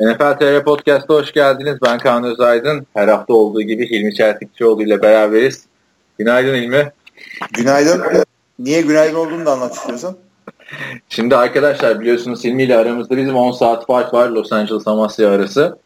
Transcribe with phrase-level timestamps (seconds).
[0.00, 1.78] NFL TR Podcast'a hoş geldiniz.
[1.82, 2.86] Ben Kaan Özaydın.
[2.94, 5.64] Her hafta olduğu gibi Hilmi Çeltikçioğlu ile beraberiz.
[6.18, 6.92] Günaydın Hilmi.
[7.52, 8.02] Günaydın.
[8.58, 10.16] Niye günaydın olduğunu da anlat istiyorsan.
[11.08, 15.78] Şimdi arkadaşlar biliyorsunuz Hilmi ile aramızda bizim 10 saat fark var Los Angeles Amasya arası.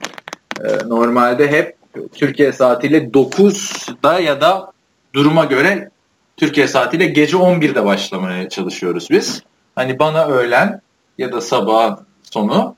[0.65, 1.77] Ee, normalde hep
[2.15, 4.73] Türkiye saatiyle 9'da ya da
[5.15, 5.91] duruma göre
[6.37, 9.43] Türkiye saatiyle gece 11'de başlamaya çalışıyoruz biz.
[9.75, 10.81] Hani bana öğlen
[11.19, 12.77] ya da sabah sonu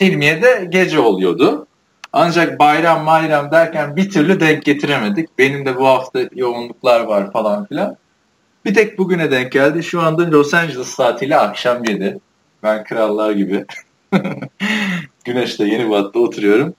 [0.00, 1.66] Hilmi'ye de gece oluyordu.
[2.12, 5.38] Ancak bayram bayram derken bir türlü denk getiremedik.
[5.38, 7.96] Benim de bu hafta yoğunluklar var falan filan.
[8.64, 9.82] Bir tek bugüne denk geldi.
[9.82, 12.18] Şu anda Los Angeles saatiyle akşam 7.
[12.62, 13.64] Ben krallar gibi.
[15.24, 16.74] Güneşte yeni battı oturuyorum.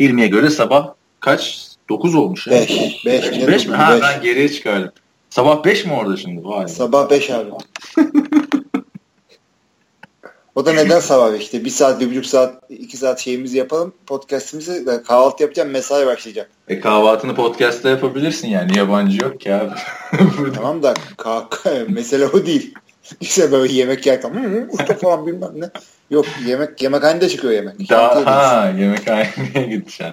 [0.00, 1.68] Hilmi'ye göre sabah kaç?
[1.88, 2.48] 9 olmuş.
[2.48, 3.04] 5.
[3.06, 3.46] 5.
[3.48, 3.76] 5 mi?
[3.76, 4.92] Ha ben geriye çıkardım.
[5.30, 6.44] Sabah 5 mi orada şimdi?
[6.44, 6.68] Vay.
[6.68, 7.50] Sabah 5 abi.
[10.58, 11.64] o da neden sabah 5'te?
[11.64, 13.92] Bir saat, bir buçuk saat, iki saat şeyimizi yapalım.
[14.06, 15.70] Podcast'imizi kahvaltı yapacağım.
[15.70, 16.50] Mesai başlayacak.
[16.68, 18.78] E kahvaltını podcast'ta yapabilirsin yani.
[18.78, 19.70] Yabancı yok ki abi.
[20.54, 20.94] tamam da
[21.88, 22.74] mesele o değil.
[23.20, 25.70] İşte böyle yemek yerken usta falan bilmem ne.
[26.10, 27.90] Yok yemek yemekhanede çıkıyor yemek.
[27.90, 30.06] Daha ha, yemekhaneye gideceksin.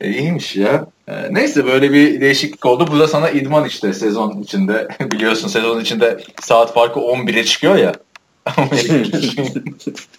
[0.00, 0.86] E, iyiymiş ya.
[1.08, 2.86] E, neyse böyle bir değişiklik oldu.
[2.92, 4.88] Bu da sana idman işte sezon içinde.
[5.00, 7.92] Biliyorsun sezon içinde saat farkı 11'e çıkıyor ya.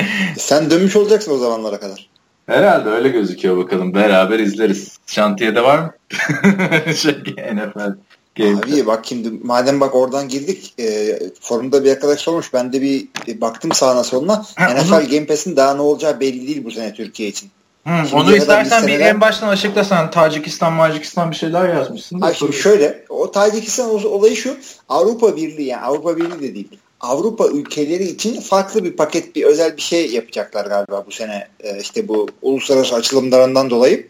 [0.38, 2.10] Sen dönmüş olacaksın o zamanlara kadar.
[2.46, 3.94] Herhalde öyle gözüküyor bakalım.
[3.94, 4.98] Beraber izleriz.
[5.06, 5.92] Şantiyede var mı?
[6.94, 7.14] şey,
[7.52, 7.94] NFL.
[8.36, 12.82] Game Abi bak şimdi madem bak oradan girdik e, forumda bir arkadaş sormuş ben de
[12.82, 15.08] bir e, baktım sağına soluna ha, NFL onu...
[15.08, 17.50] Game Pass'in daha ne olacağı belli değil bu sene Türkiye için.
[17.86, 22.20] Hı, onu istersen bir en baştan açıklasan Tacikistan, Macikistan bir şeyler yazmışsın.
[22.20, 24.56] Ay şimdi şöyle o Tacikistan olayı şu
[24.88, 26.78] Avrupa Birliği yani Avrupa Birliği de değil.
[27.00, 31.80] Avrupa ülkeleri için farklı bir paket bir özel bir şey yapacaklar galiba bu sene e,
[31.80, 34.08] işte bu uluslararası açılımlarından dolayı.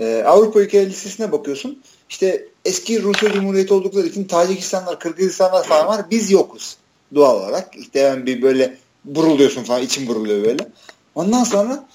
[0.00, 1.82] E, Avrupa ülkeleri listesine bakıyorsun.
[2.08, 6.10] İşte eski Rusya Cumhuriyeti oldukları için Tacikistanlar, Kırgızistanlar falan var.
[6.10, 6.76] Biz yokuz
[7.14, 7.76] doğal olarak.
[7.76, 10.68] İşte hemen bir böyle buruluyorsun falan için buruluyor böyle.
[11.14, 11.86] Ondan sonra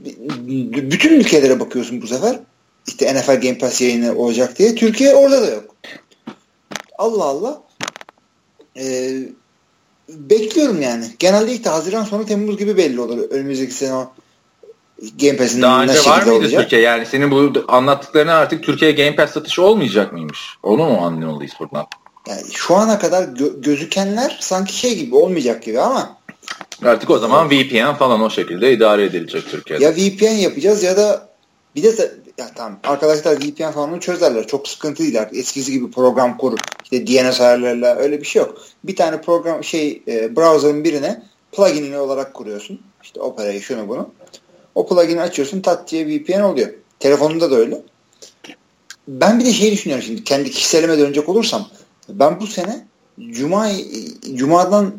[0.00, 2.40] bütün ülkelere bakıyorsun bu sefer.
[2.86, 4.74] İşte NFL Game Pass yayını olacak diye.
[4.74, 5.76] Türkiye orada da yok.
[6.98, 7.62] Allah Allah.
[8.76, 9.18] Ee,
[10.08, 11.04] bekliyorum yani.
[11.18, 13.18] Genelde ilk Haziran sonu Temmuz gibi belli olur.
[13.30, 14.12] Önümüzdeki sene o
[15.20, 16.62] Game Pass'in Daha önce var mıydı olacak?
[16.62, 16.80] Türkiye?
[16.80, 20.38] Yani senin bu anlattıklarına artık Türkiye Game Pass satışı olmayacak mıymış?
[20.62, 21.86] Onu mu anlıyoruz buradan?
[22.28, 26.18] Yani şu ana kadar gö- gözükenler sanki şey gibi olmayacak gibi ama
[26.84, 29.84] Artık o zaman VPN falan o şekilde idare edilecek Türkiye'de.
[29.84, 31.28] Ya VPN yapacağız ya da
[31.76, 34.46] bir de ya tamam arkadaşlar VPN falan çözerler.
[34.46, 35.38] Çok sıkıntı değil artık.
[35.38, 38.58] Eskisi gibi program kur, işte DNS ayarlarla öyle bir şey yok.
[38.84, 41.22] Bir tane program şey e, browser'ın birine
[41.52, 42.80] plugin'ini olarak kuruyorsun.
[43.02, 44.10] İşte Opera'yı şunu bunu.
[44.74, 46.68] O plugin'i açıyorsun tat diye VPN oluyor.
[47.00, 47.82] Telefonunda da öyle.
[49.08, 51.68] Ben bir de şey düşünüyorum şimdi kendi kişiselime dönecek olursam
[52.08, 52.86] ben bu sene
[53.30, 53.70] Cuma
[54.34, 54.94] Cuma'dan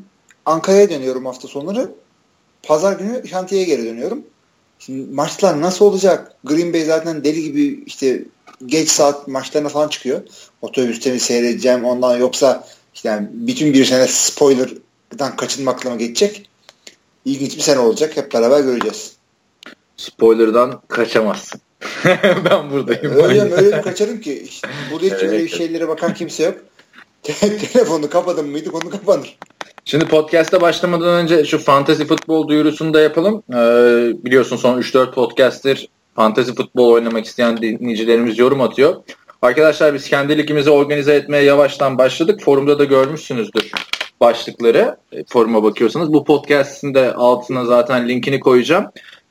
[0.45, 1.91] Ankara'ya dönüyorum hafta sonları.
[2.63, 4.23] Pazar günü şantiyeye geri dönüyorum.
[4.79, 6.31] Şimdi maçlar nasıl olacak?
[6.44, 8.23] Green Bay zaten deli gibi işte
[8.66, 10.22] geç saat maçlarına falan çıkıyor.
[10.62, 16.50] Otobüste mi seyredeceğim ondan yoksa işte yani bütün bir sene spoiler'dan kaçınmakla mı geçecek?
[17.25, 18.18] İlginç bir sene olacak.
[18.18, 19.13] Hep beraber göreceğiz.
[19.97, 21.62] Spoiler'dan kaçamazsın.
[22.45, 23.12] ben buradayım.
[23.12, 23.53] Öyle mi?
[23.53, 24.44] Öyle mi kaçarım ki?
[24.44, 26.57] İşte burada hiç öyle şeylere bakan kimse yok.
[27.24, 29.38] Telefonu kapadım mıydı konu kapanır.
[29.85, 33.44] Şimdi podcast'a başlamadan önce şu fantasy futbol duyurusunu da yapalım.
[33.50, 38.96] Ee, biliyorsun son 3-4 podcast'tir fantasy futbol oynamak isteyen dinleyicilerimiz yorum atıyor.
[39.41, 42.41] Arkadaşlar biz kendi ligimizi organize etmeye yavaştan başladık.
[42.44, 43.72] Forumda da görmüşsünüzdür
[44.22, 44.97] başlıkları.
[45.12, 46.13] E, foruma bakıyorsanız.
[46.13, 48.86] Bu podcast'in de altına zaten linkini koyacağım.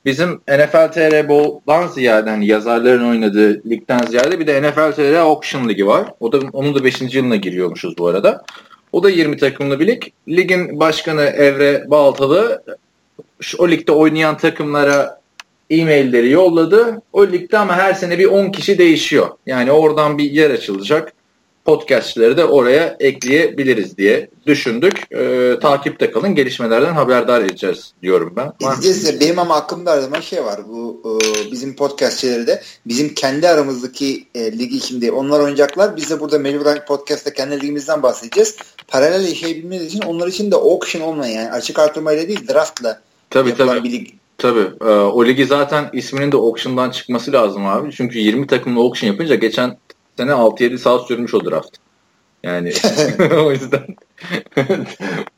[0.09, 5.69] Bizim NFL TR Bowl'dan ziyade hani yazarların oynadığı ligden ziyade bir de NFL TR Auction
[5.69, 6.07] Ligi var.
[6.19, 7.01] O da onun da 5.
[7.15, 8.45] yılına giriyormuşuz bu arada.
[8.91, 10.03] O da 20 takımlı bir lig.
[10.27, 12.63] Ligin başkanı Evre Baltalı
[13.57, 15.21] o ligde oynayan takımlara
[15.69, 17.01] e-mailleri yolladı.
[17.13, 19.27] O ligde ama her sene bir 10 kişi değişiyor.
[19.45, 21.13] Yani oradan bir yer açılacak
[21.69, 25.11] podcastçileri de oraya ekleyebiliriz diye düşündük.
[25.11, 26.35] E, takipte kalın.
[26.35, 28.73] Gelişmelerden haberdar edeceğiz diyorum ben.
[28.73, 30.61] Edeceğiz de benim ama aklımda her zaman şey var.
[30.69, 35.97] Bu e, bizim podcastçileri de bizim kendi aramızdaki e, ligi şimdi onlar oynayacaklar.
[35.97, 38.55] Biz de burada mecburen podcast'ta kendi ligimizden bahsedeceğiz.
[38.87, 43.83] Paralel yaşayabilmeniz için onlar için de auction olmayan yani açık artırmayla değil draftla tabii, tabii.
[43.83, 44.07] bir lig.
[44.37, 44.69] Tabii.
[44.81, 47.91] E, o ligi zaten isminin de auction'dan çıkması lazım abi.
[47.91, 49.77] Çünkü 20 takımlı auction yapınca geçen
[50.19, 51.77] sene 6-7 saat sürmüş o draft.
[52.43, 52.73] Yani
[53.45, 53.87] o yüzden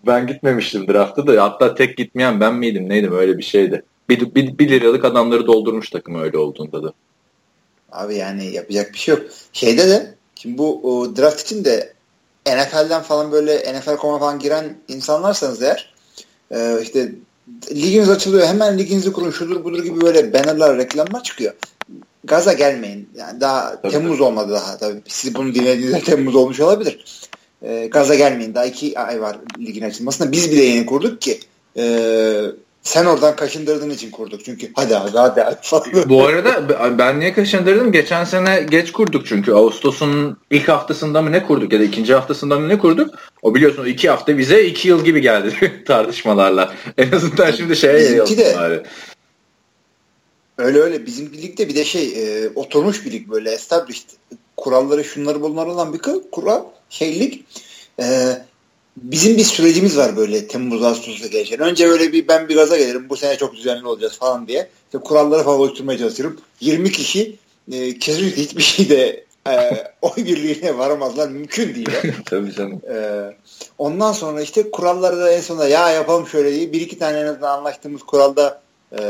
[0.08, 3.84] ben gitmemiştim draftta da hatta tek gitmeyen ben miydim neydim öyle bir şeydi.
[4.10, 6.94] Bir, bir, bir liralık adamları doldurmuş takım öyle olduğunda da.
[7.92, 9.24] Abi yani yapacak bir şey yok.
[9.54, 11.94] Şeyde de şimdi bu o, draft için de
[12.48, 15.94] NFL'den falan böyle NFL.com'a falan giren insanlarsanız eğer
[16.52, 17.12] e, işte
[17.72, 21.54] liginiz açılıyor hemen liginizi kurun şudur budur gibi böyle bannerlar reklamlar çıkıyor.
[22.24, 23.10] Gaza gelmeyin.
[23.16, 23.92] Yani daha tabii.
[23.92, 25.02] Temmuz olmadı daha tabii.
[25.08, 27.06] Siz bunu dinlediğinizde Temmuz olmuş olabilir.
[27.62, 28.56] E, gaza gelmeyin.
[28.56, 30.32] Daha iki ay var ligin açılmasına.
[30.32, 31.40] Biz bile yeni kurduk ki
[31.78, 31.84] e,
[32.84, 34.46] sen oradan kaşındırdığın için kurduk.
[34.46, 35.86] Çünkü hadi abi hadi abi falan.
[36.10, 37.92] Bu arada ben niye kaşındırdım?
[37.92, 39.52] Geçen sene geç kurduk çünkü.
[39.52, 43.16] Ağustos'un ilk haftasında mı ne kurduk ya da ikinci haftasında mı ne kurduk?
[43.42, 46.74] O biliyorsun iki hafta bize iki yıl gibi geldi tartışmalarla.
[46.98, 48.84] En azından şimdi şeye Bizimki de bari.
[50.62, 51.06] Öyle öyle.
[51.06, 54.10] Bizim birlikte bir de şey e, oturmuş bir lig böyle established.
[54.58, 56.00] Kuralları şunları bunlar olan bir
[56.32, 57.46] kural şeylik.
[58.00, 58.38] E,
[58.98, 61.60] bizim bir sürecimiz var böyle Temmuz Ağustos'ta geçen.
[61.60, 64.70] Önce böyle bir ben bir gaza gelirim bu sene çok düzenli olacağız falan diye.
[64.86, 66.40] İşte kuralları falan oluşturmaya çalışıyorum.
[66.60, 67.36] 20 kişi
[67.72, 69.70] e, kesinlikle hiçbir şeyde e,
[70.02, 71.30] oy birliğine varamazlar.
[71.30, 71.90] Mümkün değil.
[72.26, 72.82] Tabii canım.
[72.94, 72.98] E,
[73.78, 77.26] ondan sonra işte kuralları da en sonunda ya yapalım şöyle diye bir iki tane en
[77.26, 78.62] azından anlaştığımız kuralda
[79.00, 79.02] e,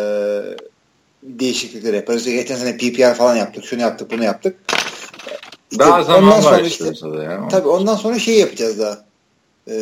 [1.24, 2.20] değişiklikler yaparız.
[2.20, 3.66] İşte geçen sene PPR falan yaptık.
[3.66, 4.56] Şunu yaptık bunu yaptık.
[5.72, 6.86] İşte daha zaman var işte.
[7.24, 7.48] Ya.
[7.48, 9.06] Tabii ondan sonra şey yapacağız daha
[9.68, 9.74] e,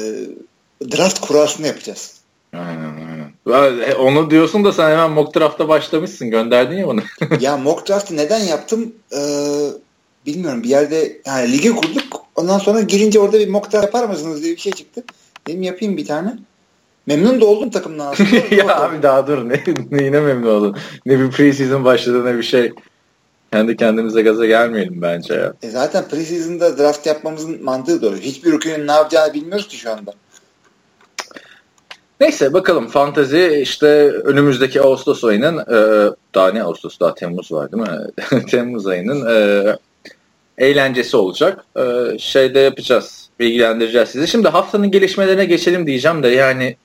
[0.92, 2.20] draft kurasını yapacağız.
[2.54, 3.82] Aynen aynen.
[3.82, 6.30] E, onu diyorsun da sen hemen mock draft'a başlamışsın.
[6.30, 7.02] Gönderdin ya onu.
[7.40, 8.94] ya mock draft'ı neden yaptım?
[9.14, 9.70] Ee,
[10.26, 10.64] bilmiyorum.
[10.64, 12.26] Bir yerde yani ligi kurduk.
[12.36, 15.04] Ondan sonra girince orada bir mock draft yapar mısınız diye bir şey çıktı.
[15.48, 16.38] Dedim yapayım bir tane.
[17.10, 18.56] Memnun da oldum takımdan aslında.
[18.56, 19.50] ya abi daha dur.
[19.50, 20.78] Ne, ne yine memnun oldun.
[21.06, 22.74] Ne bir preseason başladı ne bir şey.
[23.54, 25.54] Kendi kendimize gaza gelmeyelim bence ya.
[25.64, 28.16] E zaten preseason'da draft yapmamızın mantığı doğru.
[28.16, 30.14] Hiçbir rookie'nin ne yapacağını bilmiyoruz ki şu anda.
[32.20, 37.84] Neyse bakalım fantezi işte önümüzdeki Ağustos ayının e, daha ne Ağustos daha Temmuz var değil
[37.84, 38.46] mi?
[38.52, 39.66] Temmuz ayının e,
[40.58, 41.66] eğlencesi olacak.
[41.78, 43.30] E, şeyde yapacağız.
[43.40, 44.28] Bilgilendireceğiz sizi.
[44.28, 46.76] Şimdi haftanın gelişmelerine geçelim diyeceğim de yani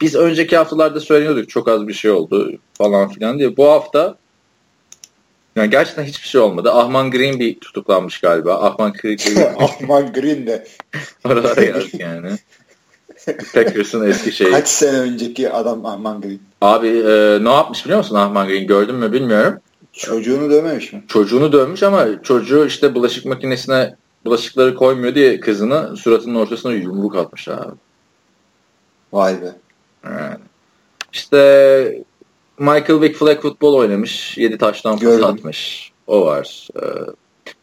[0.00, 3.56] biz önceki haftalarda söylüyorduk çok az bir şey oldu falan filan diye.
[3.56, 4.16] Bu hafta
[5.56, 6.72] yani gerçekten hiçbir şey olmadı.
[6.72, 8.54] Ahman Green bir tutuklanmış galiba.
[8.54, 9.54] Ahman Green.
[9.58, 10.66] Ahman Green de.
[11.24, 12.30] Oralara yazdık yani.
[13.54, 14.50] Packers'ın eski şeyi.
[14.50, 16.40] Kaç sene önceki adam Ahman Green.
[16.60, 18.66] Abi e, ne yapmış biliyor musun Ahman Green?
[18.66, 19.58] Gördün mü bilmiyorum.
[19.92, 21.04] Çocuğunu dövmemiş mi?
[21.08, 27.48] Çocuğunu dövmüş ama çocuğu işte bulaşık makinesine bulaşıkları koymuyor diye kızını suratının ortasına yumruk atmış
[27.48, 27.74] abi.
[29.12, 29.52] Vay be.
[31.12, 32.04] İşte
[32.58, 34.38] Michael Vick flag futbol oynamış.
[34.38, 35.92] 7 taştan pas atmış.
[36.06, 36.68] O var.
[36.76, 36.86] Ee,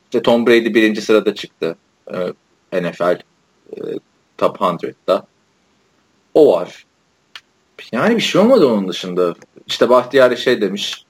[0.03, 1.75] işte Tom Brady birinci sırada çıktı.
[2.13, 3.19] Ee, NFL
[3.77, 3.79] e,
[4.37, 5.25] Top 100'da.
[6.33, 6.85] O var.
[7.91, 9.35] Yani bir şey olmadı onun dışında.
[9.67, 11.05] İşte Bahtiyari şey demiş.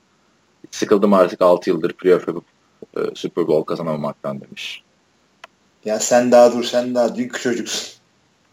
[0.72, 2.45] Sıkıldım artık 6 yıldır playoff yapıp
[2.98, 4.83] e, Super Bowl kazanamamaktan demiş.
[5.86, 7.94] Ya sen daha dur sen daha büyük çocuksun.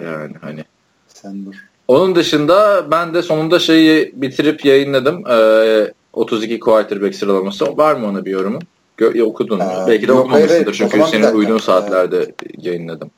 [0.01, 0.65] Yani hani.
[1.09, 1.68] Sen dur.
[1.89, 5.27] Onun dışında ben de sonunda şeyi bitirip yayınladım.
[5.31, 7.77] Ee, 32 quarterback sıralaması.
[7.77, 8.59] Var mı ona bir yorumu?
[8.99, 9.61] Gö- okudun.
[9.61, 10.79] Ee, Belki de yok, okumamışsındır.
[10.79, 13.11] Hayır, çünkü senin uyduğun saatlerde ee, yayınladım.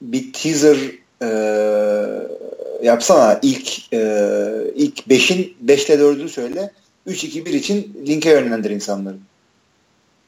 [0.00, 0.76] Bir teaser
[1.22, 1.28] e,
[2.82, 3.38] yapsana.
[3.42, 4.00] İlk e,
[4.74, 6.72] ilk 5'in 5'te 4'ünü söyle.
[7.06, 9.16] 3-2-1 için linke yönlendir insanları.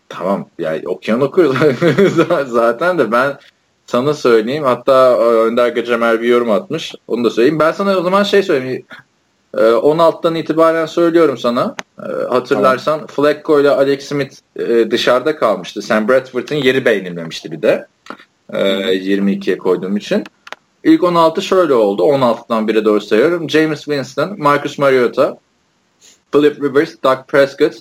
[0.08, 0.48] Tamam.
[0.58, 1.54] Yani okuyan okuyor
[2.46, 3.38] zaten de ben
[3.90, 4.64] sana söyleyeyim.
[4.64, 6.94] Hatta e, Önder Gacemer bir yorum atmış.
[7.08, 7.58] Onu da söyleyeyim.
[7.58, 8.84] Ben sana o zaman şey söyleyeyim.
[9.54, 11.74] 16'dan e, itibaren söylüyorum sana.
[11.98, 13.06] E, hatırlarsan tamam.
[13.06, 14.34] Flacco ile Alex Smith
[14.90, 15.82] dışarıda kalmıştı.
[15.82, 17.86] Sam Bradford'ın yeri beğenilmemişti bir de.
[18.52, 20.24] 22'ye koyduğum için.
[20.84, 22.02] İlk 16 şöyle oldu.
[22.02, 23.50] 16'dan biri doğru sayıyorum.
[23.50, 25.38] James Winston, Marcus Mariota,
[26.32, 27.74] Philip Rivers, Doug Prescott,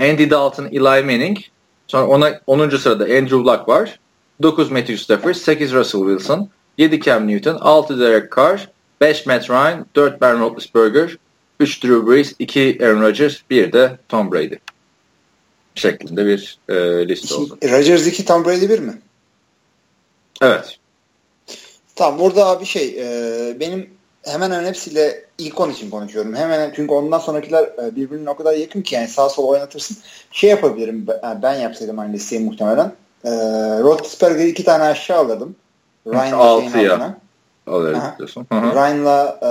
[0.00, 1.38] Andy Dalton, Eli Manning.
[1.86, 2.68] Sonra ona 10.
[2.68, 3.98] sırada Andrew Luck var.
[4.42, 8.68] 9 Matthew Stafford, 8 Russell Wilson, 7 Cam Newton, 6 Derek Carr,
[9.00, 11.18] 5 Matt Ryan, 4 Ben Roethlisberger,
[11.60, 14.56] 3 Drew Brees, 2 Aaron Rodgers, 1 de Tom Brady.
[15.74, 17.58] Şeklinde bir e, liste oldu.
[17.64, 18.98] Rodgers 2, Tom Brady 1 mi?
[20.42, 20.78] Evet.
[21.96, 23.90] Tamam burada abi şey e, benim
[24.22, 26.34] hemen hemen hepsiyle ilk on için konuşuyorum.
[26.34, 29.96] Hemen çünkü ondan sonrakiler e, birbirine o kadar yakın ki yani sağ sol oynatırsın.
[30.32, 32.92] Şey yapabilirim ben, ben yapsaydım aynı listeyi muhtemelen.
[33.24, 33.30] E,
[33.82, 35.56] Roethlisberger'i iki tane aşağı alırdım.
[36.06, 37.16] Ryan'la Altıya
[37.66, 38.46] alırım diyorsun.
[38.52, 39.50] Ryan'la e,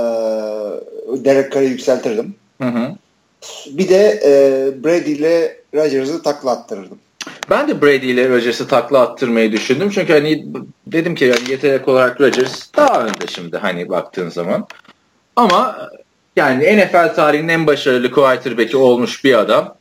[1.25, 2.35] Derek Carr'ı yükseltirdim.
[2.61, 2.95] Hı hı.
[3.67, 6.97] Bir de e, Brady ile Rodgers'ı takla attırırdım.
[7.49, 9.89] Ben de Brady ile Rodgers'ı takla attırmayı düşündüm.
[9.89, 10.45] Çünkü hani
[10.87, 14.67] dedim ki yani yetenek olarak Rodgers daha önde şimdi hani baktığın zaman.
[15.35, 15.89] Ama
[16.35, 19.75] Yani NFL tarihinin en başarılı quarterback'i olmuş bir adam.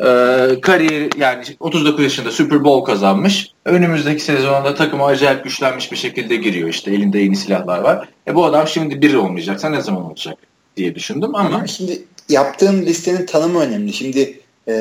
[0.00, 3.52] Ee, kariyer yani 39 yaşında Super Bowl kazanmış.
[3.64, 8.08] Önümüzdeki sezonda takıma acayip güçlenmiş bir şekilde giriyor işte elinde yeni silahlar var.
[8.28, 10.38] E bu adam şimdi biri olmayacaksa ne zaman olacak
[10.76, 11.66] diye düşündüm ama.
[11.66, 13.92] Şimdi yaptığın listenin tanımı önemli.
[13.92, 14.74] Şimdi e,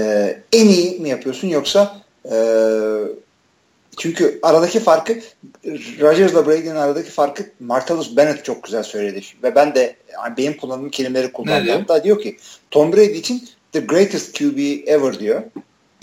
[0.54, 2.36] en iyi mi yapıyorsun yoksa e,
[3.98, 5.20] çünkü aradaki farkı
[6.02, 9.22] Rodgers'la Brady'nin aradaki farkı Martellus Bennett çok güzel söyledi.
[9.44, 9.96] Ve ben de
[10.38, 11.80] benim kullandığım kelimeleri kullandım.
[11.80, 12.38] Hatta diyor ki
[12.72, 15.42] Tom Brady için the greatest QB ever diyor.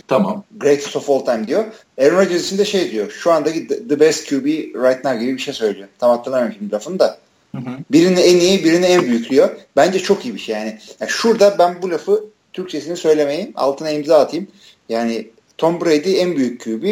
[0.08, 0.44] Tamam.
[0.56, 1.64] Greatest of all time diyor.
[2.00, 3.10] Aaron Rodgers için de şey diyor.
[3.10, 4.46] Şu andaki the best QB
[4.84, 5.88] right now gibi bir şey söylüyor.
[5.98, 7.18] Tam hatırlamıyorum şimdi lafını da.
[7.54, 7.70] Hı hı.
[7.92, 9.50] Birini en iyi, birini en büyük diyor.
[9.76, 10.78] Bence çok iyi bir şey yani.
[11.00, 11.10] yani.
[11.10, 13.52] Şurada ben bu lafı Türkçesini söylemeyeyim.
[13.54, 14.46] Altına imza atayım.
[14.88, 16.84] Yani Tom Brady en büyük QB.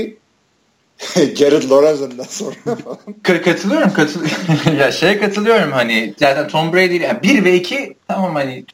[1.36, 2.98] Jared Lorenzen'dan sonra falan.
[3.22, 3.92] katılıyorum.
[3.92, 4.76] katılıyorum.
[4.78, 8.64] ya şeye katılıyorum hani zaten Tom Brady yani 1 ve 2 tamam hani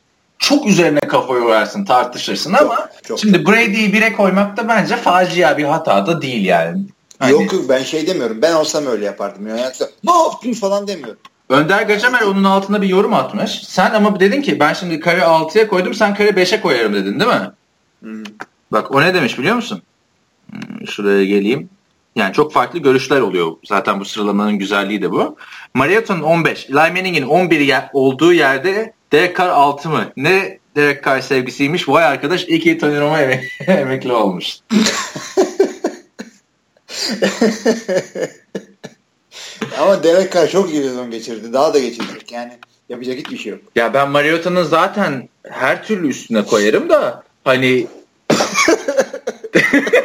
[0.40, 3.48] çok üzerine kafa yorarsın tartışırsın çok, ama çok, şimdi çok.
[3.48, 6.82] Brady'yi 1'e koymak da bence facia bir hata da değil yani.
[7.18, 7.32] Hani...
[7.32, 8.42] Yok ben şey demiyorum.
[8.42, 9.46] Ben olsam öyle yapardım.
[9.46, 9.60] Yani
[10.04, 11.20] ne yaptın falan demiyorum.
[11.48, 13.50] Önder Gacemer onun altına bir yorum atmış.
[13.50, 17.30] Sen ama dedin ki ben şimdi kare 6'ya koydum sen kare 5'e koyarım dedin değil
[17.30, 17.50] mi?
[18.00, 18.24] Hmm.
[18.72, 19.82] Bak o ne demiş biliyor musun?
[20.50, 21.68] Hmm, şuraya geleyim.
[22.16, 23.52] Yani çok farklı görüşler oluyor.
[23.64, 25.36] Zaten bu sıralamanın güzelliği de bu.
[25.74, 30.12] Mariota'nın 15, Eli Manning'in 11 yer, olduğu yerde Derek Carr 6 mı?
[30.16, 31.88] Ne Derek Carr sevgisiymiş.
[31.88, 34.56] Vay arkadaş iki Tony Romo emek emekli olmuş.
[39.78, 41.52] Ama Derek Carr çok iyi sezon geçirdi.
[41.52, 42.32] Daha da geçirecek.
[42.32, 42.52] Yani
[42.88, 43.60] yapacak hiçbir şey yok.
[43.76, 47.86] Ya ben Mariota'nın zaten her türlü üstüne koyarım da hani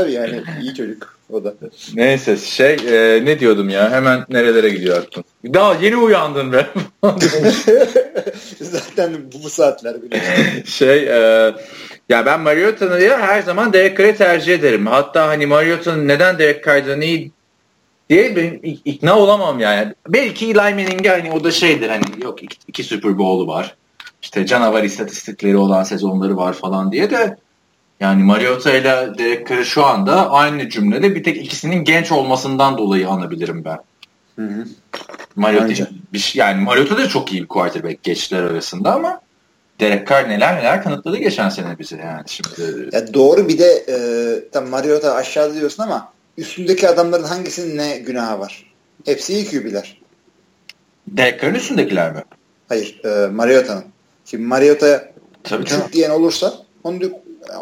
[0.00, 1.54] Tabii yani iyi çocuk o da.
[1.94, 5.24] Neyse şey e, ne diyordum ya hemen nerelere gidiyor aklım.
[5.44, 6.66] Daha yeni uyandın be.
[8.60, 10.20] Zaten bu, bu saatler bile.
[10.66, 11.52] şey e,
[12.08, 14.86] ya ben Mariota'yı her zaman Derek Carr'ı tercih ederim.
[14.86, 17.30] Hatta hani Mariota'nın neden Derek Carr'dan iyi
[18.10, 19.94] diye ben ikna olamam yani.
[20.08, 23.76] Belki Eli Manning'e hani o da şeydir hani yok iki, iki Super Bowl'u var.
[24.22, 27.36] İşte canavar istatistikleri olan sezonları var falan diye de
[28.00, 33.08] yani Mariota ile Derek Carr'ı şu anda aynı cümlede bir tek ikisinin genç olmasından dolayı
[33.08, 33.78] anabilirim ben.
[34.36, 34.64] Hı hı.
[35.36, 39.20] Mariota, bir, şey, yani Mariota da çok iyi bir quarterback geçtiler arasında ama
[39.80, 42.88] Derek Carr neler neler kanıtladı geçen sene bize yani şimdi.
[42.92, 43.96] Ya doğru bir de e,
[44.50, 48.72] tam Mariota aşağıda diyorsun ama üstündeki adamların hangisinin ne günahı var?
[49.04, 50.00] Hepsi iyi QB'ler.
[51.08, 52.24] Derek Carr'ın üstündekiler mi?
[52.68, 53.84] Hayır, e, Mariota'nın.
[54.24, 55.12] Şimdi Mariota'ya
[55.64, 56.54] düşük diyen olursa
[56.84, 57.00] onu,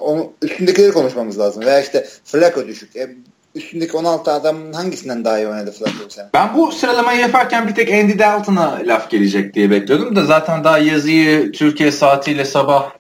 [0.01, 1.65] onu üstündekileri konuşmamız lazım.
[1.65, 2.97] Veya işte Flacco düşük.
[2.97, 3.17] E,
[3.55, 6.27] üstündeki 16 adamın hangisinden daha iyi oynadı Flacco bu sene?
[6.35, 10.79] Ben bu sıralamayı yaparken bir tek Andy Dalton'a laf gelecek diye bekliyordum da zaten daha
[10.79, 12.91] yazıyı Türkiye saatiyle sabah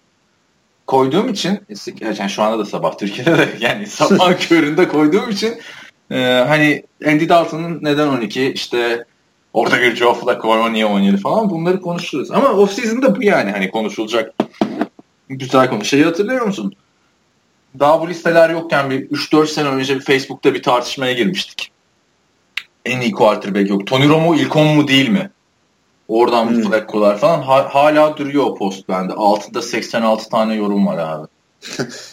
[0.86, 1.60] koyduğum için
[2.00, 5.54] yani şu anda da sabah Türkiye'de de yani sabah köründe koyduğum için
[6.10, 6.16] e,
[6.48, 9.04] hani Andy Dalton'ın neden 12 işte
[9.52, 12.30] orada bir Joe Flacco niye 17 falan bunları konuşuruz.
[12.30, 14.34] Ama off season'da bu yani hani konuşulacak
[15.28, 15.84] güzel konu.
[15.84, 16.74] Şeyi hatırlıyor musun?
[17.78, 21.70] Daha bu listeler yokken bir 3-4 sene önce bir Facebook'ta bir tartışmaya girmiştik.
[22.84, 23.86] En iyi quarterback yok.
[23.86, 25.30] Tony Romo ilk 10 mu değil mi?
[26.08, 26.62] Oradan hmm.
[26.62, 27.42] Flacco'lar falan.
[27.42, 29.12] Ha, hala duruyor o post bende.
[29.12, 31.26] Altında 86 tane yorum var abi.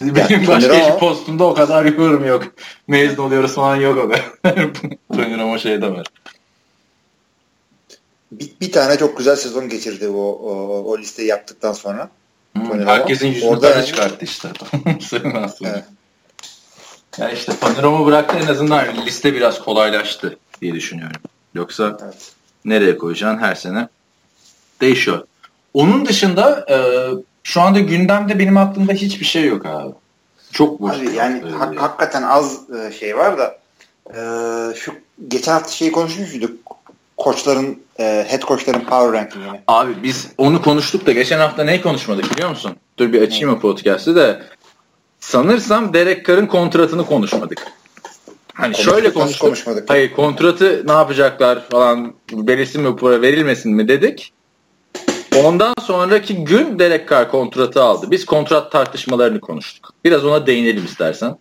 [0.00, 2.42] Benim başka hiç postumda o kadar yorum yok.
[2.86, 4.24] Mezun oluyoruz falan yok kadar.
[5.12, 6.06] Tony Romo şey de var.
[8.32, 12.10] Bir, bir tane çok güzel sezon geçirdi o, o, o listeyi yaptıktan sonra.
[12.56, 13.86] Hmm, herkesin yüzünü Orada yani...
[13.86, 14.48] çıkarttı işte.
[15.64, 15.84] evet.
[17.18, 21.20] Yani işte Panoram'ı bıraktı en azından liste biraz kolaylaştı diye düşünüyorum.
[21.54, 22.32] Yoksa evet.
[22.64, 23.88] nereye koyacaksın her sene
[24.80, 25.26] değişiyor.
[25.74, 26.76] Onun dışında e,
[27.42, 29.92] şu anda gündemde benim aklımda hiçbir şey yok abi.
[30.52, 30.96] Çok boş.
[30.96, 33.58] Abi yani hak, hakikaten az e, şey var da
[34.10, 34.20] e,
[34.74, 34.94] şu
[35.28, 36.65] geçen hafta şeyi konuşmuştuk
[37.16, 39.60] koçların e, head koçların power rankingini.
[39.68, 42.76] Abi biz onu konuştuk da geçen hafta ne konuşmadık biliyor musun?
[42.98, 44.42] Dur bir açayım o podcast'ı da.
[45.20, 47.66] Sanırsam Derek Carr'ın kontratını konuşmadık.
[48.54, 49.40] Hani konuştuk, şöyle konuştuk.
[49.40, 49.90] Konuşmadık.
[49.90, 54.32] Hayır kontratı ne yapacaklar falan verilsin mi para verilmesin mi dedik.
[55.44, 58.10] Ondan sonraki gün Derek Carr kontratı aldı.
[58.10, 59.90] Biz kontrat tartışmalarını konuştuk.
[60.04, 61.36] Biraz ona değinelim istersen.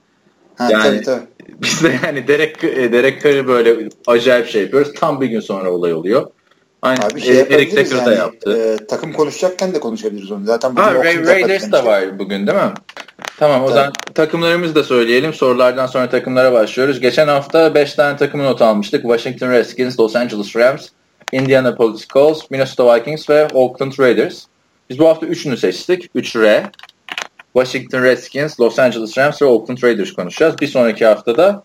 [0.56, 1.26] Ha, yani tabii, tabii.
[1.48, 4.94] Biz de yani Derek, e, Derek Carr'ı böyle acayip şey yapıyoruz.
[4.94, 6.28] Tam bir gün sonra olay oluyor.
[6.82, 8.78] Aynı Abi şey Eric Decker yani, da yaptı.
[8.82, 10.46] E, takım konuşacakken de konuşabiliriz onu.
[10.46, 12.74] Zaten ha, Ray, Raiders da var bugün değil mi?
[13.38, 15.34] Tamam o zaman takımlarımızı da söyleyelim.
[15.34, 17.00] Sorulardan sonra takımlara başlıyoruz.
[17.00, 19.02] Geçen hafta 5 tane takımı not almıştık.
[19.02, 20.88] Washington Redskins, Los Angeles Rams,
[21.32, 24.44] Indianapolis Colts, Minnesota Vikings ve Oakland Raiders.
[24.90, 26.16] Biz bu hafta üçünü seçtik.
[26.16, 26.64] 3R.
[27.56, 30.56] Washington Redskins, Los Angeles Rams ve Oakland Raiders konuşacağız.
[30.62, 31.64] Bir sonraki haftada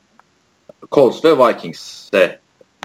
[0.93, 2.39] Colts ve Vikings'e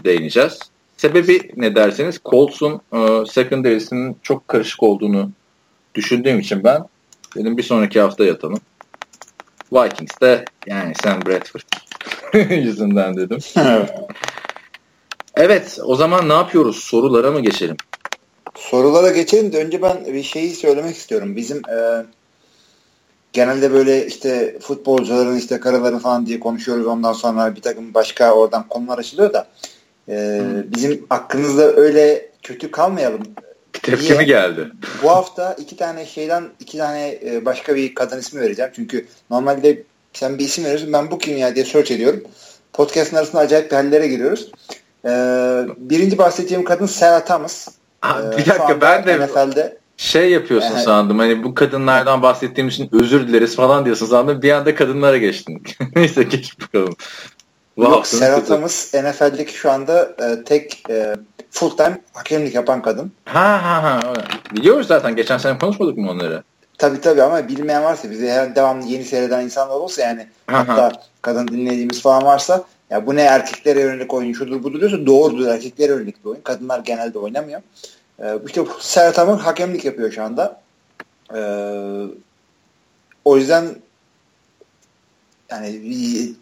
[0.04, 0.60] değineceğiz.
[0.98, 5.32] Sebebi ne derseniz Colts'un e, secondary'sinin çok karışık olduğunu
[5.96, 6.84] düşündüğüm için ben
[7.36, 8.60] dedim bir sonraki hafta yatalım.
[9.74, 11.62] Vikings'te yani Sam Bradford
[12.52, 13.40] yüzünden dedim.
[15.36, 16.76] evet o zaman ne yapıyoruz?
[16.84, 17.78] Sorulara mı geçelim?
[18.56, 21.36] Sorulara geçelim de önce ben bir şeyi söylemek istiyorum.
[21.36, 22.06] Bizim e,
[23.36, 26.88] genelde böyle işte futbolcuların işte karaları falan diye konuşuyoruz.
[26.88, 29.48] Ondan sonra bir takım başka oradan konular açılıyor da
[30.10, 30.42] e,
[30.76, 33.22] bizim aklınızda öyle kötü kalmayalım.
[33.74, 34.72] Tepki mi geldi?
[35.04, 38.72] Bu hafta iki tane şeyden iki tane e, başka bir kadın ismi vereceğim.
[38.76, 42.24] Çünkü normalde sen bir isim veriyorsun ben bu kim ya diye search ediyorum.
[42.74, 44.52] Podcast'ın arasında acayip bir hallere giriyoruz.
[45.06, 45.10] E,
[45.78, 47.68] birinci bahsedeceğim kadın Sarah Thomas.
[48.02, 50.84] Aa, bir dakika ben de NFL'de şey yapıyorsun Evet.
[50.84, 51.20] sandım.
[51.20, 54.42] Hani bu kadınlardan bahsettiğim için özür dileriz falan diyorsun sandım.
[54.42, 55.64] Bir anda kadınlara geçtin.
[55.96, 56.96] Neyse geç bakalım.
[57.78, 58.06] Yok.
[58.48, 61.16] Thomas NFL'deki şu anda e, tek e,
[61.52, 63.12] full time hakemlik yapan kadın.
[63.26, 64.14] Ha ha ha.
[64.56, 65.16] Biliyoruz zaten.
[65.16, 66.44] Geçen sene konuşmadık mı onları?
[66.78, 70.56] Tabii tabii ama bilmeyen varsa bizi her devamlı yeni seyreden insanlar olsa yani hı.
[70.56, 75.48] hatta kadın dinlediğimiz falan varsa ya bu ne erkeklere yönelik oyun şudur budur diyorsa doğrudur
[75.48, 76.42] erkeklere yönelik bir oyun.
[76.42, 77.62] Kadınlar genelde oynamıyor.
[78.20, 80.62] Ee, işte Sarah Thomas hakemlik yapıyor şu anda.
[81.36, 82.08] Ee,
[83.26, 83.76] o yüzden
[85.50, 85.82] yani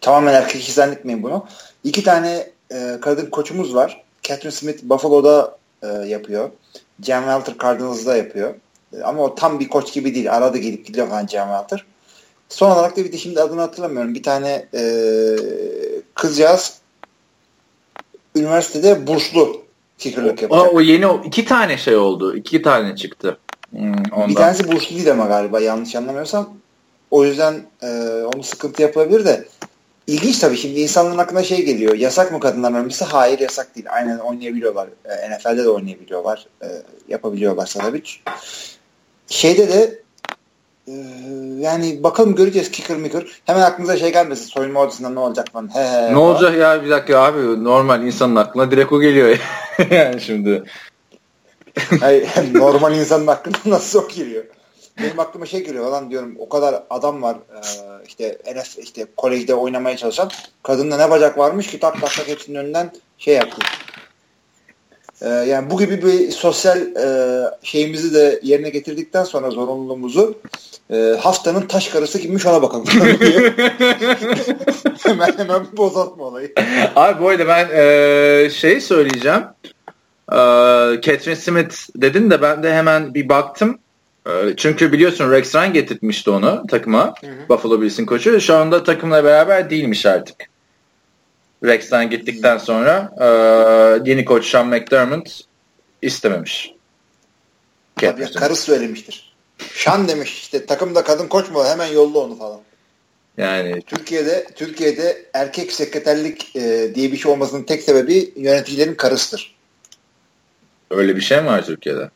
[0.00, 1.46] tamamen erkek işi zannetmeyin bunu.
[1.84, 4.04] İki tane e, kadın koçumuz var.
[4.22, 6.50] Catherine Smith Buffalo'da e, yapıyor.
[7.02, 8.54] Jan Welter Cardinals'da yapıyor.
[8.96, 10.36] E, Ama o tam bir koç gibi değil.
[10.36, 11.86] Arada gelip gidiyor falan Jan Welter.
[12.48, 14.14] Son olarak da bir de şimdi adını hatırlamıyorum.
[14.14, 14.82] Bir tane e,
[16.14, 16.78] kızcağız
[18.36, 19.63] üniversitede burslu
[19.98, 20.74] kickerlık Aa, yapacak.
[20.74, 22.36] o yeni iki tane şey oldu.
[22.36, 23.38] İki tane çıktı.
[23.70, 24.28] Hmm, ondan.
[24.28, 26.48] Bir tanesi burslu değil ama galiba yanlış anlamıyorsam.
[27.10, 27.88] O yüzden e,
[28.34, 29.44] onu sıkıntı yapılabilir de
[30.06, 31.94] ilginç tabii şimdi insanların aklına şey geliyor.
[31.94, 33.04] Yasak mı kadınların ölmesi?
[33.04, 33.86] Hayır yasak değil.
[33.90, 34.88] Aynen oynayabiliyorlar.
[35.04, 36.46] E, NFL'de de oynayabiliyorlar.
[36.62, 36.66] E,
[37.08, 38.02] yapabiliyorlarsa tabii.
[39.28, 40.02] Şeyde de
[41.58, 43.26] yani bakalım göreceğiz kicker micker.
[43.44, 44.46] Hemen aklınıza şey gelmesin.
[44.46, 45.74] Soyunma odasında ne olacak falan.
[45.74, 46.16] He, he, Ne falan.
[46.16, 49.38] olacak ya bir dakika abi normal insanın aklına direkt o geliyor
[49.90, 50.62] yani şimdi.
[52.00, 54.44] Hayır, normal insanın aklına nasıl o geliyor?
[55.02, 57.60] Benim aklıma şey geliyor lan diyorum o kadar adam var e,
[58.06, 60.30] işte NF işte kolejde oynamaya çalışan
[60.62, 63.56] kadında ne bacak varmış ki tak tak tak hepsinin önünden şey yaptı.
[65.22, 70.38] E, yani bu gibi bir sosyal e, şeyimizi de yerine getirdikten sonra zorunluluğumuzu
[70.90, 72.84] e, haftanın taş karısı kimmiş ona bakalım.
[75.02, 76.52] hemen hemen bozatma olayı.
[76.96, 79.42] Abi bu arada ben e, şey söyleyeceğim.
[80.32, 80.36] E,
[81.02, 83.78] Catherine Smith dedin de ben de hemen bir baktım.
[84.26, 87.14] E, çünkü biliyorsun Rex Ryan getirtmişti onu takıma.
[87.48, 88.40] Buffalo Bills'in koçu.
[88.40, 90.53] Şu anda takımla beraber değilmiş artık.
[91.64, 95.40] Rex Ryan gittikten sonra e, yeni koç Sean McDermott
[96.02, 96.74] istememiş.
[97.96, 99.34] Tabii karısı söylemiştir.
[99.72, 102.60] Şan demiş işte takımda kadın koç mu hemen yolla onu falan.
[103.38, 109.56] Yani Türkiye'de Türkiye'de erkek sekreterlik e, diye bir şey olmasının tek sebebi yöneticilerin karısıdır.
[110.90, 112.10] öyle bir şey mi var Türkiye'de?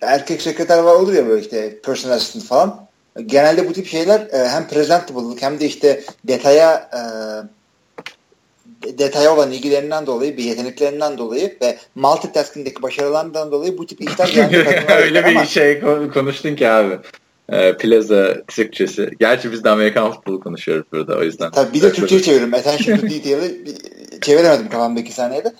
[0.00, 2.88] Erkek sekreter var olur ya böyle işte personal assistant falan.
[3.26, 7.00] Genelde bu tip şeyler e, hem presentable'lık hem de işte detaya e,
[8.98, 14.94] detaya olan ilgilerinden dolayı, bir yeteneklerinden dolayı ve multitasking'deki başarılarından dolayı bu tip işler genelde
[14.94, 16.98] Öyle bir ama şey kon- konuştun ki abi.
[17.52, 19.10] Ee, plaza Türkçesi.
[19.20, 21.50] Gerçi biz de Amerikan futbolu konuşuyoruz burada o yüzden.
[21.50, 22.54] Tabii bir de Türkçe'yi çeviriyorum.
[22.54, 25.52] Attention to detail'i bir- çeviremedim kafamdaki saniyede.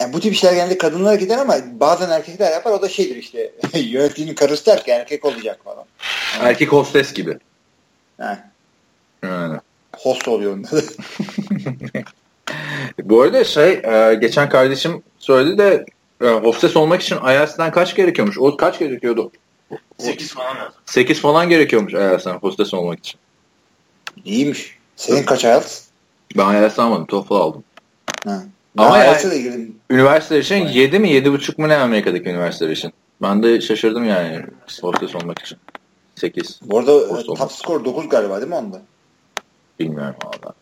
[0.00, 2.70] Yani bu tip işler genelde kadınlara gider ama bazen erkekler yapar.
[2.72, 5.84] O da şeydir işte yöneticinin karısı der ki erkek olacak falan.
[6.40, 7.38] Erkek hostes gibi.
[8.20, 8.50] Ha,
[9.22, 9.58] Yani.
[9.96, 10.80] host oluyor onda da.
[13.02, 15.84] Bu arada şey e, geçen kardeşim söyledi de
[16.22, 18.38] e, hostes olmak için IELTS'den kaç gerekiyormuş?
[18.38, 19.30] O kaç gerekiyordu?
[19.98, 20.72] 8 falan lazım.
[20.86, 23.20] 8 falan gerekiyormuş IELTS'den hostes olmak için.
[24.24, 24.76] İyiymiş.
[24.96, 25.82] Senin kaç IELTS?
[26.36, 27.06] Ben IELTS almadım.
[27.06, 27.64] TOEFL aldım.
[28.24, 28.42] Ha.
[28.76, 29.76] Ama Ama yani- IELTS'e de girdim.
[29.90, 32.92] Üniversiteler için 7 mi 7,5 mu ne Amerika'daki üniversiteler için?
[33.22, 34.42] Ben de şaşırdım yani
[34.82, 35.58] hostes olmak için.
[36.14, 36.60] 8.
[36.62, 38.82] Bu arada e, top score 9 galiba değil mi onda?
[39.78, 40.54] Bilmiyorum valla.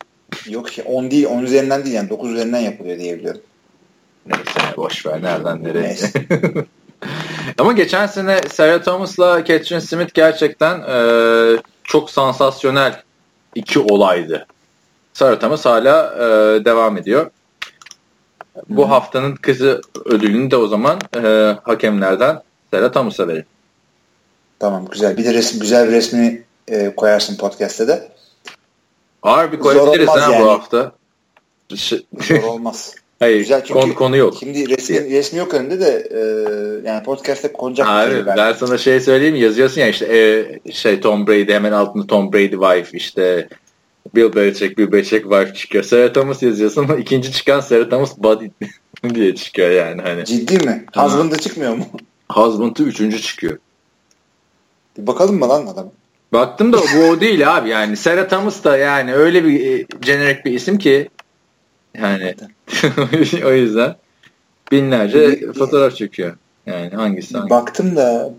[0.49, 3.41] Yok şey 10 değil 10 üzerinden değil yani 9 üzerinden yapılıyor diye biliyorum.
[4.27, 5.83] Neyse boş ver nereden nereye.
[5.83, 6.13] Neyse.
[7.59, 10.99] Ama geçen sene Sarah Thomas'la Catherine Smith gerçekten e,
[11.85, 13.03] çok sansasyonel
[13.55, 14.47] iki olaydı.
[15.13, 17.31] Sarah Thomas hala e, devam ediyor.
[18.69, 23.45] Bu haftanın kızı ödülünü de o zaman e, hakemlerden Serhat Amus'a verin.
[24.59, 25.17] Tamam güzel.
[25.17, 28.09] Bir de resim, güzel bir resmi e, koyarsın podcast'te de.
[29.25, 30.45] Harbi koyabiliriz ha yani.
[30.45, 30.93] bu hafta.
[31.77, 32.95] Ş- Zor olmaz.
[33.19, 34.35] Hayır Güzel çünkü konu, konu yok.
[34.41, 36.21] Şimdi resmi, resmi yok önünde de e,
[36.89, 38.59] yani podcast'te konacak Abi şey ben belki.
[38.59, 40.19] sana şey söyleyeyim yazıyorsun ya işte
[40.67, 43.49] e, şey Tom Brady hemen altında Tom Brady wife işte
[44.15, 45.85] Bill Belichick Bill Belichick wife çıkıyor.
[45.85, 48.49] Sarah Thomas yazıyorsun ama ikinci çıkan Sarah Thomas body
[49.15, 50.25] diye çıkıyor yani hani.
[50.25, 50.85] Ciddi mi?
[50.97, 51.85] Husband'da çıkmıyor mu?
[52.33, 53.59] Husband'ı üçüncü çıkıyor.
[54.99, 55.91] Bir bakalım mı lan adam?
[56.35, 57.97] Baktım da bu o değil abi yani.
[57.97, 61.09] Sarah Thomas da yani öyle bir e, generic bir isim ki
[61.99, 62.35] yani
[63.45, 63.97] o yüzden
[64.73, 66.37] binlerce fotoğraf çekiyor.
[66.67, 67.51] Yani hangisi hangisi?
[67.51, 68.31] Baktım da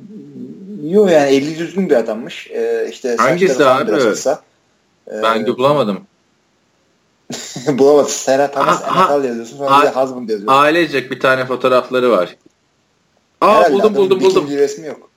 [0.84, 2.48] yok yani 50 düzgün bir adammış.
[2.52, 3.92] E, işte Hangisi abi?
[3.92, 4.42] kısa.
[5.08, 6.00] E, Ben de bulamadım.
[7.68, 8.10] bulamadım.
[8.10, 10.48] Serhat Thomas Ha- ha- NFL yazıyorsun sonra bir de husband yazıyorsun.
[10.60, 12.36] Ailecek bir tane fotoğrafları var.
[13.42, 14.48] Aa Herhalde buldum buldum buldum.
[14.50, 15.10] resmi yok.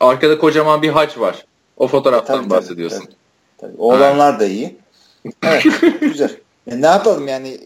[0.00, 1.44] Arkada kocaman bir haç var.
[1.82, 3.04] O fotoğraftan Tabii, bahsediyorsun.
[3.04, 3.14] Tabii,
[3.58, 3.72] tabii.
[3.78, 4.76] Oğlanlar da iyi.
[5.42, 5.64] Evet,
[6.00, 6.30] güzel.
[6.70, 7.58] E, ne yapalım yani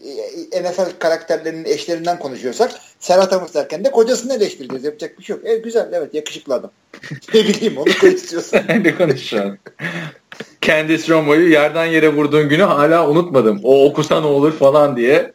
[0.51, 4.83] e, NFL karakterlerinin eşlerinden konuşuyorsak Serhat Amus derken de kocasını eleştireceğiz.
[4.83, 5.45] Yapacak bir şey yok.
[5.45, 6.71] E, güzel evet yakışıklı adam.
[7.33, 8.63] ne bileyim onu koy istiyorsan.
[8.83, 9.57] ne konuşuyorsun?
[10.61, 13.59] Candice Romo'yu yerden yere vurduğun günü hala unutmadım.
[13.63, 15.33] O okusa ne olur falan diye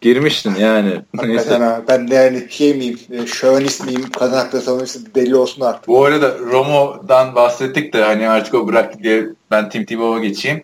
[0.00, 1.02] girmiştin yani.
[1.14, 1.56] Neyse.
[1.56, 5.88] ha, ben de yani şey miyim, e, şövenist miyim, kadın hakları savunucusu belli olsun artık.
[5.88, 10.62] Bu arada Romo'dan bahsettik de hani artık o bıraktı diye ben Tim Tebow'a geçeyim.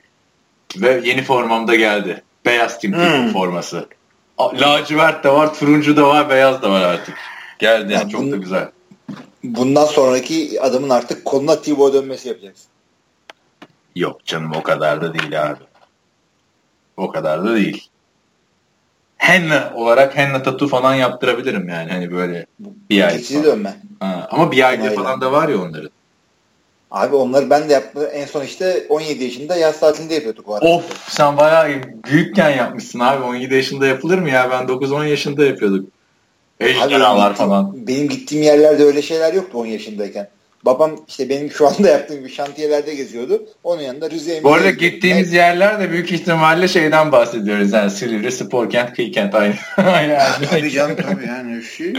[0.76, 2.22] Ve yeni formam da geldi.
[2.46, 3.32] Beyaz Tim Tebow Hmm.
[3.32, 3.86] forması.
[4.40, 7.14] Lacivert de var, turuncu da var, beyaz da var artık.
[7.58, 8.68] Geldi yani Ya çok da güzel.
[9.44, 12.66] Bundan sonraki adamın artık koluna Tibo dönmesi yapacaksın.
[13.96, 15.58] Yok canım o kadar da değil abi.
[16.96, 17.88] O kadar da değil.
[19.22, 22.46] Henna olarak henna tatu falan yaptırabilirim yani hani böyle
[22.90, 23.44] bir ay falan.
[23.44, 23.76] dönme.
[24.00, 25.90] Ha, ama bir ayda falan da var ya onların.
[26.90, 28.02] Abi onları ben de yaptım.
[28.12, 30.68] En son işte 17 yaşında yaz tatilinde yapıyorduk o arada.
[30.68, 31.68] Of sen bayağı
[32.10, 33.24] büyükken yapmışsın abi.
[33.24, 34.50] 17 yaşında yapılır mı ya?
[34.50, 35.88] Ben 9-10 yaşında yapıyorduk.
[36.60, 37.86] Ejderhalar falan.
[37.86, 40.28] Benim gittiğim yerlerde öyle şeyler yoktu 10 yaşındayken.
[40.64, 43.42] Babam işte benim şu anda yaptığım gibi şantiyelerde geziyordu.
[43.64, 45.50] Onun yanında Rize'ye Bu arada gittiğimiz gidiyordum.
[45.50, 47.72] yerler de büyük ihtimalle şeyden bahsediyoruz.
[47.72, 49.54] Yani Silivri, Sporkent, Kıykent aynı.
[49.76, 50.18] aynı.
[50.50, 51.62] Tabii canım tabii yani.
[51.62, 51.92] Şey.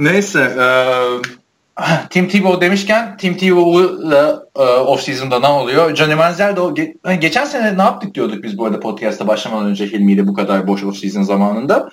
[0.00, 0.52] Neyse.
[0.58, 1.30] eee,
[2.10, 5.96] Tim Tebow demişken Tim Tebow'la e, off-season'da ne oluyor?
[5.96, 9.66] Johnny Manziel de o, ge- geçen sene ne yaptık diyorduk biz bu arada podcast'a başlamadan
[9.66, 11.90] önce Hilmi ile bu kadar boş off-season zamanında.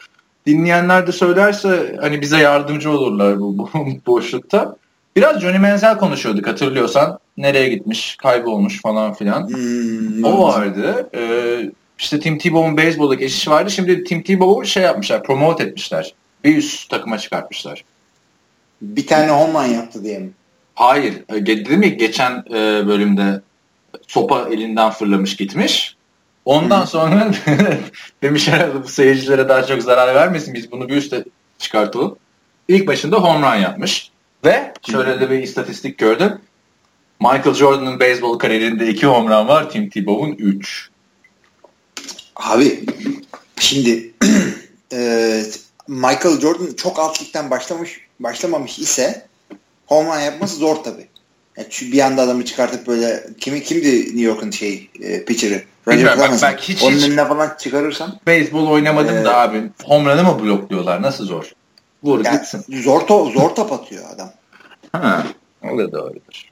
[0.48, 3.70] Dinleyenler de söylerse hani bize yardımcı olurlar bu, bu
[4.08, 4.76] boşlukta.
[5.16, 7.20] Biraz Johnny Manziel konuşuyorduk hatırlıyorsan.
[7.38, 9.48] Nereye gitmiş, kaybolmuş falan filan.
[9.48, 11.10] Hmm, O vardı.
[11.16, 13.72] Ee, işte Tim Tebow'un beyzboldaki eşi vardı.
[13.72, 16.14] Şimdi Tim Tebow'u şey yapmışlar, promote etmişler.
[16.44, 17.84] Bir üst takıma çıkartmışlar.
[18.82, 20.30] Bir tane Homan yaptı diye mi?
[20.76, 21.14] Hayır.
[21.30, 23.42] e, ge- Dedim ya geçen e, bölümde
[24.08, 25.96] sopa elinden fırlamış gitmiş.
[26.46, 27.32] Ondan sonra
[28.24, 30.54] demiş herhalde bu seyircilere daha çok zarar vermesin.
[30.54, 31.24] Biz bunu bir üste
[31.58, 32.16] çıkartalım.
[32.68, 34.12] İlk başında home run yapmış.
[34.46, 36.40] Ve şöyle de bir istatistik gördüm.
[37.20, 39.70] Michael Jordan'ın beyzbol kariyerinde iki home run var.
[39.70, 40.90] Tim Tebow'un üç.
[42.36, 42.86] Abi
[43.60, 44.14] şimdi
[44.94, 45.42] e,
[45.88, 49.26] Michael Jordan çok alt ligden başlamış başlamamış ise
[49.86, 51.08] home run yapması zor tabi.
[51.58, 55.64] Yani bir anda adamı çıkartıp böyle kimi kimdi New York'un şey e, pitcher'ı?
[55.88, 59.64] Roger Bilmiyorum, bak- bak hiç- Onun hiç- önüne falan çıkarırsan Beyzbol oynamadım Ee, da abi.
[59.84, 61.02] Home run'ı mı blokluyorlar?
[61.02, 61.52] Nasıl zor?
[62.06, 62.66] Vur yani gitsin.
[62.84, 64.32] zor to zor top atıyor adam.
[64.92, 65.28] Ha,
[65.64, 66.52] o da doğrudur.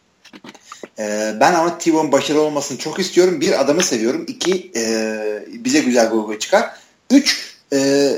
[0.99, 3.41] Ee, ben ama T-Bone başarılı olmasını çok istiyorum.
[3.41, 4.25] Bir adamı seviyorum.
[4.27, 6.69] İki e, bize güzel gol çıkar.
[7.11, 8.09] Üç e,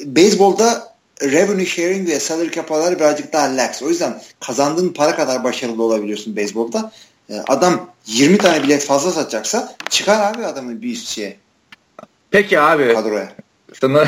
[0.00, 3.82] beyzbolda revenue sharing ve salary cap'lar birazcık daha lax.
[3.82, 6.92] O yüzden kazandığın para kadar başarılı olabiliyorsun beyzbolda.
[7.30, 11.36] E, adam 20 tane bilet fazla satacaksa çıkar abi adamı bir üst şeye
[12.30, 13.32] Peki abi kadroya.
[13.72, 14.04] Sana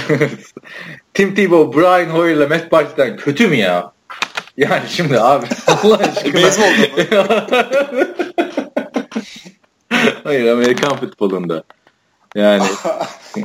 [1.15, 3.93] Tim Tebow, Brian Hoyer'la Matt Barkley'den kötü mü ya?
[4.57, 6.35] Yani şimdi abi Allah aşkına.
[6.35, 7.47] Beyzbolda
[10.25, 11.65] Hayır Amerikan futbolunda.
[12.35, 12.65] Yani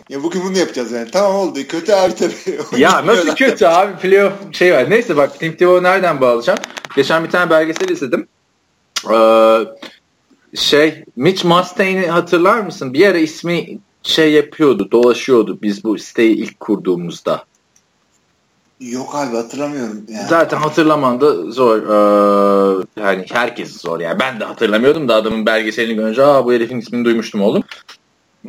[0.09, 1.11] ya bugün bunu yapacağız yani.
[1.11, 1.59] Tamam oldu.
[1.69, 2.81] Kötü abi tabii.
[2.81, 4.89] ya nasıl kötü abi playoff şey var.
[4.89, 6.59] Neyse bak Tim Tebow'u nereden bağlayacağım?
[6.95, 8.27] Geçen bir tane belgesel izledim.
[9.13, 9.59] Ee,
[10.55, 12.93] şey Mitch Mustain'i hatırlar mısın?
[12.93, 17.43] Bir ara ismi şey yapıyordu, dolaşıyordu biz bu siteyi ilk kurduğumuzda.
[18.79, 20.03] Yok abi hatırlamıyorum.
[20.09, 20.27] Yani.
[20.27, 21.77] Zaten hatırlaman da zor.
[21.77, 23.99] Ee, yani herkes zor.
[23.99, 27.63] Yani ben de hatırlamıyordum da adamın belgeselini görünce aa bu herifin ismini duymuştum oğlum.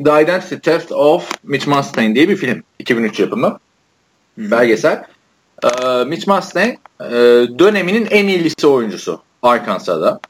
[0.04, 2.62] The Identity Theft of Mitch Mustaine diye bir film.
[2.78, 3.58] 2003 yapımı.
[4.38, 5.04] belgesel.
[5.64, 7.10] Ee, Mitch Mustang e,
[7.58, 10.20] döneminin en iyi lise oyuncusu Arkansas'da.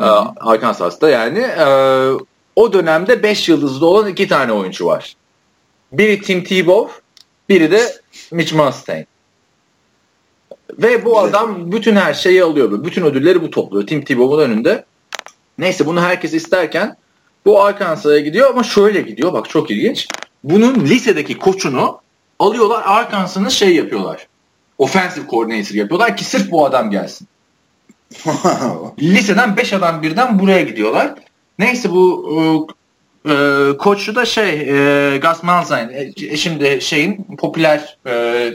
[0.00, 0.04] Ee,
[0.40, 1.38] Arkansas'ta yani.
[1.38, 1.66] E,
[2.58, 5.16] o dönemde 5 yıldızlı olan iki tane oyuncu var.
[5.92, 6.92] Biri Tim Tebow,
[7.48, 9.06] biri de Mitch Mustang.
[10.72, 12.84] Ve bu adam bütün her şeyi alıyor.
[12.84, 13.86] Bütün ödülleri bu topluyor.
[13.86, 14.84] Tim Tebow'un önünde.
[15.58, 16.96] Neyse bunu herkes isterken
[17.44, 19.32] bu Arkansas'a gidiyor ama şöyle gidiyor.
[19.32, 20.08] Bak çok ilginç.
[20.44, 22.00] Bunun lisedeki koçunu
[22.38, 24.26] alıyorlar Arkansas'ın şey yapıyorlar.
[24.78, 27.28] Offensive coordinator yapıyorlar ki sırf bu adam gelsin.
[29.00, 31.14] Liseden 5 adam birden buraya gidiyorlar.
[31.58, 32.68] Neyse bu
[33.26, 35.88] e, e, koçu da şey e, Gus Malzahn.
[35.90, 38.50] E, şimdi şeyin popüler e,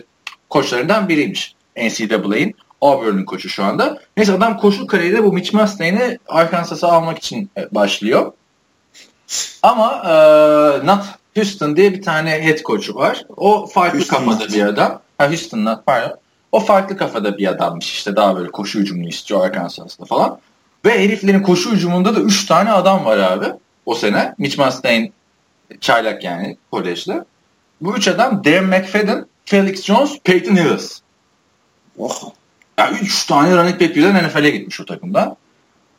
[0.49, 1.55] koçlarından biriymiş.
[1.77, 2.55] NCAA'in.
[2.81, 3.99] Auburn'un koçu şu anda.
[4.17, 8.31] Neyse adam koşu kariyerinde bu Mitch Mustane'i Arkansas'a almak için e, başlıyor.
[9.63, 10.13] Ama e,
[10.85, 13.25] Nat Houston diye bir tane head coach'u var.
[13.37, 14.53] O farklı Houston kafada Nat.
[14.53, 15.01] bir adam.
[15.17, 16.17] Ha Houston Nat pardon.
[16.51, 20.39] O farklı kafada bir adammış işte daha böyle koşu hücumunu istiyor Arkansas'ta falan.
[20.85, 23.45] Ve heriflerin koşu hücumunda da 3 tane adam var abi
[23.85, 24.35] o sene.
[24.37, 25.11] Mitch Mustaine
[25.81, 27.23] çaylak yani kolejde.
[27.81, 31.01] Bu üç adam Darren McFadden, Felix Jones, Peyton Hillis.
[31.97, 32.31] Oh.
[32.77, 35.35] Yani üç tane running back birden NFL'e gitmiş o takımda.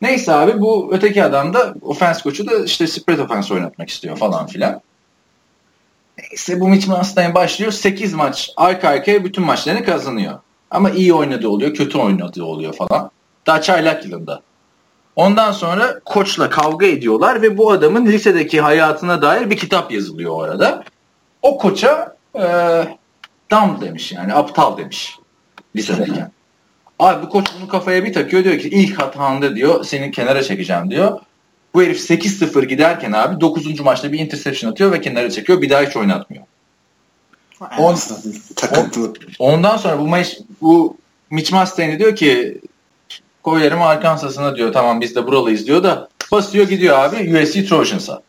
[0.01, 4.47] Neyse abi bu öteki adam da offense koçu da işte spread offense oynatmak istiyor falan
[4.47, 4.81] filan.
[6.17, 7.71] Neyse bu Mitch Mustaine başlıyor.
[7.71, 10.39] 8 maç arka arkaya bütün maçlarını kazanıyor.
[10.71, 13.11] Ama iyi oynadığı oluyor, kötü oynadığı oluyor falan.
[13.47, 14.41] Daha çaylak yılında.
[15.15, 20.41] Ondan sonra koçla kavga ediyorlar ve bu adamın lisedeki hayatına dair bir kitap yazılıyor o
[20.41, 20.83] arada.
[21.41, 22.43] O koça e,
[23.51, 25.19] dam demiş yani aptal demiş
[25.75, 26.31] lisedeyken.
[26.99, 30.91] Abi bu koç bunu kafaya bir takıyor diyor ki ilk hatanda diyor senin kenara çekeceğim
[30.91, 31.19] diyor.
[31.73, 33.79] Bu herif 8-0 giderken abi 9.
[33.79, 36.43] maçta bir interception atıyor ve kenara çekiyor bir daha hiç oynatmıyor.
[37.77, 37.97] On,
[38.77, 40.97] on, ondan sonra bu maç bu
[41.29, 42.61] Mitch Mustaine diyor ki
[43.45, 48.21] koyarım Arkansas'ına diyor tamam biz de buralıyız diyor da basıyor gidiyor abi USC Trojans'a.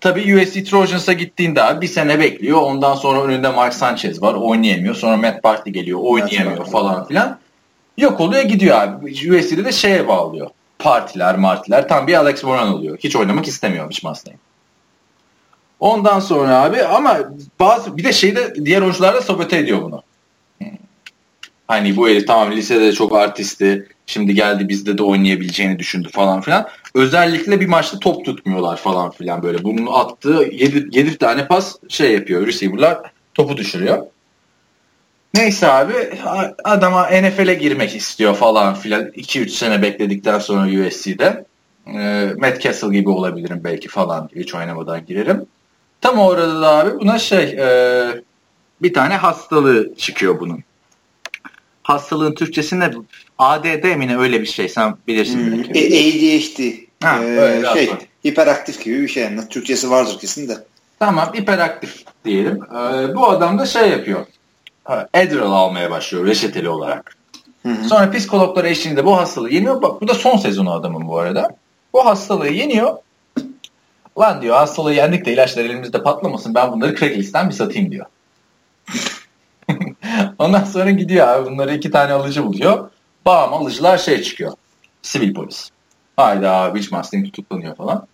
[0.00, 2.62] Tabii USC Trojans'a gittiğinde abi bir sene bekliyor.
[2.62, 4.34] Ondan sonra önünde Mark Sanchez var.
[4.34, 4.94] Oynayamıyor.
[4.94, 5.98] Sonra Matt Barkley geliyor.
[6.02, 7.38] Oynayamıyor falan filan.
[7.98, 9.10] Yok oluyor gidiyor abi.
[9.10, 10.50] USC'de de şeye bağlıyor.
[10.78, 11.88] Partiler, martiler.
[11.88, 12.98] Tam bir Alex Moran oluyor.
[12.98, 14.36] Hiç oynamak istemiyormuş Mustang.
[15.80, 17.18] Ondan sonra abi ama
[17.60, 20.02] bazı bir de şeyde diğer oyuncular da sabote ediyor bunu.
[21.68, 23.88] Hani bu herif tamam lisede de çok artisti.
[24.06, 26.68] Şimdi geldi bizde de oynayabileceğini düşündü falan filan.
[26.94, 29.64] Özellikle bir maçta top tutmuyorlar falan filan böyle.
[29.64, 32.46] Bunun attığı 7, 7 tane pas şey yapıyor.
[32.46, 32.98] Receiver'lar
[33.34, 34.06] topu düşürüyor.
[35.34, 35.92] Neyse abi
[36.64, 39.02] adama NFL'e girmek istiyor falan filan.
[39.02, 41.44] 2-3 sene bekledikten sonra USC'de.
[41.86, 44.30] E, Matt Castle gibi olabilirim belki falan.
[44.36, 45.46] Hiç oynamadan girerim.
[46.00, 47.68] Tam orada da abi buna şey e,
[48.82, 50.64] bir tane hastalığı çıkıyor bunun
[51.86, 52.90] hastalığın Türkçesi ne?
[53.38, 55.38] ADD mi ne öyle bir şey sen bilirsin.
[55.38, 55.80] Hmm, belki.
[55.80, 56.86] ADHD.
[57.06, 57.90] Ha, ee, şey,
[58.26, 59.28] hiperaktif gibi bir şey.
[59.50, 60.56] Türkçesi vardır kesin de.
[60.98, 62.60] Tamam hiperaktif diyelim.
[62.64, 64.26] Ee, bu adam da şey yapıyor.
[65.14, 67.16] Adderall almaya başlıyor reçeteli olarak.
[67.88, 69.82] Sonra psikologlar eşliğinde bu hastalığı yeniyor.
[69.82, 71.56] Bak bu da son sezonu adamın bu arada.
[71.92, 72.96] Bu hastalığı yeniyor.
[74.18, 78.06] Lan diyor hastalığı yendik de ilaçlar elimizde patlamasın ben bunları Craigslist'ten bir satayım diyor.
[80.38, 81.50] Ondan sonra gidiyor abi.
[81.50, 82.90] Bunları iki tane alıcı buluyor.
[83.26, 84.52] Bam alıcılar şey çıkıyor.
[85.02, 85.70] Sivil polis.
[86.16, 88.06] Hayda abi Beach Mustang tutuklanıyor falan.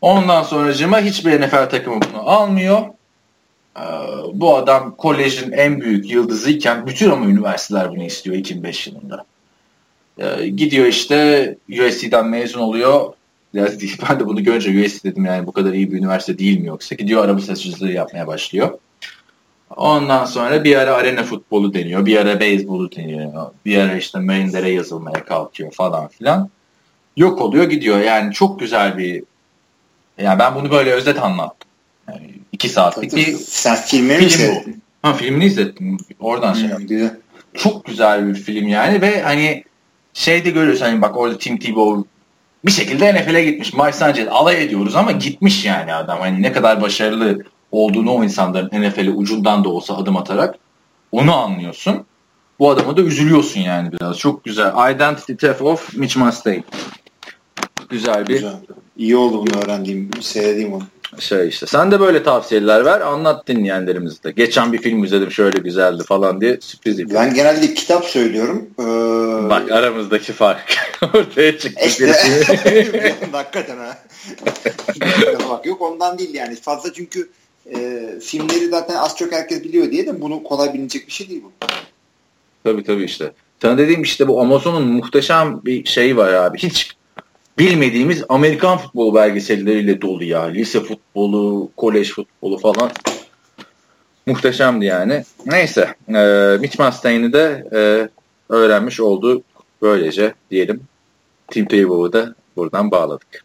[0.00, 2.82] Ondan sonra cıma hiçbir NFL takımı bunu almıyor.
[3.76, 3.82] Ee,
[4.32, 9.24] bu adam kolejin en büyük yıldızıyken bütün ama üniversiteler bunu istiyor 2005 yılında.
[10.18, 13.12] Ee, gidiyor işte USC'den mezun oluyor.
[13.54, 16.94] Ben de bunu görünce USC dedim yani bu kadar iyi bir üniversite değil mi yoksa.
[16.94, 18.78] Gidiyor araba satıcılığı yapmaya başlıyor.
[19.76, 24.70] Ondan sonra bir ara arena futbolu deniyor, bir ara beyzbolu deniyor, bir ara işte Marinlere
[24.70, 26.50] yazılmaya kalkıyor falan filan.
[27.16, 28.00] Yok oluyor gidiyor.
[28.00, 29.22] Yani çok güzel bir
[30.18, 31.70] yani ben bunu böyle özet anlattım.
[32.08, 34.82] Yani iki saatlik bir Sen filmini film mi izledin?
[35.02, 35.98] Ha filmini izledim.
[36.20, 37.16] Oradan şey hmm, güzel.
[37.54, 39.64] Çok güzel bir film yani ve hani
[40.14, 42.08] şeyde görüyorsun hani bak orada Tim Tebow
[42.64, 43.74] bir şekilde NFL'e gitmiş.
[43.74, 46.20] Mike Sanchez alay ediyoruz ama gitmiş yani adam.
[46.20, 47.38] Hani ne kadar başarılı
[47.72, 50.54] olduğunu o insanların NFL'e ucundan da olsa adım atarak
[51.12, 52.04] onu anlıyorsun.
[52.58, 54.18] Bu adama da üzülüyorsun yani biraz.
[54.18, 54.94] Çok güzel.
[54.94, 56.64] Identity Theft of Mitch Mustaine.
[57.88, 58.34] Güzel bir.
[58.34, 58.56] Güzel.
[58.96, 60.82] İyi oldu bunu öğrendiğim, seyredeyim onu.
[61.18, 61.66] Şey işte.
[61.66, 63.00] Sen de böyle tavsiyeler ver.
[63.00, 64.30] Anlat dinleyenlerimize de.
[64.30, 67.26] Geçen bir film izledim şöyle güzeldi falan diye sürpriz yapıyorum.
[67.26, 68.70] Ben genelde kitap söylüyorum.
[68.78, 69.50] Ee...
[69.50, 70.76] Bak aramızdaki fark
[71.14, 71.86] ortaya çıktı.
[71.86, 72.06] İşte.
[73.32, 73.98] Hakikaten ha.
[75.50, 76.56] Bak yok ondan değil yani.
[76.56, 77.30] Fazla çünkü
[77.74, 81.42] e, filmleri zaten az çok herkes biliyor diye de bunu kolay bilinecek bir şey değil
[81.44, 81.52] bu.
[82.64, 83.32] Tabii tabii işte.
[83.62, 86.58] Sana dediğim işte bu Amazon'un muhteşem bir şeyi var abi.
[86.58, 86.96] Hiç
[87.58, 90.42] bilmediğimiz Amerikan futbolu belgeselleriyle dolu ya.
[90.42, 92.90] Lise futbolu, kolej futbolu falan.
[94.26, 95.24] Muhteşemdi yani.
[95.46, 95.94] Neyse.
[96.08, 98.08] E, Mitch Mustain'i de e,
[98.54, 99.42] öğrenmiş oldu.
[99.82, 100.80] Böylece diyelim.
[101.48, 103.44] Tim Tebow'u da buradan bağladık.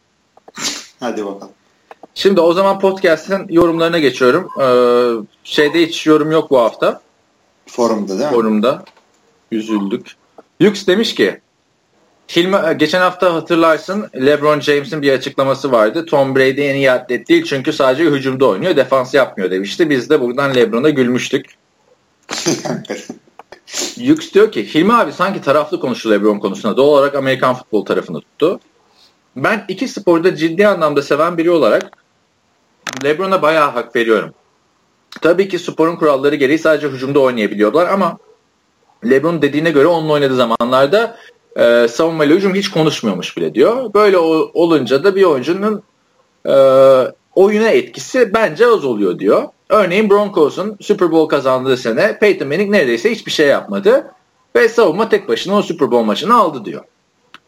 [0.99, 1.54] Hadi bakalım.
[2.15, 4.49] Şimdi o zaman podcast'ın yorumlarına geçiyorum.
[4.61, 7.01] Ee, şeyde hiç yorum yok bu hafta.
[7.67, 8.35] Forumda değil mi?
[8.35, 8.85] Forumda.
[9.51, 10.11] Üzüldük.
[10.59, 11.39] Yux demiş ki
[12.35, 16.05] Hilmi, geçen hafta hatırlarsın LeBron James'in bir açıklaması vardı.
[16.05, 19.89] Tom Brady en iyi atlet değil çünkü sadece hücumda oynuyor, defans yapmıyor demişti.
[19.89, 21.45] Biz de buradan LeBron'a gülmüştük.
[23.97, 26.77] Yux diyor ki Hilmi abi sanki taraflı konuştu LeBron konusunda.
[26.77, 28.59] Doğal olarak Amerikan futbol tarafını tuttu.
[29.35, 32.04] Ben iki sporda ciddi anlamda seven biri olarak
[33.03, 34.33] LeBron'a bayağı hak veriyorum.
[35.21, 38.17] Tabii ki sporun kuralları gereği sadece hücumda oynayabiliyorlar ama
[39.09, 41.17] LeBron dediğine göre onunla oynadığı zamanlarda
[41.55, 43.93] e, savunma ile hücum hiç konuşmuyormuş bile diyor.
[43.93, 45.83] Böyle o, olunca da bir oyuncunun
[46.45, 46.53] e,
[47.35, 49.43] oyuna etkisi bence az oluyor diyor.
[49.69, 54.11] Örneğin Broncos'un Super Bowl kazandığı sene Peyton Manning neredeyse hiçbir şey yapmadı
[54.55, 56.83] ve savunma tek başına o Super Bowl maçını aldı diyor.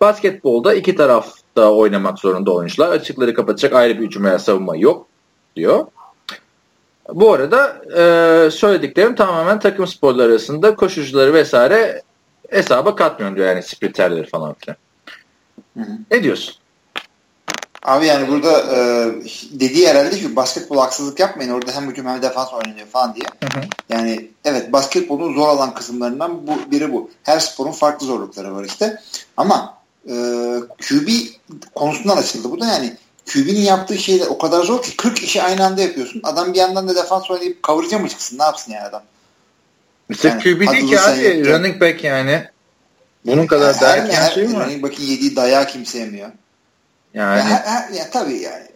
[0.02, 2.90] Basketbolda iki tarafta oynamak zorunda oyuncular.
[2.90, 5.08] Açıkları kapatacak ayrı bir hücum veya savunma yok
[5.58, 5.86] diyor.
[7.14, 12.02] Bu arada e, söylediklerim tamamen takım sporları arasında koşucuları vesaire
[12.50, 14.78] hesaba katmıyorum diyor yani sprinterleri falan filan.
[15.78, 15.98] Hı hı.
[16.12, 16.56] Ne diyorsun?
[17.84, 18.80] Abi yani burada e,
[19.52, 23.26] dediği herhalde şu basketbol haksızlık yapmayın orada hem hücum hem defans oynanıyor falan diye.
[23.44, 23.64] Hı hı.
[23.90, 27.10] Yani evet basketbolun zor olan kısımlarından bu biri bu.
[27.24, 29.02] Her sporun farklı zorlukları var işte.
[29.38, 29.78] Ama
[30.10, 30.14] e,
[30.90, 31.10] QB
[31.76, 32.98] konusundan açıldı bu da yani
[33.34, 36.22] QB'nin yaptığı şeyler o kadar zor ki 40 işi aynı anda yapıyorsun.
[36.24, 38.40] Adam bir yandan da defans oynayıp coverage mı çıksın?
[38.40, 39.04] Ne yapsın yani adam?
[40.10, 42.48] Mesela Yani, QB değil ki abi running back yani.
[43.26, 44.66] Bunun kadar dayak yiyen her, şey mi var?
[44.66, 46.30] running back'in yediği dayağı kim sevmiyor?
[47.14, 48.68] Yani Ya, her, her, ya tabii yani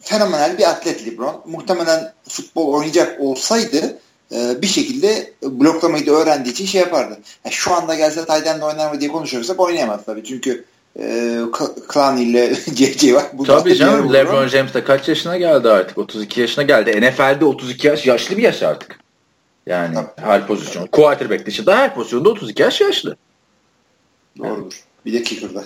[0.00, 1.42] fenomenal bir atlet LeBron.
[1.46, 3.98] Muhtemelen futbol oynayacak olsaydı
[4.32, 7.18] e, bir şekilde bloklamayı da öğrendiği için şey yapardı.
[7.44, 10.24] Ya şu anda gelse Tayden'de oynar mı diye konuşuyorsak oynayamaz tabii.
[10.24, 10.64] Çünkü
[11.00, 11.38] e,
[11.92, 13.24] Clowney ile JJ var.
[13.32, 14.48] Bu Tabii canım LeBron olur.
[14.48, 15.98] James de kaç yaşına geldi artık?
[15.98, 17.00] 32 yaşına geldi.
[17.00, 18.98] NFL'de 32 yaş yaşlı bir yaş artık.
[19.66, 20.06] Yani Tabii.
[20.16, 20.86] her pozisyon.
[20.86, 23.16] Quarterback dışında her pozisyonda 32 yaş yaşlı.
[24.38, 24.82] Doğrudur.
[25.06, 25.64] Bir de kicker'da.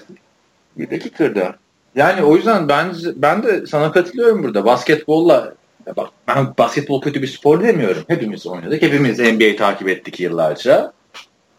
[0.76, 1.56] Bir de kicker'da.
[1.94, 4.64] Yani o yüzden ben ben de sana katılıyorum burada.
[4.64, 5.54] Basketbolla
[5.96, 8.04] bak ben basketbol kötü bir spor demiyorum.
[8.08, 8.82] Hepimiz oynadık.
[8.82, 10.92] Hepimiz NBA'yi takip ettik yıllarca.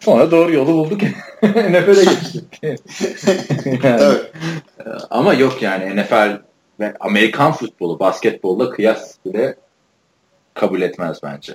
[0.03, 1.01] Sonra doğru yolu bulduk.
[1.43, 2.61] NFL'e geçtik.
[3.83, 4.17] Yani,
[5.09, 6.41] ama yok yani NFL
[6.79, 9.55] ve Amerikan futbolu basketbolla kıyas bile
[10.53, 11.53] kabul etmez bence.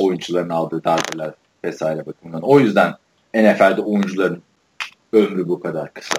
[0.00, 1.30] Oyuncuların aldığı darbeler
[1.64, 2.42] vesaire bakımından.
[2.42, 2.94] O yüzden
[3.34, 4.42] NFL'de oyuncuların
[5.12, 6.16] ömrü bu kadar kısa.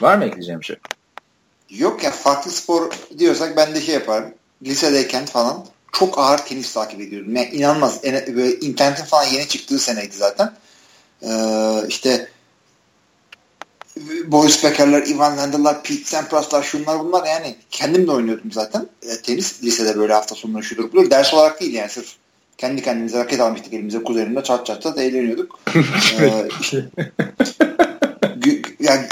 [0.00, 0.76] Var mı ekleyeceğim şey?
[1.70, 4.34] Yok ya farklı spor diyorsak ben de şey yaparım.
[4.62, 5.64] Lisedeyken falan
[5.98, 7.36] çok ağır tenis takip ediyordum.
[7.36, 8.00] Yani inanılmaz.
[8.02, 10.52] En- Böyle internetin falan yeni çıktığı seneydi zaten.
[11.22, 12.28] Ee, işte
[14.26, 18.88] Boris Becker'lar, Ivan Lendl'lar, Pete Sampras'lar şunlar bunlar yani kendim de oynuyordum zaten.
[19.02, 21.10] E, tenis lisede böyle hafta sonları şudur budur.
[21.10, 22.12] Ders olarak değil yani sırf
[22.58, 25.60] kendi kendimize raket almıştık elimize kuzenimle çat çat çat eğleniyorduk.
[26.20, 26.84] ee, işte,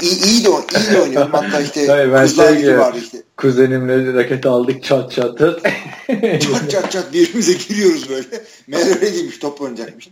[0.05, 1.31] iyi, iyi de iyi de oynuyordum.
[1.31, 3.23] Hatta işte Hayır, ben kızlar şey gibi vardı işte.
[3.37, 5.61] Kuzenimle raket aldık çat çatı.
[6.39, 8.43] çat çat çat birbirimize giriyoruz böyle.
[8.67, 10.09] Meğer öyle değilmiş top oynayacakmış.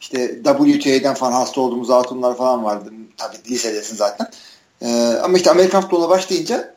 [0.00, 2.92] İşte WTA'den falan hasta olduğumuz hatunlar falan vardı.
[3.16, 4.30] Tabii lisedesin zaten.
[4.82, 6.76] Ee, ama işte Amerikan futboluna başlayınca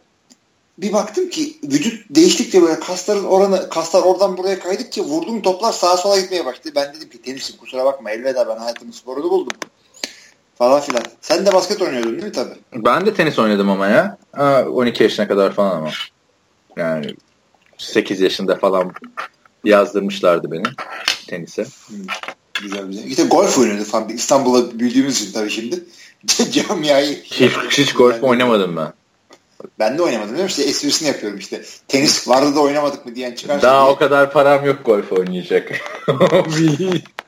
[0.78, 5.98] bir baktım ki vücut değiştikçe böyle kasların oranı kaslar oradan buraya kaydıkça vurduğum toplar sağa
[5.98, 6.72] sola gitmeye başladı.
[6.76, 9.58] Ben dedim ki tenisim kusura bakma elveda ben hayatımın sporunu buldum.
[10.60, 11.04] Falan filan.
[11.22, 12.54] Sen de basket oynuyordun değil mi tabii?
[12.74, 14.18] ben de tenis oynadım ama ya.
[14.32, 15.90] Ha, 12 yaşına kadar falan ama.
[16.78, 17.16] Yani
[17.78, 18.92] 8 yaşında falan
[19.64, 20.64] yazdırmışlardı beni
[21.28, 21.66] tenise.
[22.62, 23.04] Güzel güzel.
[23.04, 24.10] İşte golf oynuyorduk falan.
[24.10, 25.84] İstanbul'da büyüdüğümüz için tabii şimdi.
[26.52, 27.22] Camiayı.
[27.24, 28.94] Hiç, hiç golf oynamadım ben.
[29.80, 30.50] Ben de oynamadım değil mi?
[30.50, 31.62] İşte esprisini yapıyorum işte.
[31.88, 33.68] Tenis vardı da oynamadık mı diyen çıkarsa.
[33.68, 33.94] Daha diye.
[33.94, 35.72] o kadar param yok golf oynayacak.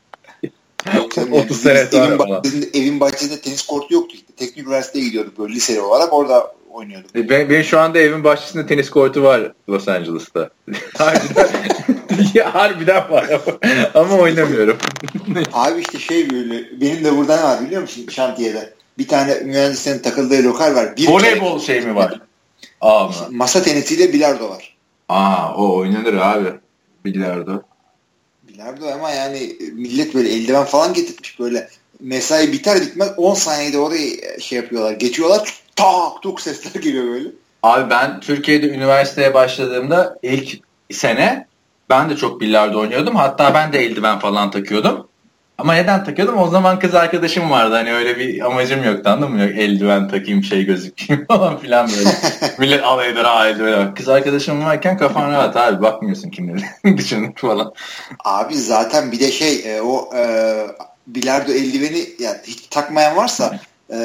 [0.95, 4.33] Yok canım yani 30 biz sene evin, bahçesinde, evin bahçesinde tenis kortu yoktu işte.
[4.37, 7.15] Teknik üniversiteye gidiyorduk böyle liseli olarak orada oynuyorduk.
[7.15, 10.49] Ben, benim şu anda evin bahçesinde tenis kortu var Los Angeles'ta.
[10.97, 11.49] harbiden,
[12.33, 13.57] Ya, harbiden var ama,
[13.93, 14.77] ama oynamıyorum.
[15.53, 18.73] Abi işte şey böyle benim de burada ne var biliyor musun şantiyede?
[18.97, 20.97] Bir tane mühendislerin takıldığı lokal var.
[20.97, 22.19] Bir Voleybol şey mi var?
[22.81, 23.09] Aa?
[23.31, 24.77] Masa tenisiyle bilardo var.
[25.09, 26.49] Aa o oynanır abi.
[27.05, 27.63] Bilardo.
[28.53, 34.41] Bilardo ama yani millet böyle eldiven falan getirmiş böyle mesai biter bitmez 10 saniyede orayı
[34.41, 34.91] şey yapıyorlar.
[34.91, 37.29] Geçiyorlar tak tuk sesler geliyor böyle.
[37.63, 40.59] Abi ben Türkiye'de üniversiteye başladığımda ilk
[40.91, 41.47] sene
[41.89, 43.15] ben de çok bilardo oynuyordum.
[43.15, 45.07] Hatta ben de eldiven falan takıyordum.
[45.61, 46.37] Ama neden takıyordum?
[46.37, 47.75] O zaman kız arkadaşım vardı.
[47.75, 49.41] Hani öyle bir amacım yoktu anladın mı?
[49.41, 52.09] Yok eldiven takayım şey gözükeyim falan filan böyle.
[52.57, 53.93] Millet al eder ha eldiven.
[53.93, 55.81] Kız arkadaşım varken kafan rahat abi.
[55.81, 56.63] Bakmıyorsun kimleri
[56.97, 57.73] düşünür falan.
[58.25, 60.53] Abi zaten bir de şey e, o e,
[61.07, 63.59] bilardo eldiveni yani hiç takmayan varsa
[63.93, 63.97] e,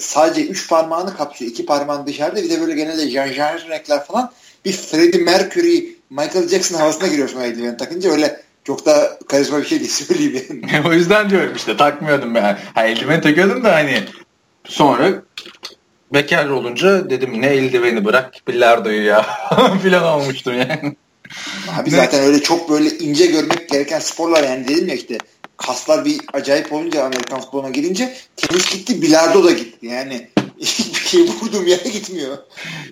[0.00, 1.50] sadece 3 parmağını kapsıyor.
[1.50, 4.32] 2 parmağın dışarıda bir de böyle genelde Jean renkler falan
[4.64, 9.66] bir Freddie Mercury Michael Jackson havasına giriyorsun o eldiveni takınca öyle çok da karizma bir
[9.66, 10.62] şey değil söyleyeyim.
[10.86, 12.58] o yüzden diyorum işte takmıyordum ben.
[12.74, 14.02] Ha, eldiven takıyordum da hani
[14.64, 15.22] sonra
[16.12, 19.26] bekar olunca dedim ne eldiveni bırak bilardoyu ya
[19.82, 20.96] filan olmuştum yani.
[21.80, 25.18] Abi zaten öyle çok böyle ince görmek gereken sporlar yani dedim ya işte
[25.56, 30.28] kaslar bir acayip olunca Amerikan futboluna girince tenis gitti bilardo da gitti yani
[30.60, 32.38] hiçbir şey vurduğum yere gitmiyor.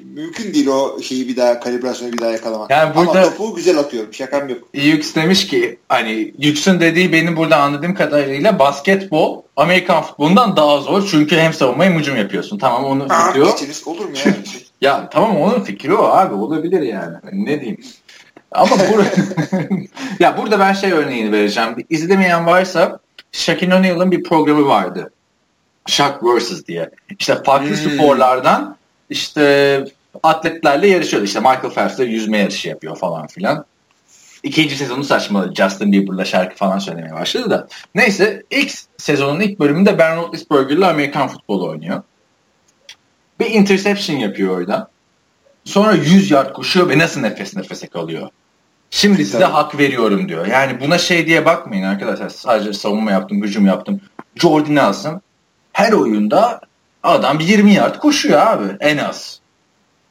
[0.05, 2.71] Mümkün değil o şeyi bir daha kalibrasyonu bir daha yakalamak.
[2.71, 4.15] Yani burada, Ama topu güzel atıyorum.
[4.15, 4.59] Şakam yok.
[4.75, 11.09] Yüks demiş ki hani Yüks'ün dediği benim burada anladığım kadarıyla basketbol Amerikan futbolundan daha zor.
[11.11, 12.59] Çünkü hem savunma hem hücum yapıyorsun.
[12.59, 13.57] Tamam onun fikri o.
[13.87, 14.35] Olur mu ya?
[14.81, 16.35] ya tamam onun fikri o abi.
[16.35, 17.17] Olabilir yani.
[17.25, 17.81] Hani ne diyeyim.
[18.53, 19.05] Ama burada
[20.21, 21.77] ya burada ben şey örneğini vereceğim.
[21.91, 22.99] İzlemeyen varsa
[23.33, 25.11] Shaquille O'Neal'ın bir programı vardı.
[25.87, 26.67] Shaq vs.
[26.67, 26.91] diye.
[27.19, 27.77] İşte farklı hmm.
[27.77, 28.77] sporlardan
[29.11, 29.85] işte
[30.23, 31.23] atletlerle yarışıyor.
[31.23, 33.65] İşte Michael Phelps'le yüzme yarışı yapıyor falan filan.
[34.43, 37.69] İkinci sezonu saçma Justin Bieber'la şarkı falan söylemeye başladı da.
[37.95, 42.03] Neyse ilk sezonun ilk bölümünde Ben Roethlisberger'la Amerikan futbolu oynuyor.
[43.41, 44.91] Bir interception yapıyor orada.
[45.65, 48.29] Sonra 100 yard koşuyor ve nasıl nefes nefese kalıyor.
[48.91, 50.47] Şimdi size hak veriyorum diyor.
[50.47, 52.29] Yani buna şey diye bakmayın arkadaşlar.
[52.29, 54.01] Sadece savunma yaptım, hücum yaptım.
[54.37, 55.21] Jordan Nelson
[55.75, 56.61] her oyunda
[57.03, 59.41] adam 20 yard koşuyor abi en az.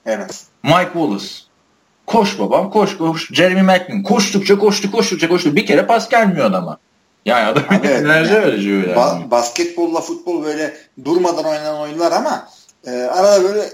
[0.05, 0.43] En az.
[0.63, 1.27] Mike Wallace.
[2.05, 3.31] Koş babam koş koş.
[3.31, 5.55] Jeremy Macklin koştukça koştu koştukça koştu.
[5.55, 6.77] Bir kere pas gelmiyor adama.
[7.25, 8.99] Yani adam evet, enerji yani, harcıyor yani.
[8.99, 12.49] Ba- basketbolla futbol böyle durmadan oynanan oyunlar ama
[12.87, 13.69] e, arada böyle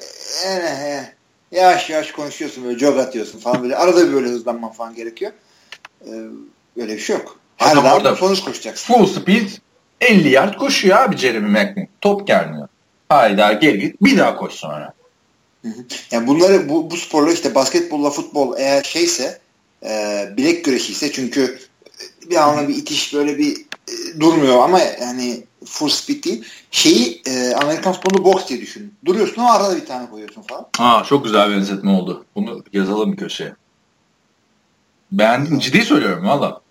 [0.45, 1.13] e, e,
[1.51, 3.75] yavaş yavaş konuşuyorsun böyle jog atıyorsun falan böyle.
[3.75, 5.31] Arada bir böyle hızlanman falan gerekiyor.
[6.05, 6.11] E,
[6.77, 7.39] öyle bir şey yok.
[7.57, 8.93] Her Adam zaman sonuç koşacaksın.
[8.93, 9.49] Full speed
[10.01, 11.89] 50 yard koşuyor abi Jeremy Macklin.
[12.01, 12.67] Top gelmiyor.
[13.09, 14.93] Hayda geri git bir daha koş sonra.
[16.11, 19.39] Yani bunları bu, bu sporlar işte basketbolla futbol eğer şeyse
[19.83, 21.59] e, bilek güreşi ise çünkü
[22.29, 26.45] bir anlamda bir itiş böyle bir e, durmuyor ama yani full speed değil.
[26.71, 28.93] Şeyi e, Amerikan futbolu boks diye düşün.
[29.05, 30.67] Duruyorsun ama arada bir tane koyuyorsun falan.
[30.79, 32.25] Aa çok güzel benzetme oldu.
[32.35, 33.53] Bunu yazalım köşeye.
[35.11, 35.59] Beğendim.
[35.59, 36.61] Ciddi söylüyorum valla.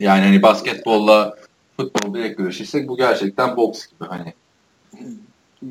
[0.00, 1.36] Yani hani basketbolla
[1.76, 4.34] futbol bilek güreşi ise bu gerçekten boks gibi hani.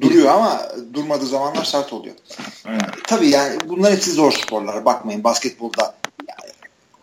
[0.02, 0.62] Duruyor ama
[0.94, 2.16] durmadığı zamanlar sert oluyor.
[2.68, 2.82] Evet.
[3.08, 4.86] Tabii yani bunlar hepsi zor sporlar.
[4.86, 6.52] Bakmayın basketbolda yani,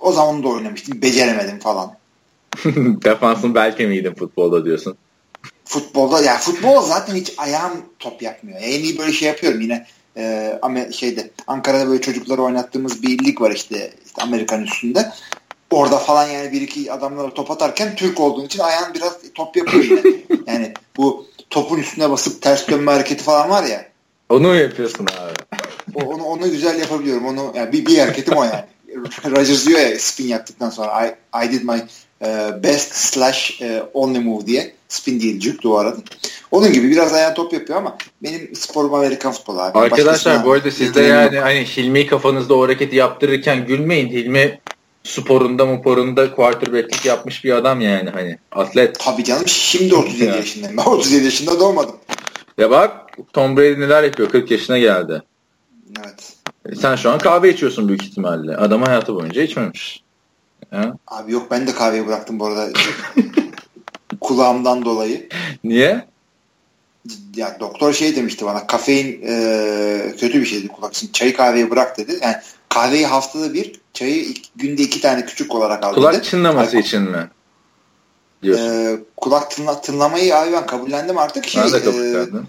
[0.01, 1.03] o zaman da oynamıştım.
[1.03, 1.95] Beceremedim falan.
[3.05, 4.97] Defansın belki miydin futbolda diyorsun?
[5.65, 8.59] Futbolda ya yani futbol zaten hiç ayağım top yapmıyor.
[8.63, 9.87] En iyi böyle şey yapıyorum yine
[10.17, 10.61] e,
[10.93, 15.13] şeyde Ankara'da böyle çocukları oynattığımız bir lig var işte, işte Amerikan üstünde.
[15.73, 19.85] Orada falan yani bir iki adamlara top atarken Türk olduğun için ayağın biraz top yapıyor
[19.85, 20.03] yine.
[20.47, 23.87] yani bu topun üstüne basıp ters dönme hareketi falan var ya.
[24.29, 25.63] Onu mu yapıyorsun abi?
[25.95, 27.27] O, onu, onu güzel yapabiliyorum.
[27.27, 28.65] Onu yani bir, bir hareketim o yani.
[29.25, 31.15] Rodgers diyor ya spin yaptıktan sonra I,
[31.47, 31.81] I did my
[32.21, 35.97] uh, best slash uh, only move diye spin değil cük arada.
[36.51, 39.79] Onun gibi biraz ayağı top yapıyor ama benim sporum Amerikan futbolu abi.
[39.79, 44.09] Arkadaşlar bu arada siz de yani hani Hilmi kafanızda o hareketi yaptırırken gülmeyin.
[44.09, 44.61] Hilmi
[45.05, 48.99] sporunda muporunda quarterback'lik yapmış bir adam yani hani atlet.
[48.99, 50.37] Tabii canım şimdi 37 ya.
[50.37, 50.77] yaşındayım.
[50.77, 51.97] Ben 37 yaşında doğmadım.
[52.59, 55.23] Ya bak Tom Brady neler yapıyor 40 yaşına geldi.
[55.99, 56.33] Evet.
[56.69, 58.57] E sen şu an kahve içiyorsun büyük ihtimalle.
[58.57, 60.03] Adam hayatı boyunca içmemiş.
[60.73, 60.97] Ya.
[61.07, 62.69] Abi yok ben de kahveyi bıraktım bu arada.
[64.21, 65.29] Kulağımdan dolayı.
[65.65, 66.05] Niye?
[67.37, 71.13] Ya doktor şey demişti bana kafein e, kötü bir şeydi kulak için.
[71.13, 72.19] Çay kahveyi bırak dedi.
[72.23, 72.37] Yani
[72.69, 75.95] kahveyi haftada bir, çayı günde iki tane küçük olarak aldı.
[75.95, 77.29] Kulak çınlaması Ay, için mi?
[78.45, 81.47] E, kulak tınla, tınlamayı abi ben kabullendim artık.
[81.47, 82.47] Şey, ben de kabullendim.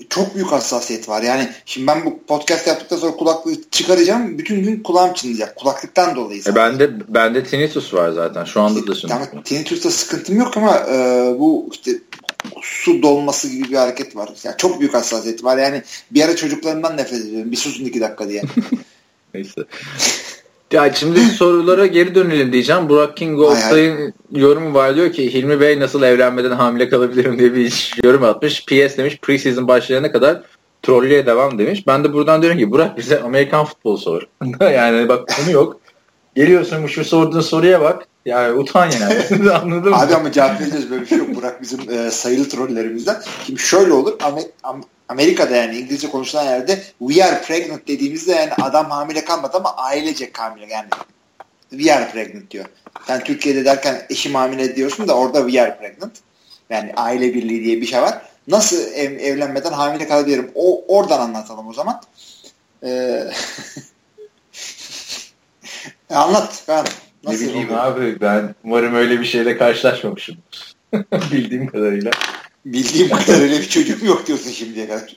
[0.00, 1.22] E, çok büyük hassasiyet var.
[1.22, 4.38] Yani şimdi ben bu podcast yaptıktan sonra kulaklığı çıkaracağım.
[4.38, 5.56] Bütün gün kulağım çınlayacak.
[5.56, 6.42] Kulaklıktan dolayı.
[6.46, 8.44] E bende bende tinnitus var zaten.
[8.44, 9.12] Şu anda da şimdi.
[9.12, 10.94] Yani, tinnitus'ta sıkıntım yok ama e,
[11.38, 11.92] bu işte
[12.62, 14.30] su dolması gibi bir hareket var.
[14.44, 15.58] Yani çok büyük hassasiyet var.
[15.58, 17.52] Yani bir ara çocuklarımdan nefret ediyorum.
[17.52, 18.42] Bir susun iki dakika diye.
[19.34, 19.60] Neyse.
[20.72, 22.88] Ya şimdi sorulara geri dönelim diyeceğim.
[22.88, 27.96] Burak King Oktay'ın yorumu var diyor ki Hilmi Bey nasıl evlenmeden hamile kalabilirim diye bir
[28.04, 28.64] yorum atmış.
[28.66, 30.42] PS demiş preseason başlayana kadar
[30.82, 31.86] trollüye devam demiş.
[31.86, 34.22] Ben de buradan diyorum ki Burak bize Amerikan futbolu sor.
[34.60, 35.80] yani bak konu yok.
[36.34, 38.06] Geliyorsun şu sorduğun soruya bak.
[38.26, 39.50] Yani utan yani.
[39.50, 39.96] Anladın mı?
[39.96, 41.34] Abi ama cevap vereceğiz böyle bir şey yok.
[41.34, 43.16] Burak bizim e, sayılı trollerimizden.
[43.46, 44.12] Şimdi şöyle olur.
[44.22, 49.56] Amer Am Amerika'da yani İngilizce konuşulan yerde we are pregnant dediğimizde yani adam hamile kalmadı
[49.56, 50.88] ama ailecek hamile yani
[51.70, 52.64] we are pregnant diyor.
[53.06, 56.12] Sen Türkiye'de derken eşim hamile diyorsun da orada we are pregnant.
[56.70, 58.22] Yani aile birliği diye bir şey var.
[58.48, 60.50] Nasıl ev, evlenmeden hamile kalabilirim?
[60.54, 62.02] O oradan anlatalım o zaman.
[62.84, 63.30] Ee,
[66.10, 66.64] anlat.
[66.68, 66.84] Ben.
[67.24, 67.84] Nasıl ne bileyim oluyor?
[67.84, 70.36] abi ben umarım öyle bir şeyle karşılaşmamışım.
[71.32, 72.10] Bildiğim kadarıyla.
[72.72, 75.16] Bildiğim kadarıyla bir çocuğum yok diyorsun şimdiye kadar.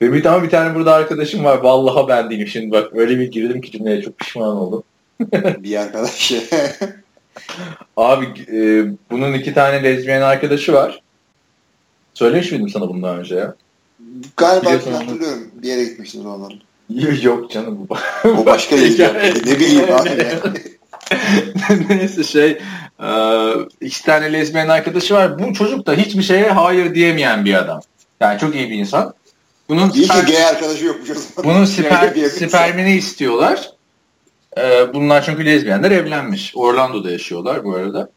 [0.00, 1.58] Bir tane bir tane burada arkadaşım var.
[1.58, 4.82] Vallahi ben değilim şimdi bak öyle bir girdim ki cümleye çok pişman oldum.
[5.62, 6.32] bir arkadaş.
[7.96, 11.02] abi e, bunun iki tane lezbiyen arkadaşı var.
[12.14, 13.54] Söylemiş miydim sana bundan önce ya?
[14.36, 15.50] Galiba hatırlıyorum.
[15.54, 16.60] Bir yere gitmiştiniz onların.
[17.22, 17.96] Yok canım bu.
[18.36, 19.14] Bu başka lezbiyen.
[19.46, 20.26] ne bileyim abi.
[21.88, 22.58] Neyse şey
[23.02, 23.08] e,
[23.80, 25.38] iki tane lezbiyen arkadaşı var.
[25.38, 27.80] Bu çocuk da hiçbir şeye hayır diyemeyen bir adam.
[28.20, 29.14] Yani çok iyi bir insan.
[29.68, 31.54] Bunun İyi sper- ki gay arkadaşı yokmuş o zaman.
[31.54, 33.70] Bunun siper, spermini istiyorlar.
[34.58, 36.52] Ee, bunlar çünkü lezbiyenler evlenmiş.
[36.56, 38.10] Orlando'da yaşıyorlar bu arada.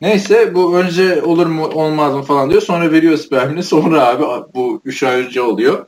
[0.00, 2.62] Neyse bu önce olur mu olmaz mı falan diyor.
[2.62, 3.62] Sonra veriyor spermini.
[3.62, 5.86] Sonra abi bu 3 ay önce oluyor.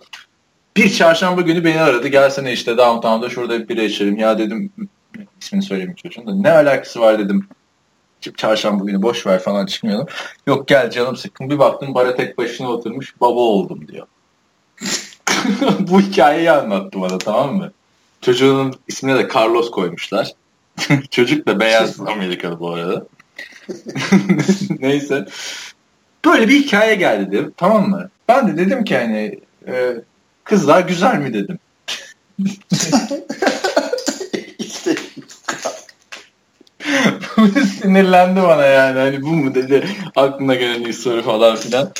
[0.76, 2.08] Bir çarşamba günü beni aradı.
[2.08, 4.18] Gelsene işte downtown'da şurada bir içelim.
[4.18, 4.72] Ya dedim
[5.42, 6.34] ismini söyleyeyim çocuğun da.
[6.34, 7.48] Ne alakası var dedim.
[8.36, 10.06] Çarşamba günü boş ver falan çıkmayalım.
[10.46, 11.50] Yok gel canım sıkkın.
[11.50, 13.14] Bir baktım bara tek başına oturmuş.
[13.20, 14.06] Baba oldum diyor.
[15.78, 17.72] bu hikayeyi anlattı bana tamam mı?
[18.20, 20.32] Çocuğun ismine de Carlos koymuşlar.
[21.10, 23.06] Çocuk da beyaz Amerikalı bu arada.
[24.80, 25.26] Neyse.
[26.24, 27.54] Böyle bir hikaye geldi dedim.
[27.56, 28.10] Tamam mı?
[28.28, 29.94] Ben de dedim ki hani e,
[30.44, 31.58] kızlar güzel mi dedim.
[34.58, 34.96] işte
[37.82, 38.98] sinirlendi bana yani.
[38.98, 39.88] Hani bu mu dedi.
[40.16, 41.92] Aklına gelen ilk soru falan filan.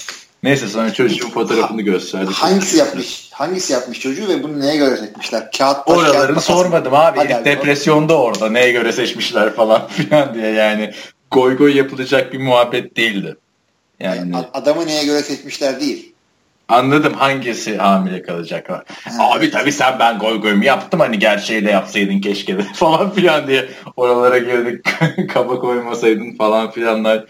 [0.43, 2.31] Neyse sonra çocuğun fotoğrafını gösterdi.
[2.33, 3.29] Hangisi yapmış?
[3.33, 5.51] Hangisi yapmış çocuğu ve bunu neye göre seçmişler?
[5.59, 7.19] Kağıt taş, Oralarını kağıt sormadım abi.
[7.19, 10.93] Hadi depresyonda orada neye göre seçmişler falan filan diye yani.
[11.31, 13.37] Goy goy yapılacak bir muhabbet değildi.
[14.01, 16.13] Yani adamı neye göre seçmişler değil.
[16.69, 18.85] Anladım hangisi hamile kalacak var.
[19.19, 23.11] Abi tabii sen ben goy goy mu yaptım hani gerçeği de yapsaydın keşke de falan
[23.11, 24.87] filan diye oralara girdik
[25.29, 27.25] kaba koymasaydın falan filanlar.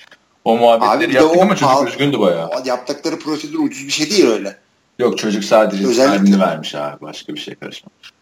[0.44, 2.50] O muhabbetleri yaptık ama çocuk üzgündü bayağı.
[2.64, 4.56] Yaptıkları prosedür ucuz bir şey değil öyle.
[4.98, 7.00] Yok çocuk sadece spermini vermiş abi.
[7.00, 8.12] Başka bir şey karışmamış.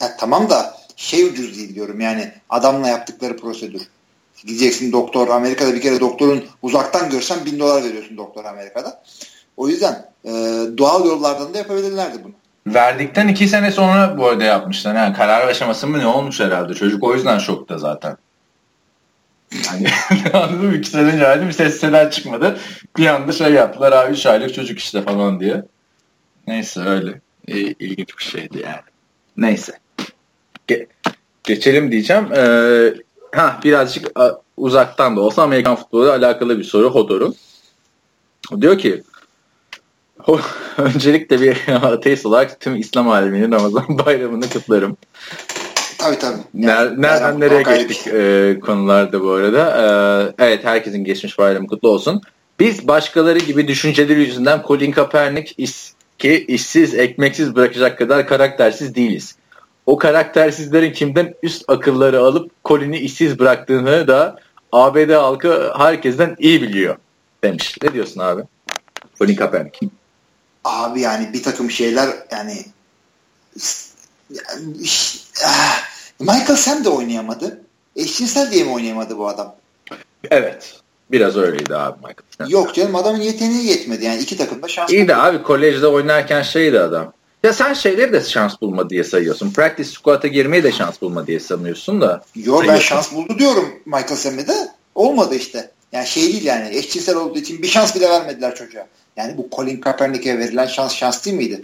[0.00, 3.82] Ya, tamam da şey ucuz değil diyorum yani adamla yaptıkları prosedür.
[4.36, 9.02] Gideceksin doktor Amerika'da bir kere doktorun uzaktan görsen bin dolar veriyorsun doktor Amerika'da.
[9.56, 10.30] O yüzden e,
[10.78, 12.32] doğal yollardan da yapabilirlerdi bunu.
[12.74, 14.94] Verdikten iki sene sonra bu arada yapmışlar.
[14.94, 16.74] Yani karar aşaması mı ne olmuş herhalde.
[16.74, 18.16] Çocuk o yüzden şokta zaten.
[19.66, 19.88] Yani
[20.32, 20.76] anladın mı?
[20.76, 22.58] İki sene önce verdim ses seden çıkmadı.
[22.96, 25.62] Bir anda şey yaptılar abi üç aylık çocuk işte falan diye.
[26.46, 27.20] Neyse öyle.
[27.48, 28.80] E, ilginç bir şeydi yani.
[29.36, 29.72] Neyse.
[30.68, 30.86] Ge-
[31.44, 32.32] geçelim diyeceğim.
[32.36, 32.94] Ee,
[33.34, 34.10] ha birazcık
[34.56, 37.34] uzaktan da olsa Amerikan futbolu alakalı bir soru Hodor'un.
[38.60, 39.02] Diyor ki
[40.78, 44.96] öncelikle bir ateist olarak tüm İslam aleminin Ramazan bayramını kutlarım.
[45.98, 46.38] Tabii tabii.
[46.54, 49.68] Yani, nereden nereye geçtik e, konularda bu arada.
[50.38, 52.20] E, evet herkesin geçmiş bayramı kutlu olsun.
[52.60, 59.36] Biz başkaları gibi düşünceleri yüzünden Colin Kaepernick is, ki işsiz, ekmeksiz bırakacak kadar karaktersiz değiliz.
[59.86, 64.36] O karaktersizlerin kimden üst akılları alıp Colin'i işsiz bıraktığını da
[64.72, 66.96] ABD halkı herkesten iyi biliyor
[67.44, 67.76] demiş.
[67.82, 68.42] Ne diyorsun abi?
[69.18, 69.80] Colin Kaepernick.
[70.64, 72.64] Abi yani bir takım şeyler yani,
[74.30, 74.86] yani
[75.44, 75.82] ah,
[76.20, 77.60] Michael Sam de oynayamadı.
[77.96, 79.56] Eşcinsel diye mi oynayamadı bu adam?
[80.30, 80.80] Evet.
[81.10, 82.48] Biraz öyleydi abi Michael Sam.
[82.48, 84.04] Yok canım adamın yeteneği yetmedi.
[84.04, 87.12] Yani iki takımda şans İyi de abi kolejde oynarken şeydi adam.
[87.42, 89.50] Ya sen şeyleri de şans bulma diye sayıyorsun.
[89.50, 92.24] Practice squad'a girmeyi de şans bulma diye sanıyorsun da.
[92.34, 94.68] Yok ben şans buldu diyorum Michael Sam'e de.
[94.94, 95.70] Olmadı işte.
[95.92, 98.86] Yani şey değil yani eşcinsel olduğu için bir şans bile vermediler çocuğa.
[99.16, 101.60] Yani bu Colin Kaepernick'e verilen şans şans değil miydi?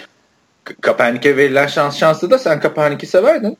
[0.80, 3.56] Kaepernick'e verilen şans şanslı da sen Kaepernick'i severdin.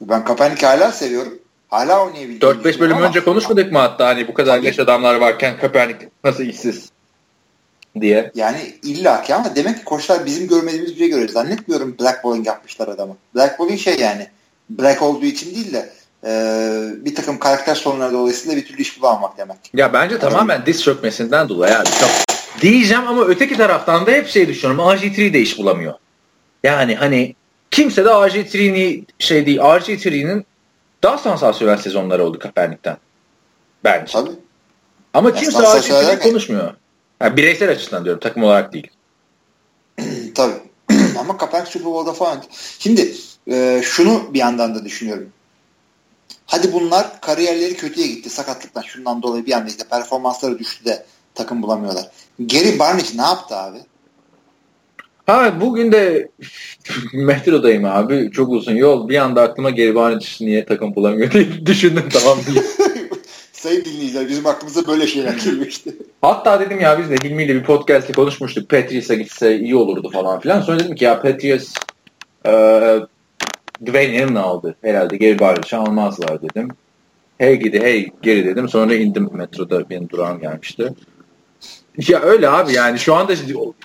[0.00, 1.38] Ben Kaepernick'i hala seviyorum.
[1.68, 3.06] Hala oynayabildiğini 4-5 bölüm ama...
[3.06, 4.82] önce konuşmadık mı hatta hani bu kadar Tabii.
[4.82, 6.94] adamlar varken Kaepernick nasıl işsiz?
[8.00, 8.30] diye.
[8.34, 11.28] Yani illaki ama demek ki koçlar bizim görmediğimiz bir şey görüyor.
[11.28, 13.16] Zannetmiyorum blackballing yapmışlar adamı.
[13.34, 14.28] Blackballing şey yani
[14.70, 15.90] black olduğu için değil de
[16.26, 19.56] e, bir takım karakter sorunları dolayısıyla bir türlü iş bulamamak demek.
[19.74, 20.30] Ya bence Adam.
[20.30, 21.88] tamamen diz çökmesinden dolayı abi.
[22.00, 24.84] Çok diyeceğim ama öteki taraftan da hep şey düşünüyorum.
[24.84, 25.94] RG3 de iş bulamıyor.
[26.64, 27.34] Yani hani
[27.70, 29.58] kimse de RG3'ni şey değil.
[29.58, 30.46] RG3'nin
[31.02, 32.96] daha sansasyonel sezonları oldu Kaepernick'ten.
[33.84, 34.12] Bence.
[34.12, 34.30] Tabii.
[35.14, 36.74] Ama ya kimse RG3'ni konuşmuyor.
[37.20, 38.20] Yani bireysel açıdan diyorum.
[38.20, 38.90] Takım olarak değil.
[40.34, 40.54] Tabii.
[41.18, 42.44] ama Kaepernick Super Bowl'da falan.
[42.78, 43.14] Şimdi
[43.50, 45.28] e, şunu bir yandan da düşünüyorum.
[46.46, 51.62] Hadi bunlar kariyerleri kötüye gitti sakatlıktan şundan dolayı bir anda işte performansları düştü de takım
[51.62, 52.04] bulamıyorlar.
[52.38, 53.78] Gary Barnett ne yaptı abi?
[55.26, 56.28] Ha bugün de
[57.12, 58.30] metrodayım abi.
[58.30, 59.08] Çok uzun yol.
[59.08, 62.64] Bir anda aklıma Gary Barnett niye takım bulamıyor diye düşündüm tamam diye.
[63.52, 65.90] Sayın dinleyiciler bizim aklımıza böyle şeyler geliyor işte.
[66.22, 68.70] Hatta dedim ya biz de Hilmi ile bir podcast'te konuşmuştuk.
[68.70, 70.60] Patriots'a gitse iyi olurdu falan filan.
[70.60, 71.74] Sonra dedim ki ya Patriots
[72.46, 72.50] e,
[73.86, 74.76] Dwayne Allen aldı.
[74.82, 76.68] Herhalde Gary Barnett'ı almazlar dedim.
[77.38, 78.68] Hey gidi hey geri dedim.
[78.68, 80.92] Sonra indim metroda benim durağım gelmişti.
[81.98, 83.34] Ya öyle abi yani şu anda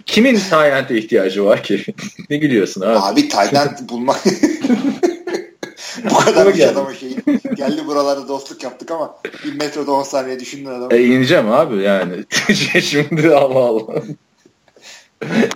[0.05, 1.85] kimin Tayland'e ihtiyacı var ki?
[2.29, 2.99] ne gülüyorsun abi?
[2.99, 4.23] Abi Tayland bulmak
[6.09, 7.15] bu kadar bir adama şey.
[7.55, 10.93] Geldi buralarda dostluk yaptık ama bir metroda 10 saniye düşündün adamı.
[10.93, 12.25] E ineceğim abi yani.
[12.81, 14.01] Şimdi Allah Allah.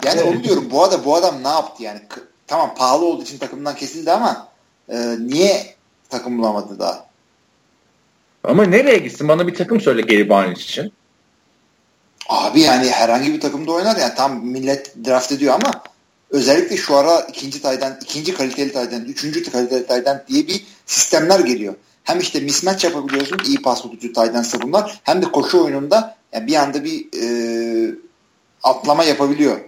[0.06, 2.00] yani onu diyorum bu adam, bu adam ne yaptı yani?
[2.48, 4.48] Tamam pahalı olduğu için takımdan kesildi ama
[4.90, 5.76] e, niye
[6.10, 7.08] takım bulamadı daha?
[8.44, 9.28] Ama nereye gitsin?
[9.28, 10.94] Bana bir takım söyle Gary Barnes için.
[12.30, 15.84] Abi yani herhangi bir takımda oynar yani tam millet draft ediyor ama
[16.30, 21.76] özellikle şu ara ikinci taydan, ikinci kaliteli taydan, üçüncü kaliteli taydan diye bir sistemler geliyor.
[22.04, 26.56] Hem işte mismatch yapabiliyorsun iyi pas tutucu taydansa bunlar hem de koşu oyununda yani bir
[26.56, 27.96] anda bir e,
[28.64, 29.60] atlama yapabiliyor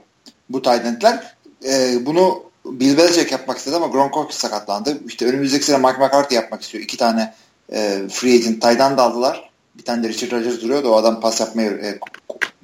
[0.50, 1.36] bu taydentler.
[1.66, 4.98] E, bunu Bill Belichick yapmak istedi ama Gronkowski sakatlandı.
[5.08, 6.84] İşte önümüzdeki sene Mike McCarthy yapmak istiyor.
[6.84, 7.34] İki tane
[7.74, 9.50] e, free agent taydan da aldılar.
[9.78, 10.90] Bir tane de Richard Rodgers duruyordu.
[10.90, 12.00] O adam pas yapmayı, e,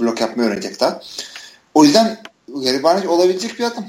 [0.02, 1.02] blok yapmayı öğrenecek daha.
[1.74, 2.18] O yüzden
[2.64, 3.86] Gary Barnett olabilecek bir adam.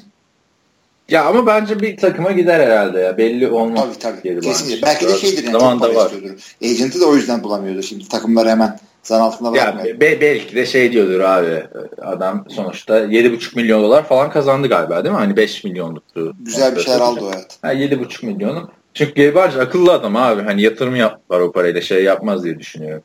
[1.09, 3.19] Ya ama bence bir takıma gider herhalde ya.
[3.19, 3.85] Belli olmaz.
[3.85, 4.23] Tabii tabii.
[4.23, 4.87] Geri Kesinlikle.
[4.87, 5.53] Belki de şeydir yani.
[5.53, 6.11] Zaman da var.
[6.11, 6.55] Istiyordur.
[6.65, 8.09] Agent'ı da o yüzden bulamıyordu şimdi.
[8.09, 9.87] Takımları hemen zan altında bırakmıyor.
[9.87, 11.65] Ya be, belki de şey diyordur abi.
[12.03, 15.19] Adam sonuçta 7,5 milyon dolar falan kazandı galiba değil mi?
[15.19, 16.35] Hani 5 milyonluktu.
[16.41, 17.59] Güzel bir şeyler aldı o evet.
[17.63, 18.71] Ha, 7,5 milyonu.
[18.95, 20.43] Çünkü Gary Barnes akıllı adam abi.
[20.43, 23.03] Hani yatırım yapar o parayla şey yapmaz diye düşünüyorum.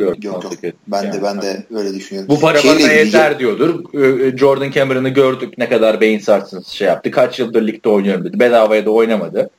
[0.00, 0.44] Yok yok.
[0.86, 1.12] Ben yani.
[1.12, 2.28] de ben de öyle düşünüyorum.
[2.36, 3.84] Bu para Şeyle bana yeter diyordur.
[4.38, 7.10] Jordan Cameron'ı gördük ne kadar beyin sarsıntısı şey yaptı.
[7.10, 8.40] Kaç yıldır ligde oynuyorum dedi.
[8.40, 9.50] Bedavaya da oynamadı.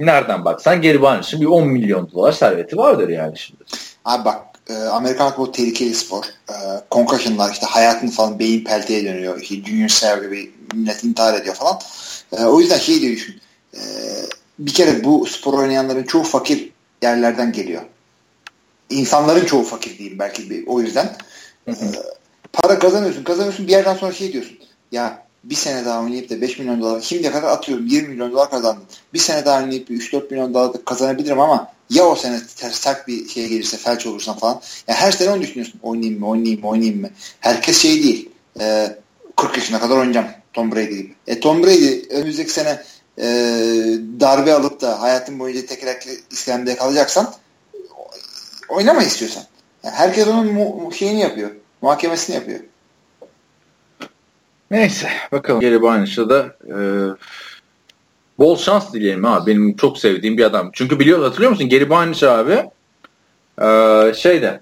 [0.00, 3.64] Nereden baksan geri Barnes'ın bir 10 milyon dolar serveti vardır yani şimdi.
[4.04, 6.24] Abi bak e, Amerikan futbolu tehlikeli spor.
[6.48, 6.54] E,
[6.90, 9.40] concussionlar işte hayatını falan beyin pelteye dönüyor.
[9.40, 11.78] İşte Junior Sev gibi millet intihar ediyor falan.
[12.38, 13.40] E, o yüzden şey diye düşün.
[13.74, 13.80] E,
[14.58, 16.70] bir kere bu spor oynayanların çoğu fakir
[17.02, 17.82] yerlerden geliyor
[18.90, 21.16] insanların çoğu fakir diyeyim belki bir, o yüzden.
[21.64, 21.84] Hı hı.
[21.84, 22.02] Ee,
[22.52, 24.58] para kazanıyorsun kazanıyorsun bir yerden sonra şey diyorsun.
[24.92, 28.50] Ya bir sene daha oynayıp da 5 milyon dolar şimdiye kadar atıyorum 20 milyon dolar
[28.50, 28.84] kazandım.
[29.14, 32.40] Bir sene daha oynayıp 3-4 milyon dolar da kazanabilirim ama ya o sene
[32.72, 34.60] sert bir şey gelirse felç olursam falan.
[34.88, 35.80] Ya her sene onu düşünüyorsun.
[35.82, 37.10] Oynayayım mı oynayayım mı oynayayım mı?
[37.40, 38.30] Herkes şey değil.
[38.60, 38.96] E,
[39.36, 41.14] 40 yaşına kadar oynayacağım Tom Brady gibi.
[41.26, 42.82] E, Tom Brady önümüzdeki sene
[43.18, 43.24] e,
[44.20, 47.34] darbe alıp da hayatın boyunca tekerlekli iskemlede kalacaksan
[48.68, 49.42] oynama istiyorsan.
[49.84, 51.50] Yani herkes onun mu- şeyini yapıyor.
[51.82, 52.60] Muhakemesini yapıyor.
[54.70, 55.60] Neyse bakalım.
[55.60, 56.76] Geri Barnish'a da e,
[58.38, 59.50] bol şans dileyelim abi.
[59.50, 60.70] Benim çok sevdiğim bir adam.
[60.72, 61.68] Çünkü biliyor hatırlıyor musun?
[61.68, 62.64] Geri Barnish abi
[63.62, 63.68] e,
[64.14, 64.60] şeyde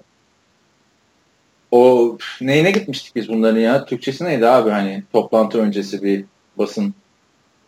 [1.71, 3.85] o neyine gitmiştik biz bunların ya?
[3.85, 6.25] Türkçesi neydi abi hani toplantı öncesi bir
[6.57, 6.93] basın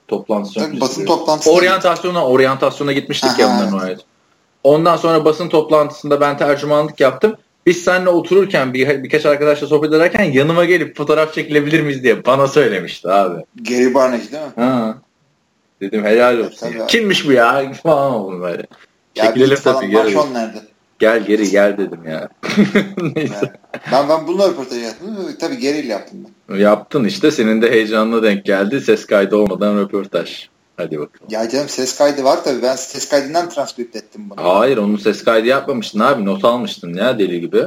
[0.08, 0.82] toplantısı öncesi.
[0.82, 1.52] Basın toplantısı.
[1.52, 4.00] Oryantasyona, oryantasyona gitmiştik Aha, ya bunların evet.
[4.64, 7.36] Ondan sonra basın toplantısında ben tercümanlık yaptım.
[7.66, 12.48] Biz seninle otururken bir, birkaç arkadaşla sohbet ederken yanıma gelip fotoğraf çekilebilir miyiz diye bana
[12.48, 13.44] söylemişti abi.
[13.56, 14.64] Gary Barnett değil mi?
[14.64, 14.98] Ha.
[15.82, 16.68] Dedim helal olsun.
[16.68, 17.74] Ya, Kimmiş bu ya?
[17.84, 18.64] Falan oldum böyle.
[19.16, 19.90] Ya Çekilelim tabii.
[19.90, 20.16] Gel.
[20.32, 20.58] nerede?
[21.00, 22.30] Gel geri gel dedim ya.
[23.16, 23.36] Neyse.
[23.36, 23.52] Yani,
[23.92, 25.18] ben, ben bununla röportaj yaptım.
[25.40, 26.58] Tabii geriyle yaptım ben.
[26.58, 27.32] Yaptın işte.
[27.32, 28.82] Senin de heyecanına denk geldi.
[28.82, 30.48] Ses kaydı olmadan röportaj.
[30.80, 31.28] Hadi bakalım.
[31.30, 32.62] Ya canım ses kaydı var tabii.
[32.62, 34.44] Ben ses kaydından transkript ettim bunu.
[34.44, 36.26] Hayır onun ses kaydı yapmamıştın abi.
[36.26, 37.64] Not almıştın ya deli gibi.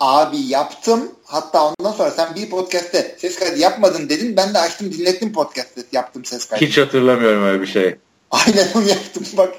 [0.00, 1.00] Abi yaptım.
[1.24, 4.36] Hatta ondan sonra sen bir podcast'te ses kaydı yapmadın dedin.
[4.36, 6.64] Ben de açtım dinlettim podcast'te yaptım ses kaydı.
[6.64, 7.96] Hiç hatırlamıyorum öyle bir şey.
[8.30, 9.54] Aynen onu yaptım bak.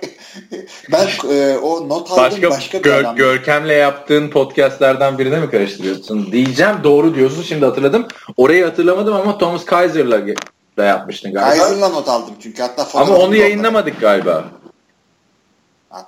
[0.91, 6.31] ben e, o not aldım başka, başka bir gör, Görkem'le yaptığın podcastlerden birine mi karıştırıyorsun?
[6.31, 8.07] Diyeceğim doğru diyorsun şimdi hatırladım.
[8.37, 10.19] Orayı hatırlamadım ama Thomas Kaiser'la
[10.77, 11.63] da yapmıştın galiba.
[11.63, 14.45] Kaiser'la not aldım çünkü hatta Ama onu yayınlamadık galiba.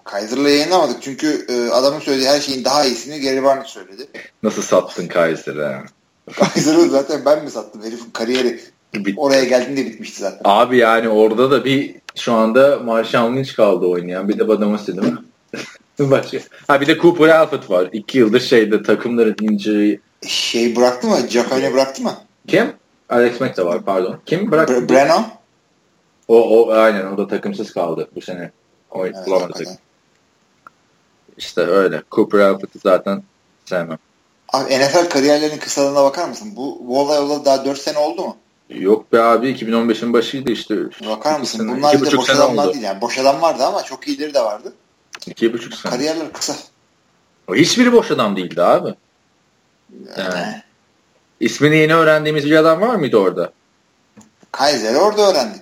[0.04, 4.08] Kaiser'la yayınlamadık çünkü e, adamın söylediği her şeyin daha iyisini Gary Barnett söyledi.
[4.44, 5.78] Nasıl sattın Kaiser'ı?
[6.34, 7.84] Kaiser'ı zaten ben mi sattım?
[7.84, 8.60] Herifin kariyeri
[8.94, 9.16] Bit.
[9.18, 10.42] oraya geldiğinde bitmişti zaten.
[10.44, 14.30] Abi yani orada da bir şu anda Marshall Lynch kaldı oynayan.
[14.30, 15.20] Bir de Badamasi değil mi?
[16.12, 16.38] Başka.
[16.68, 17.90] Ha bir de Cooper Alford var.
[17.94, 20.00] İki yıldır şeyde takımların injury.
[20.28, 21.18] Şey bıraktı mı?
[21.30, 22.14] Jacob'e bıraktı mı?
[22.48, 22.74] Kim?
[23.14, 24.20] Alex Mack de var pardon.
[24.26, 24.90] Kim bıraktı?
[24.90, 25.24] Bre Breno?
[26.28, 28.52] O, o aynen o da takımsız kaldı bu sene.
[28.92, 29.64] O evet, bulamadı.
[31.38, 32.04] İşte öyle.
[32.12, 33.24] Cooper Alford'u zaten
[33.66, 33.98] sevmem.
[34.54, 36.54] Abi NFL kariyerlerinin kısalığına bakar mısın?
[36.56, 38.38] Bu, bu olay olalı daha 4 sene oldu mu?
[38.70, 40.76] Yok be abi 2015'in başıydı işte.
[41.10, 41.60] Bakar mısın?
[41.60, 42.74] Sene, Bunlar bir de boş adamlar oldu.
[42.74, 43.02] değil yani.
[43.02, 44.74] Boş adam vardı ama çok iyileri de vardı.
[45.28, 45.92] İki buçuk sene.
[45.92, 46.56] Kariyerler kısa.
[47.48, 48.94] O hiçbiri boş adam değildi abi.
[50.18, 50.62] Yani.
[51.44, 53.52] İsmini yeni öğrendiğimiz bir adam var mıydı orada?
[54.52, 55.62] Kaiser'i orada öğrendik.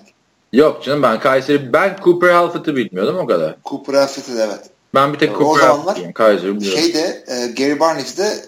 [0.54, 3.56] Yok canım ben Kaiser'i ben Cooper Alfred'ı bilmiyordum o kadar.
[3.66, 4.70] Cooper Alfred'ı evet.
[4.94, 6.80] Ben bir tek Cooper Alfred'ı Kaiser'ı biliyorum.
[6.80, 8.46] Şeyde e, Gary Barnage de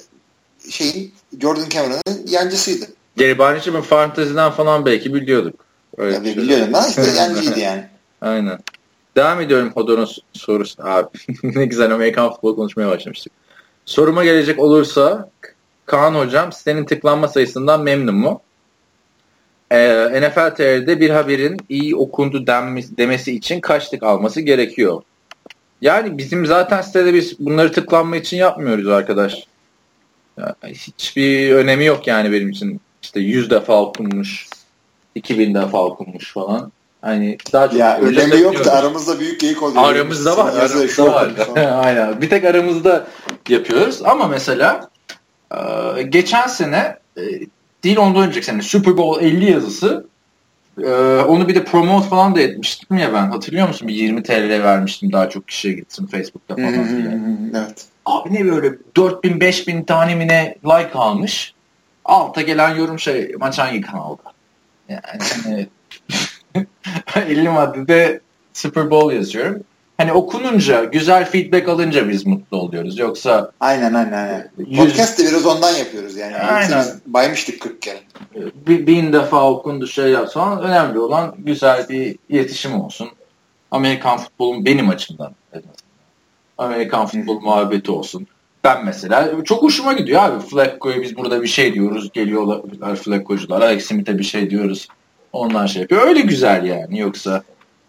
[0.70, 2.86] şeyin Jordan Cameron'ın yancısıydı.
[3.18, 5.66] Gary Barnage'ı ben fanteziden falan belki biliyorduk.
[5.98, 7.86] Öyle Tabii biliyorum ben işte yancıydı yani.
[8.22, 8.60] Aynen.
[9.16, 10.84] Devam ediyorum Hodor'un sorusu.
[10.84, 11.08] Abi
[11.44, 13.34] ne güzel Amerikan futbol konuşmaya başlamıştık.
[13.86, 15.30] Soruma gelecek olursa
[15.86, 18.42] Kaan hocam senin tıklanma sayısından memnun mu?
[19.72, 25.02] Ee, NFL TR'de bir haberin iyi okundu denmesi, demesi için kaç tık alması gerekiyor?
[25.82, 29.48] Yani bizim zaten sitede biz bunları tıklanma için yapmıyoruz arkadaş.
[30.38, 32.82] Yani hiçbir önemi yok yani benim için.
[33.02, 34.48] İşte 100 defa okunmuş,
[35.16, 36.72] 2000 defa okunmuş falan.
[37.02, 39.84] Hani daha çok ya önemi yok da aramızda büyük geyik oluyor.
[39.84, 40.54] Aramızda var.
[40.54, 41.32] Aramızda var.
[41.56, 42.22] Aynen.
[42.22, 43.08] Bir tek aramızda
[43.50, 44.90] yapıyoruz ama mesela
[45.54, 47.22] e, geçen sene e,
[47.84, 50.06] değil ondan önceki sene Super Bowl 50 yazısı
[50.78, 50.92] e,
[51.28, 53.32] onu bir de promote falan da etmiştim ya ben.
[53.32, 53.88] Hatırlıyor musun?
[53.88, 56.74] Bir 20 TL vermiştim daha çok kişiye gitsin Facebook'ta falan.
[57.56, 57.86] evet.
[58.06, 61.54] Abi ne böyle 4000 5000 tane mi ne like almış.
[62.06, 64.22] Alta gelen yorum şey maç hangi kanalda?
[64.90, 65.02] Yani
[65.44, 65.68] hani
[67.28, 68.20] 50 maddede
[68.54, 69.64] Super Bowl yazıyorum.
[70.04, 73.00] Hani okununca, güzel feedback alınca biz mutlu oluyoruz.
[73.00, 74.12] Yoksa Aynen aynen.
[74.12, 74.50] aynen.
[74.58, 74.80] Yüz...
[74.80, 76.38] Podcast de biraz ondan yapıyoruz yani.
[76.38, 76.86] Aynen.
[77.06, 78.00] baymıştık 40 kere.
[78.68, 83.10] Bir, bin defa okundu şey yapsan önemli olan güzel bir iletişim olsun.
[83.72, 85.32] Amerikan futbolun benim açımdan
[86.58, 88.28] Amerikan futbol muhabbeti olsun.
[88.64, 90.40] Ben mesela çok hoşuma gidiyor abi.
[90.40, 92.12] Flacco'ya biz burada bir şey diyoruz.
[92.14, 93.62] Geliyorlar Flacco'cular.
[93.62, 94.88] Alex Smith'e bir şey diyoruz.
[95.34, 96.08] Onlar şey yapıyor.
[96.08, 97.00] Öyle güzel yani.
[97.00, 97.44] Yoksa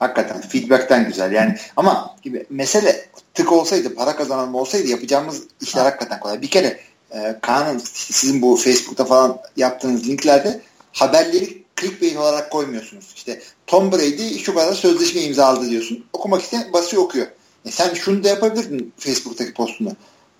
[0.04, 1.32] Hakikaten feedback'ten güzel.
[1.32, 5.86] Yani ama gibi mesele tık olsaydı, para kazanalım olsaydı yapacağımız işler ha.
[5.86, 6.42] hakikaten kolay.
[6.42, 6.80] Bir kere
[7.10, 10.60] e, Kaan'ın sizin bu Facebook'ta falan yaptığınız linklerde
[10.92, 13.12] haberleri clickbait olarak koymuyorsunuz.
[13.16, 16.04] İşte Tom Brady şu kadar sözleşme imzaladı diyorsun.
[16.12, 17.26] Okumak isteyen basıyor okuyor.
[17.66, 19.90] E sen şunu da yapabilirdin Facebook'taki postunda.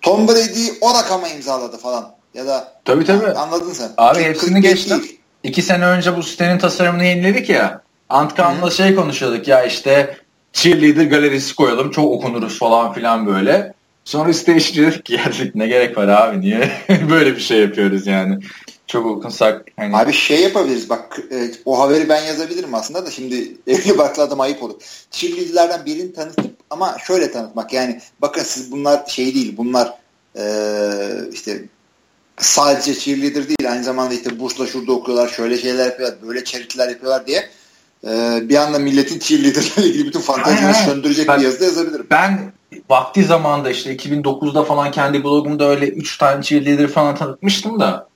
[0.01, 2.15] Tom Brady o rakama imzaladı falan.
[2.33, 3.31] Ya da tabii, tabii.
[3.31, 3.89] anladın sen.
[3.97, 5.01] Abi hepsini geçtim.
[5.01, 5.19] Değil.
[5.43, 7.84] İki sene önce bu sitenin tasarımını yeniledik ya.
[8.09, 10.17] Antkan'la şey konuşuyorduk ya işte
[10.53, 13.73] cheerleader galerisi koyalım çok okunuruz falan filan böyle.
[14.05, 16.71] Sonra stage dedik ki geldik ne gerek var abi niye
[17.09, 18.39] böyle bir şey yapıyoruz yani.
[18.87, 19.65] Çok okunsak.
[19.77, 19.97] Hani...
[19.97, 23.35] Abi şey yapabiliriz bak e, o haberi ben yazabilirim aslında da şimdi
[23.67, 24.75] evli barklı adam ayıp olur.
[25.11, 29.93] Cheerleader'lerden birini tanıtıp ama şöyle tanıtmak yani bakın siz bunlar şey değil bunlar
[30.37, 30.45] e,
[31.33, 31.63] işte
[32.37, 37.27] sadece cheerleader değil aynı zamanda işte bursla şurada okuyorlar şöyle şeyler yapıyorlar böyle charity'ler yapıyorlar
[37.27, 37.49] diye
[38.05, 42.07] e, bir anda milletin cheerleader'larla ilgili bütün fantezileri söndürecek ben, bir yazı yazabilirim.
[42.11, 42.53] Ben
[42.89, 48.07] vakti zamanda işte 2009'da falan kendi blogumda öyle 3 tane cheerleader falan tanıtmıştım da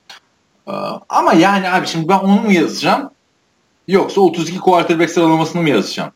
[0.68, 0.72] e,
[1.08, 3.10] ama yani abi şimdi ben onu mu yazacağım
[3.88, 6.12] yoksa 32 quarterback sıralamasını mı yazacağım?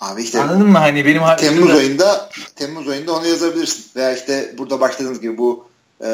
[0.00, 1.74] Abi işte Anladın mı hani benim Temmuz da...
[1.74, 3.84] ayında Temmuz ayında onu yazabilirsin.
[3.96, 5.64] Veya işte burada başladığınız gibi bu
[6.00, 6.06] e,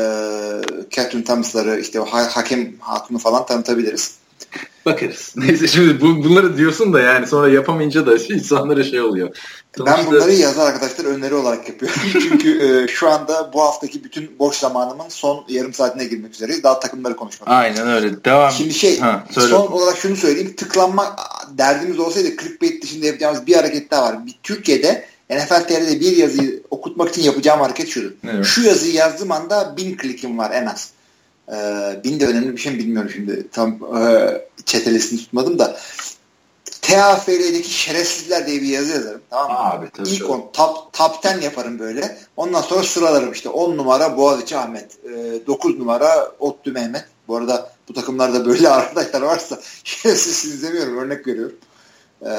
[0.91, 4.15] Catherine Thomas'ları işte o hakem hatunu falan tanıtabiliriz.
[4.89, 5.33] Bakarız.
[5.37, 9.37] Neyse şimdi bu, bunları diyorsun da yani sonra yapamayınca da insanlara şey oluyor.
[9.77, 9.99] Sonuçta...
[9.99, 12.01] Ben bunları yazar arkadaşlar öneri olarak yapıyorum.
[12.13, 16.63] Çünkü e, şu anda bu haftaki bütün boş zamanımın son yarım saatine girmek üzereyiz.
[16.63, 17.49] Daha takımları konuşmak.
[17.49, 18.25] Aynen öyle.
[18.25, 18.53] Devam.
[18.53, 20.55] Şimdi şey ha, son olarak şunu söyleyeyim.
[20.57, 21.17] Tıklanma
[21.59, 24.27] derdimiz olsaydı clickbait dışında yapacağımız bir hareket daha var.
[24.27, 28.11] Bir, Türkiye'de NFL TR'de bir yazıyı okutmak için yapacağım hareket şudur.
[28.33, 28.45] Evet.
[28.45, 30.91] Şu yazıyı yazdığım anda bin klikim var en az.
[31.53, 33.51] Ee, bin de önemli bir şey mi bilmiyorum şimdi.
[33.51, 34.33] Tam e,
[34.65, 35.77] çetelesini tutmadım da
[36.89, 39.21] TAFL'deki şerefsizler diye bir yazı yazarım.
[39.31, 39.59] Tamam mı?
[39.59, 40.09] Abi tabii.
[40.09, 40.33] İlk tabii.
[40.33, 42.19] 10 top, top 10 yaparım böyle.
[42.37, 44.99] Ondan sonra sıralarım işte 10 numara Boğaziçi Ahmet.
[45.05, 47.05] E, 9 numara Ottu Mehmet.
[47.29, 51.57] Bu arada bu takımlarda böyle arkadaşlar varsa şerefsiz siz demiyorum örnek veriyorum.
[52.23, 52.31] E,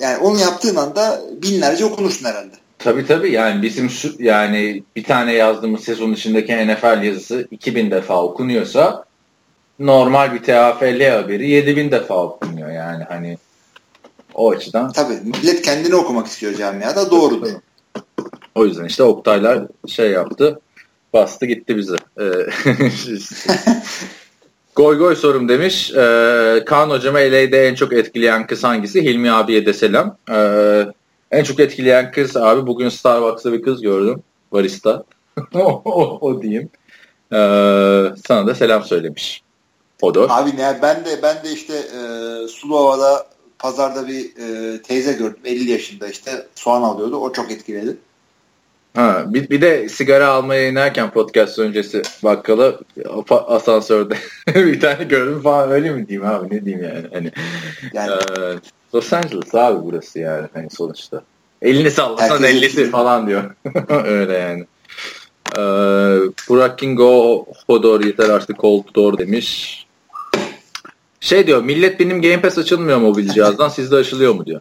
[0.00, 2.56] yani onu yaptığın anda binlerce okunursun herhalde.
[2.86, 8.22] Tabii tabii yani bizim şu- yani bir tane yazdığımız sezon içindeki NFL yazısı 2000 defa
[8.22, 9.04] okunuyorsa
[9.78, 13.38] normal bir TFL haberi 7000 defa okunuyor yani hani
[14.34, 17.48] o açıdan Tabii millet kendini okumak istiyor camiada doğrudur.
[18.54, 20.60] o yüzden işte Oktaylar şey yaptı
[21.12, 21.96] bastı gitti bize.
[22.20, 22.24] Ee,
[24.76, 25.90] goy goy sorum demiş.
[25.96, 29.02] Ee, Kaan hocama LA'de en çok etkileyen kız hangisi?
[29.02, 30.16] Hilmi abiye de selam.
[30.30, 30.86] Ee,
[31.30, 34.22] en çok etkileyen kız abi bugün Starbucks'ta bir kız gördüm.
[34.52, 35.04] Barista.
[35.54, 36.70] o, o, o diyeyim.
[37.32, 37.36] Ee,
[38.26, 39.42] sana da selam söylemiş.
[40.00, 40.28] Fodor.
[40.30, 42.00] Abi ne ben de ben de işte e,
[42.48, 43.26] Sulova'da
[43.58, 47.16] pazarda bir e, teyze gördüm 50 yaşında işte soğan alıyordu.
[47.16, 47.96] O çok etkiledi.
[48.94, 52.80] Ha, bir, bir de sigara almaya inerken podcast öncesi bakkala
[53.28, 54.14] asansörde
[54.54, 57.32] bir tane gördüm falan öyle mi diyeyim abi ne diyeyim yani hani
[57.92, 58.56] Yani Ee,
[58.94, 61.22] Los Angeles abi burası yani hani sonuçta.
[61.62, 62.90] Elini sallasan Herkes 50'si etkili.
[62.90, 63.54] falan diyor.
[63.88, 64.66] Öyle yani.
[65.56, 65.60] Ee,
[66.48, 69.86] Burak Kingo Hodor yeter artık cold door demiş.
[71.20, 74.60] Şey diyor millet benim Game Pass açılmıyor mobil cihazdan sizde açılıyor mu diyor.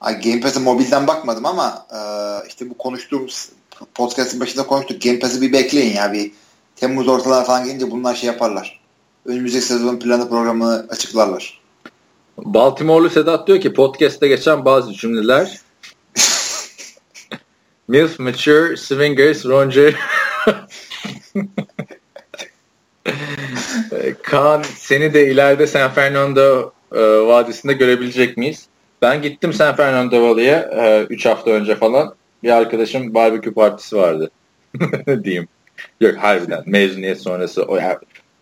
[0.00, 1.98] ay, Game Pass'e mobilden bakmadım ama e,
[2.48, 3.48] işte bu konuştuğumuz
[3.94, 5.02] podcast'ın başında konuştuk.
[5.02, 6.32] Game Pass'i bir bekleyin ya bir
[6.76, 8.80] Temmuz ortalar falan gelince bunlar şey yaparlar.
[9.26, 11.60] Önümüzdeki sezon planı programını açıklarlar.
[12.38, 15.60] Baltimore'lu Sedat diyor ki podcast'te geçen bazı cümleler
[17.88, 19.94] Milf, Mature, Swingers, Roger
[24.22, 28.66] Kaan seni de ileride San Fernando e, Vadisi'nde görebilecek miyiz?
[29.02, 30.68] Ben gittim San Fernando Valley'e
[31.10, 32.14] 3 hafta önce falan.
[32.42, 34.30] Bir arkadaşım barbekü partisi vardı.
[35.24, 35.48] diyeyim.
[36.00, 37.78] Yok harbiden mezuniyet sonrası o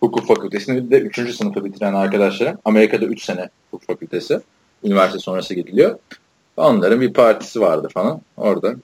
[0.02, 1.36] hukuk fakültesini de 3.
[1.36, 2.58] sınıfı bitiren arkadaşlarım.
[2.64, 4.40] Amerika'da 3 sene hukuk fakültesi.
[4.84, 5.98] Üniversite sonrası gidiliyor.
[6.56, 8.20] Onların bir partisi vardı falan.
[8.36, 8.74] Orada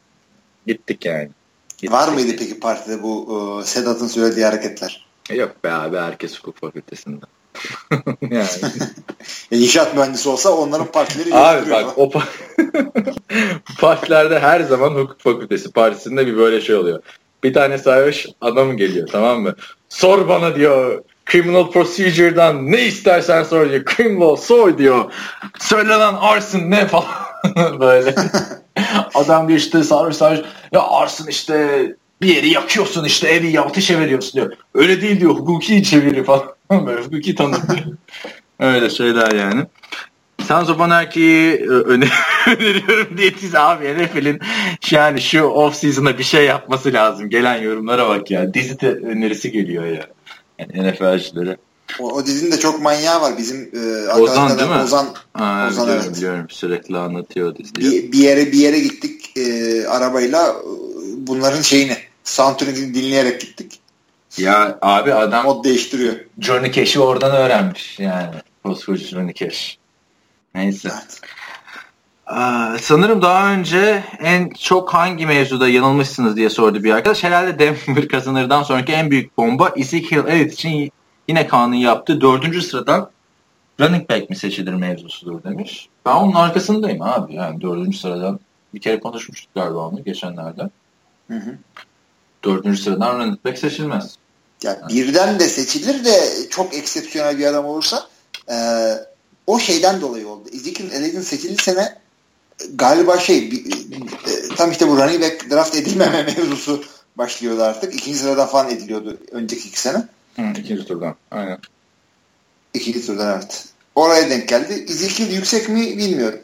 [0.66, 1.28] gittik yani.
[1.68, 1.92] Gittik.
[1.92, 5.06] Var mıydı peki partide bu e, Sedat'ın söylediği hareketler?
[5.32, 7.24] Yok be abi herkes hukuk fakültesinde.
[8.30, 8.46] yani.
[9.52, 12.22] E, inşaat mühendisi olsa onların partileri Abi bak o pa-
[13.80, 17.02] partilerde her zaman hukuk fakültesi partisinde bir böyle şey oluyor.
[17.44, 19.54] Bir tane sarhoş adam geliyor tamam mı?
[19.88, 23.84] Sor bana diyor criminal procedure'dan ne istersen sor diyor.
[23.84, 25.12] Criminal sor diyor.
[25.58, 28.14] Söyle lan arson ne falan böyle.
[29.14, 30.40] adam diyor işte sarhoş sarhoş
[30.72, 31.86] ya arson işte
[32.22, 34.52] bir yeri yakıyorsun işte evi ateşe veriyorsun diyor.
[34.74, 36.44] Öyle değil diyor hukuki çeviri falan.
[36.86, 37.62] böyle hukuki tanım.
[38.60, 39.66] Öyle şeyler yani.
[40.48, 42.12] Sanzo Bonaki'yi e, öner
[42.56, 44.40] öneriyorum diye siz abi NFL'in
[44.90, 47.30] yani şu off season'da bir şey yapması lazım.
[47.30, 48.54] Gelen yorumlara bak ya.
[48.54, 50.06] Dizi de önerisi geliyor ya.
[50.58, 51.56] Yani NFL'cilere.
[51.98, 53.38] O, o dizinin de çok manyağı var.
[53.38, 54.76] Bizim e, Ozan değil mi?
[54.76, 56.16] Ozan Aa, Ozan, biliyorum evet.
[56.16, 56.46] biliyorum.
[56.48, 58.02] Sürekli anlatıyor diziyi.
[58.02, 60.56] bir, bir yere bir yere gittik e, arabayla
[61.16, 63.80] bunların şeyini soundtrack'ini dinleyerek gittik.
[64.38, 66.14] Ya abi adam Mod değiştiriyor.
[66.38, 68.34] Johnny Cash'i oradan öğrenmiş yani.
[68.64, 69.78] Koskoca Johnny Cash.
[70.54, 70.88] Neyse.
[70.92, 71.20] Evet.
[72.28, 77.24] Aa, sanırım daha önce en çok hangi mevzuda yanılmışsınız diye sordu bir arkadaş.
[77.24, 80.92] Herhalde Denver kazanırdan sonraki en büyük bomba Ezekiel Elliott için
[81.28, 83.10] yine Kaan'ın yaptığı dördüncü sıradan
[83.80, 85.88] running back mi seçilir mevzusudur demiş.
[86.06, 87.34] Ben onun arkasındayım abi.
[87.34, 88.40] Yani dördüncü sıradan
[88.74, 90.70] bir kere konuşmuştuk galiba onu geçenlerde.
[91.28, 91.58] Hı hı.
[92.44, 94.14] Dördüncü sıradan running back seçilmez.
[94.62, 96.20] Ya birden de seçilir de
[96.50, 98.06] çok eksepsiyonel bir adam olursa
[98.50, 98.56] e,
[99.46, 100.48] o şeyden dolayı oldu.
[100.52, 101.98] Ezekiel Elliott'in seçildiği sene
[102.74, 106.84] galiba şey e, tam işte bu running back draft edilmeme mevzusu
[107.18, 107.94] başlıyordu artık.
[107.94, 110.04] İkinci sıradan falan ediliyordu önceki iki sene.
[110.36, 111.14] Hı, ikinci turdan.
[111.30, 111.58] Aynen.
[112.74, 113.64] İkinci turdan evet.
[113.94, 114.84] Oraya denk geldi.
[114.88, 116.40] Ezekiel yüksek mi bilmiyorum.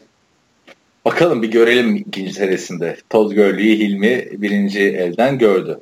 [1.05, 2.97] Bakalım bir görelim ikinci serisinde.
[3.11, 5.81] Toz Gurley'i Hilmi birinci elden gördü.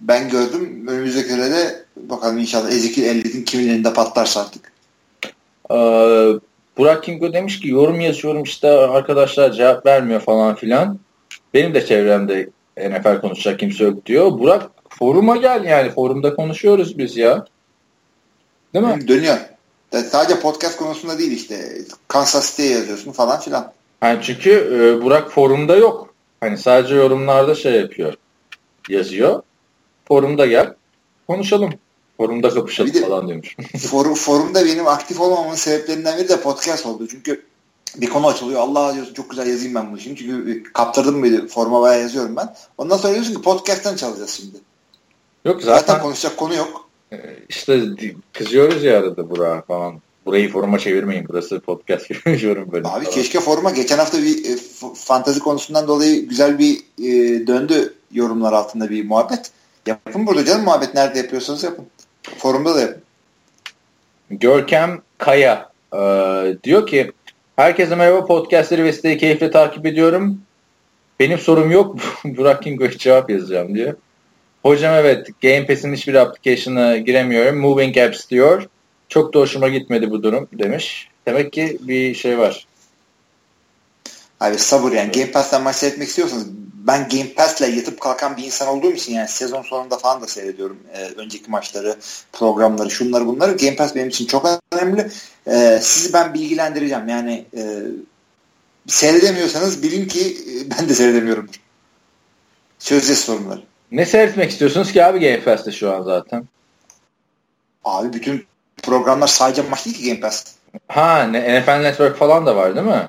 [0.00, 0.88] Ben gördüm.
[0.88, 4.72] Önümüzdeki sene bakalım inşallah Ezekiel Elliott'in kimin elinde patlarsa artık.
[5.70, 5.74] Ee,
[6.78, 10.98] Burak Kingo demiş ki yorum yazıyorum işte arkadaşlar cevap vermiyor falan filan.
[11.54, 12.48] Benim de çevremde
[12.78, 14.38] NFL konuşacak kimse yok diyor.
[14.38, 17.44] Burak foruma gel yani forumda konuşuyoruz biz ya.
[18.74, 19.08] Değil mi?
[19.08, 19.36] Dönüyor.
[20.10, 21.78] Sadece podcast konusunda değil işte.
[22.08, 23.72] Kansas City'ye yazıyorsun falan filan.
[24.02, 26.14] Yani çünkü e, Burak forumda yok.
[26.40, 28.14] Hani sadece yorumlarda şey yapıyor.
[28.88, 29.42] Yazıyor.
[30.08, 30.74] Forumda gel.
[31.28, 31.70] Konuşalım.
[32.16, 33.56] Forumda kapışalım Bir de- falan demiş.
[33.90, 37.08] Forum, forumda benim aktif olmamamın sebeplerinden biri de podcast oldu.
[37.10, 37.42] Çünkü
[37.96, 38.60] bir konu açılıyor.
[38.60, 40.18] Allah diyorsun çok güzel yazayım ben bunu şimdi.
[40.20, 42.54] Çünkü kaptırdım bir forma bayağı yazıyorum ben.
[42.78, 44.56] Ondan sonra diyorsun ki podcast'tan çalacağız şimdi.
[45.44, 46.88] Yok Zaten, zaten, konuşacak konu yok.
[47.12, 47.16] e,
[47.48, 47.80] işte
[48.32, 50.00] kızıyoruz ya arada Burak'a falan.
[50.26, 51.28] Burayı forma çevirmeyin.
[51.28, 52.88] Burası podcast gibi yorum böyle.
[52.88, 53.14] Abi falan.
[53.14, 53.70] keşke forma.
[53.70, 54.56] Geçen hafta bir e,
[54.94, 59.50] fantazi konusundan dolayı güzel bir e, döndü yorumlar altında bir muhabbet.
[59.86, 60.94] Yapın burada canım muhabbet.
[60.94, 61.86] Nerede yapıyorsanız yapın.
[62.38, 62.96] Forumda da.
[64.30, 65.98] Görkem Kaya e,
[66.64, 67.12] diyor ki
[67.56, 70.40] Herkese merhaba podcastleri ve siteyi keyifle takip ediyorum.
[71.20, 71.96] Benim sorum yok.
[72.24, 73.94] Burak Kingo'ya cevap yazacağım diyor.
[74.62, 77.60] Hocam evet Game Pass'in hiçbir application'a giremiyorum.
[77.60, 78.68] Moving Apps diyor.
[79.08, 81.08] Çok da hoşuma gitmedi bu durum demiş.
[81.26, 82.66] Demek ki bir şey var.
[84.40, 85.12] Abi sabır yani.
[85.12, 86.46] Game Pass'ten maç seyretmek istiyorsanız
[86.84, 90.78] ben Game Pass'le yatıp kalkan bir insan olduğum için yani sezon sonunda falan da seyrediyorum.
[90.94, 91.96] Ee, önceki maçları,
[92.32, 93.56] programları, şunları bunları.
[93.56, 95.10] Game Pass benim için çok önemli.
[95.46, 97.08] Ee, sizi ben bilgilendireceğim.
[97.08, 97.82] Yani e,
[98.86, 101.54] seyredemiyorsanız bilin ki e, ben de seyredemiyorumdur.
[102.78, 103.62] Çözeceğiz sorunları.
[103.92, 106.48] Ne seyretmek istiyorsunuz ki abi Game Pass'te şu an zaten?
[107.84, 108.46] Abi bütün
[108.82, 110.44] programlar sadece maç değil ki Game Pass.
[110.88, 113.08] Ha ne, NFL Network falan da var değil mi?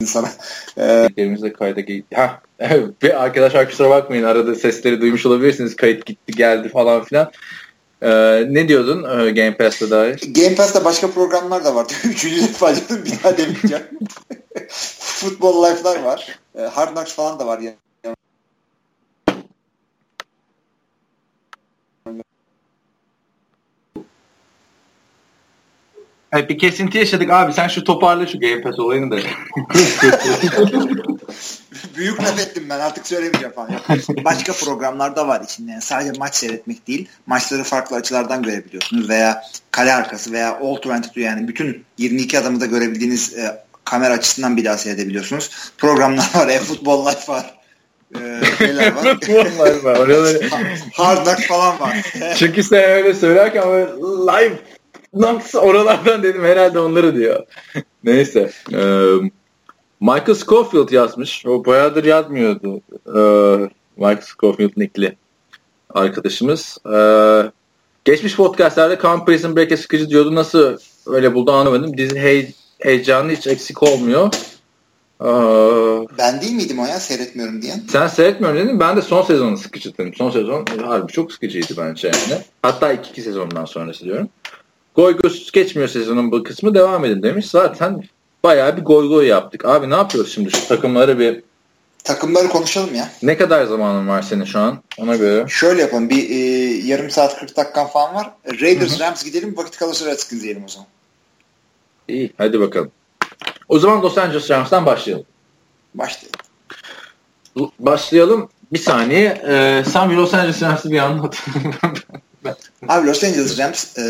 [0.00, 0.28] İnsana.
[0.76, 1.80] Dediklerimiz de kayda.
[2.14, 2.40] Ha,
[3.02, 5.76] bir arkadaşlar kusura bakmayın arada sesleri duymuş olabilirsiniz.
[5.76, 7.30] Kayıt gitti geldi falan filan.
[8.02, 10.20] Ee, ne diyordun e, Game Pass'ta dair?
[10.34, 11.86] Game Pass'ta başka programlar da var.
[12.04, 13.84] Üçüncü defa bir daha demeyeceğim.
[14.98, 16.38] Futbol Life'lar var.
[16.58, 17.58] E, Hard Knocks falan da var.
[17.58, 17.76] Yani.
[26.30, 29.16] Hayır, bir kesinti yaşadık abi sen şu toparla şu Game Pass olayını da.
[31.96, 33.70] Büyük laf ettim ben artık söylemeyeceğim falan.
[34.24, 35.70] Başka programlar da var içinde.
[35.70, 37.08] Yani sadece maç seyretmek değil.
[37.26, 39.08] Maçları farklı açılardan görebiliyorsunuz.
[39.08, 44.56] Veya kale arkası veya all 22 yani bütün 22 adamı da görebildiğiniz e, kamera açısından
[44.56, 45.50] bir daha seyredebiliyorsunuz.
[45.78, 46.48] Programlar var.
[46.50, 47.54] E-Futbol Life var.
[48.14, 48.20] E,
[48.60, 49.04] neler var?
[49.84, 50.08] Var.
[50.92, 52.12] Hard Knocks falan var.
[52.36, 53.90] Çünkü sen öyle söylerken böyle
[54.32, 54.58] live
[55.14, 57.44] Knocks oralardan dedim herhalde onları diyor.
[58.04, 58.50] Neyse.
[58.72, 59.14] Ee,
[60.00, 61.46] Michael Scofield yazmış.
[61.46, 62.80] O bayağıdır yazmıyordu.
[63.06, 65.16] Ee, Michael Scofield nickli
[65.94, 66.78] arkadaşımız.
[66.92, 67.42] Ee,
[68.04, 70.34] geçmiş podcastlerde Camp Prison Break'e sıkıcı diyordu.
[70.34, 71.96] Nasıl öyle buldu anlamadım.
[71.96, 74.26] Dizi hey, heyecanı hiç eksik olmuyor.
[75.20, 75.26] Ee,
[76.18, 77.82] Ben değil miydim o ya seyretmiyorum diyen?
[77.88, 78.80] sen seyretmiyorum dedin.
[78.80, 80.14] Ben de son sezonu sıkıcı dedim.
[80.14, 82.42] Son sezon harbi çok sıkıcıydı bence yani.
[82.62, 84.28] Hatta iki, iki sezondan sonrası diyorum.
[84.96, 87.46] Goy goysuz geçmiyor sezonun bu kısmı devam edin demiş.
[87.46, 88.02] Zaten
[88.44, 89.64] bayağı bir goy goy yaptık.
[89.64, 91.42] Abi ne yapıyoruz şimdi şu takımları bir
[92.04, 93.10] Takımları konuşalım ya.
[93.22, 95.44] ne kadar zamanın var senin şu an ona göre.
[95.48, 96.10] Şöyle yapalım.
[96.10, 96.34] Bir e,
[96.86, 98.30] yarım saat 40 dakikan falan var.
[98.60, 99.56] Raiders Rams gidelim.
[99.56, 100.86] Vakit kalırsa Redskins diyelim o zaman.
[102.08, 102.90] İyi hadi bakalım.
[103.68, 105.26] O zaman Los Angeles Rams'tan başlayalım.
[105.94, 106.40] Başlayalım.
[107.78, 108.48] Başlayalım.
[108.72, 109.42] Bir saniye.
[109.48, 111.36] Ee, sen bir Los Angeles Rams'ı bir anlat.
[112.88, 114.02] Abi Los Angeles Rams e,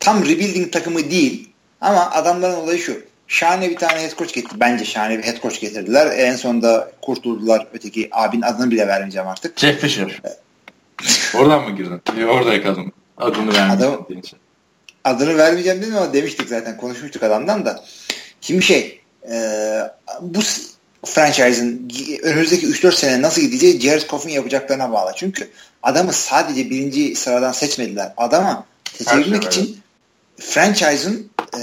[0.00, 1.48] tam rebuilding takımı değil
[1.80, 3.02] ama adamların olayı şu.
[3.28, 4.54] Şahane bir tane head coach getirdi.
[4.60, 6.06] Bence şahane bir head coach getirdiler.
[6.18, 9.58] En sonunda kurtuldular öteki abinin adını bile vermeyeceğim artık.
[9.58, 10.22] Jeff Fisher.
[11.34, 12.02] Oradan mı girdin?
[12.28, 12.92] Orada yakaladım.
[13.16, 14.22] Adını Adam- vermedim.
[15.04, 17.84] Adını vermeyeceğim dedim ama demiştik zaten konuşmuştuk adamdan da.
[18.40, 19.00] Şimdi şey
[19.32, 19.36] e,
[20.20, 20.40] bu
[21.06, 21.90] franchise'ın
[22.22, 25.12] önümüzdeki 3-4 sene nasıl gideceği Jared Goff'un yapacaklarına bağlı.
[25.16, 25.48] Çünkü
[25.82, 28.12] adamı sadece birinci sıradan seçmediler.
[28.16, 29.78] Adama seçebilmek şey için
[30.38, 31.62] franchise'ın e,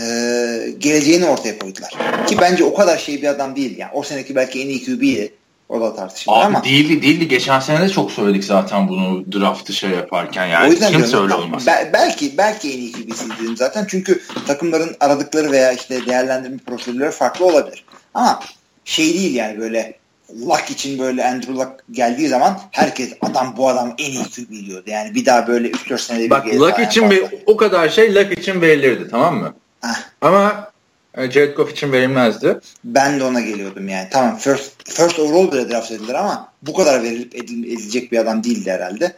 [0.77, 1.89] geleceğini ortaya koydular.
[2.27, 3.77] Ki bence o kadar şey bir adam değil.
[3.77, 5.33] Yani o seneki belki en iyi QB'ydi.
[5.69, 7.27] O da tartışılır Abi ama değildi değildi.
[7.27, 10.67] Geçen sene de çok söyledik zaten bunu draftı şey yaparken yani.
[10.67, 11.67] o yüzden Kimse öyle olmaz.
[11.67, 13.85] be- belki belki en iyi QB'si dedim zaten.
[13.89, 17.85] Çünkü takımların aradıkları veya işte değerlendirme prosedürleri farklı olabilir.
[18.13, 18.39] Ama
[18.85, 19.97] şey değil yani böyle
[20.41, 24.89] Luck için böyle Andrew Luck geldiği zaman herkes adam bu adam en iyi QB diyordu.
[24.89, 28.39] Yani bir daha böyle 3-4 senede bir Bak Luck için bir, o kadar şey Luck
[28.39, 29.53] için verilirdi tamam mı?
[29.81, 29.99] Heh.
[30.21, 30.71] Ama
[31.17, 32.59] e, Jared Goff için verilmezdi.
[32.83, 34.07] Ben de ona geliyordum yani.
[34.11, 38.43] Tamam first, first overall bile draft edildiler ama bu kadar verilip edil- edilecek bir adam
[38.43, 39.13] değildi herhalde.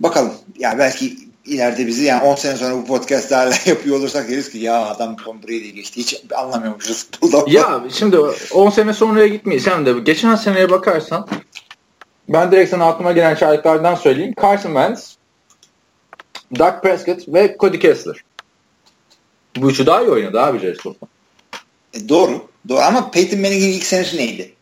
[0.00, 0.32] Bakalım.
[0.58, 1.16] Ya belki
[1.46, 5.16] ileride bizi yani 10 sene sonra bu podcast hala yapıyor olursak deriz ki ya adam
[5.16, 6.00] Tom Brady'ye geçti.
[6.00, 7.08] Hiç anlamıyormuşuz.
[7.46, 8.18] Ya şimdi
[8.52, 11.28] 10 sene sonraya gitmeyeceğim de geçen seneye bakarsan
[12.28, 14.34] ben direkt sana aklıma gelen şarkılardan söyleyeyim.
[14.42, 15.16] Carson Wentz,
[16.58, 18.16] Doug Prescott ve Cody Kessler.
[19.56, 21.08] Bu üçü daha iyi oynadı abi Jared Goff'tan.
[21.94, 22.46] E, doğru.
[22.68, 24.54] Doğru ama Peyton Manning'in ilk senesi neydi?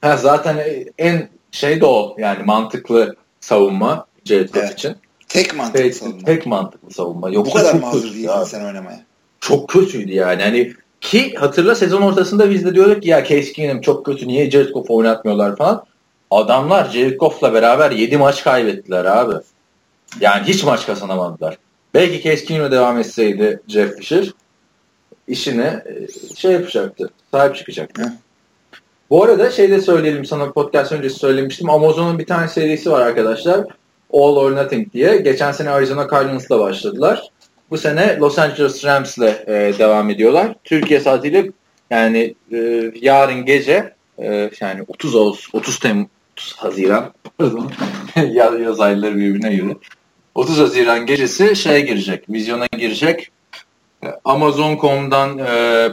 [0.00, 0.64] Ha, zaten
[0.98, 4.72] en şey de o yani mantıklı savunma Jared Evet.
[4.72, 4.96] için.
[5.32, 6.24] Tek mantıklı tek, savunma.
[6.24, 7.30] tek mantıklı savunma.
[7.30, 9.00] Yoksa Bu kadar kötüydü değilsin sen oynamaya?
[9.40, 10.42] Çok kötüydü yani.
[10.42, 14.50] Hani ki hatırla sezon ortasında biz de diyorduk ki ya Case Keenum çok kötü niye
[14.50, 15.84] Jared Goff oynatmıyorlar falan.
[16.30, 19.34] Adamlar Jared Goff'la beraber 7 maç kaybettiler abi.
[20.20, 21.58] Yani hiç maç kazanamadılar.
[21.94, 24.32] Belki Case Keenum'a devam etseydi Jeff Fisher
[25.28, 26.06] işini e,
[26.36, 27.10] şey yapacaktı.
[27.30, 28.02] Sahip çıkacaktı.
[28.02, 28.12] Hı.
[29.10, 31.70] Bu arada şey de söyleyelim sana podcast öncesi söylemiştim.
[31.70, 33.66] Amazon'un bir tane serisi var arkadaşlar.
[34.12, 35.16] All or Nothing diye.
[35.16, 37.30] Geçen sene Arizona Cardinals'la başladılar.
[37.70, 40.54] Bu sene Los Angeles Rams'le e, devam ediyorlar.
[40.64, 41.50] Türkiye saatiyle
[41.90, 47.12] yani e, yarın gece e, yani 30 Ağustos, 30 Temmuz, 30 Haziran
[48.32, 49.76] yaz, yaz ayları birbirine göre.
[50.34, 53.30] 30 Haziran gecesi şeye girecek, vizyona girecek.
[54.04, 55.44] E, Amazon.com'dan e,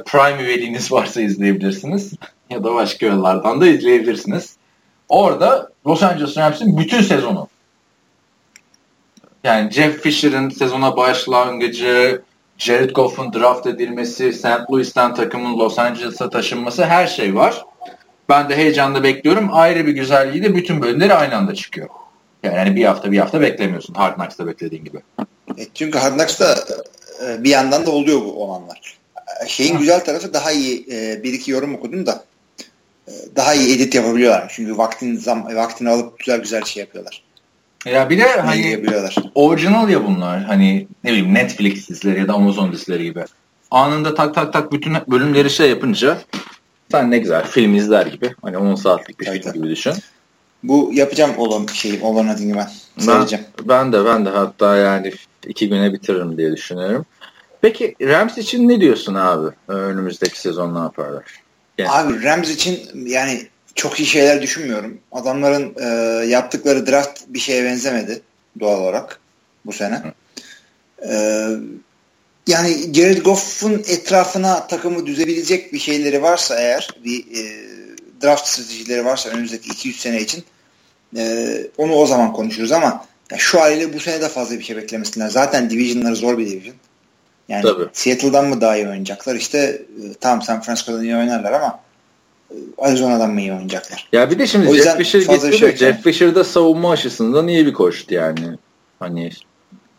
[0.06, 2.14] Prime üyeliğiniz varsa izleyebilirsiniz.
[2.50, 4.56] Ya da başka yollardan da izleyebilirsiniz.
[5.10, 7.48] Orada Los Angeles Rams'in bütün sezonu
[9.44, 12.22] yani Jeff Fisher'ın sezona başlangıcı,
[12.58, 14.72] Jared Goff'un draft edilmesi, St.
[14.72, 17.66] Louis'ten takımın Los Angeles'a taşınması her şey var.
[18.30, 19.50] Ben de heyecanla bekliyorum.
[19.52, 21.90] Ayrı bir güzelliği de bütün bölümleri aynı anda çıkıyor.
[22.44, 23.94] Yani bir hafta bir hafta beklemiyorsun.
[23.94, 24.98] Hard Knocks'ta beklediğin gibi.
[25.58, 26.56] E, çünkü Hard Knocks'ta
[27.26, 28.98] e, bir yandan da oluyor bu olanlar.
[29.44, 32.24] E, Şeyin güzel tarafı daha iyi e, bir iki yorum okudum da
[33.36, 34.52] daha iyi edit yapabiliyorlar.
[34.56, 37.24] Çünkü vaktin zam vaktini alıp güzel güzel şey yapıyorlar.
[37.86, 38.84] Ya bir de Hani
[39.36, 40.44] orijinal ya bunlar.
[40.44, 43.24] Hani ne bileyim Netflix dizileri ya da Amazon dizileri gibi.
[43.72, 46.18] Anında tak tak tak bütün bölümleri şey yapınca
[46.92, 48.32] sen ne güzel film izler gibi.
[48.42, 49.94] Hani 10 saatlik bir Tabii, film gibi düşün.
[50.64, 52.70] Bu yapacağım olan şeyim, olan adını ben.
[52.98, 53.46] Ben, Seyredeceğim.
[53.64, 55.14] ben de ben de hatta yani
[55.48, 57.06] iki güne bitiririm diye düşünüyorum.
[57.62, 59.48] Peki Rams için ne diyorsun abi?
[59.68, 61.24] Önümüzdeki sezon ne yaparlar?
[61.78, 63.48] Yani- Abi Rams için yani
[63.80, 65.00] çok iyi şeyler düşünmüyorum.
[65.12, 65.86] Adamların e,
[66.26, 68.22] yaptıkları draft bir şeye benzemedi
[68.60, 69.20] doğal olarak
[69.66, 70.04] bu sene.
[71.10, 71.46] E,
[72.48, 77.44] yani Jared Goff'un etrafına takımı düzebilecek bir şeyleri varsa eğer bir e,
[78.24, 80.44] draft stratejileri varsa önümüzdeki 2-3 sene için
[81.18, 84.76] e, onu o zaman konuşuruz ama ya şu haliyle bu sene de fazla bir şey
[84.76, 85.30] beklemesinler.
[85.30, 86.76] Zaten divisionları zor bir division.
[87.50, 87.88] Yani Tabii.
[87.94, 89.36] Seattle'dan mı daha iyi oynayacaklar?
[89.36, 91.89] İşte e, tamam San Francisco'dan iyi oynarlar ama
[92.78, 94.08] Arizona'dan mı iyi oynayacaklar?
[94.14, 97.66] Ya bir de şimdi Jeff Fisher gitti şey de Jeff Fisher da savunma açısından iyi
[97.66, 98.50] bir koçtu yani.
[99.00, 99.32] Hani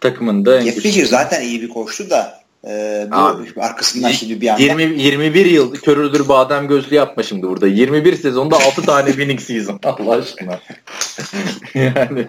[0.01, 4.63] takımında Jeff Fisher zaten iyi bir koçtu da e, bu Abi, arkasından şimdi bir anda
[4.63, 7.67] 20, 21 yıl körüldür badem gözlü yapma şimdi burada.
[7.67, 9.81] 21 sezonda 6 tane winning season.
[9.85, 10.61] Allah aşkına.
[11.75, 12.27] yani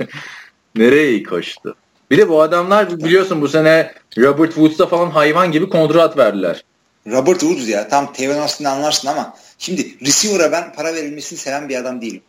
[0.76, 1.76] nereye iyi koştu?
[2.12, 6.64] Bir de bu adamlar biliyorsun bu sene Robert Woods'a falan hayvan gibi kontrat verdiler.
[7.08, 11.76] Robert Woods ya tam Tevin Austin'i anlarsın ama şimdi receiver'a ben para verilmesini seven bir
[11.76, 12.22] adam değilim.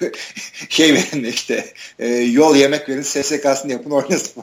[0.68, 1.64] şey verin de işte
[1.98, 4.42] e, yol yemek verin SSK'sını yapın oynasın.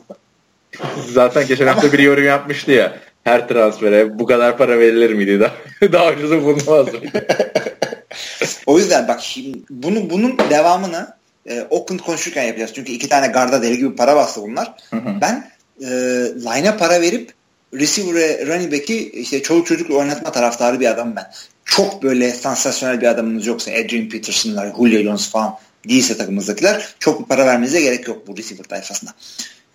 [1.13, 2.99] Zaten geçen hafta bir yorum yapmıştı ya.
[3.23, 5.39] Her transfere bu kadar para verilir miydi?
[5.39, 5.53] Daha,
[5.91, 7.27] daha ucuzu bulunmaz mıydı?
[8.65, 11.13] o yüzden bak şimdi bunu bunun devamını
[11.45, 12.71] e, Oakland konuşurken yapacağız.
[12.75, 14.73] Çünkü iki tane garda deli gibi para bastı bunlar.
[15.21, 15.88] ben e,
[16.36, 17.31] line'a para verip
[17.73, 21.25] receiver'e running back'i işte çoluk çocukla oynatma taraftarı bir adam ben.
[21.66, 25.57] Çok böyle sansasyonel bir adamınız yoksa Adrian Peterson'lar, Julio Jones falan
[25.89, 29.14] değilse takımımızdakiler çok para vermenize gerek yok bu receiver tayfasına.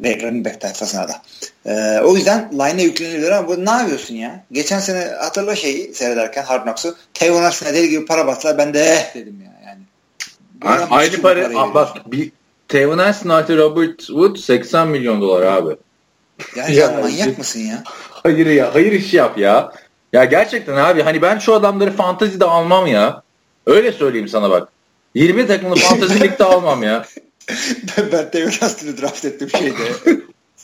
[0.00, 1.22] Ve running back tayfasına da.
[1.66, 4.44] Ee, o yüzden line'e yüklenirler ama bu ne yapıyorsun ya?
[4.52, 8.58] Geçen sene hatırla şeyi seyrederken Hard Knocks'u Tavon Austin'e deli gibi para bastılar.
[8.58, 9.80] Ben de eh dedim ya yani.
[10.62, 12.32] Adam Aynı para, parayı Aa, bak bir
[13.00, 15.76] Aston artı Robert Wood 80 milyon dolar abi.
[16.56, 17.82] Yani Ya, sen manyak mısın ya?
[18.10, 19.72] Hayır ya, hayır iş yap ya.
[20.12, 23.22] Ya gerçekten abi hani ben şu adamları fantazide almam ya.
[23.66, 24.68] Öyle söyleyeyim sana bak.
[25.14, 27.06] 20 takımlı fantazi ligde almam ya.
[27.96, 30.18] ben, ben Tevon Austin'i draft ettim şeyde.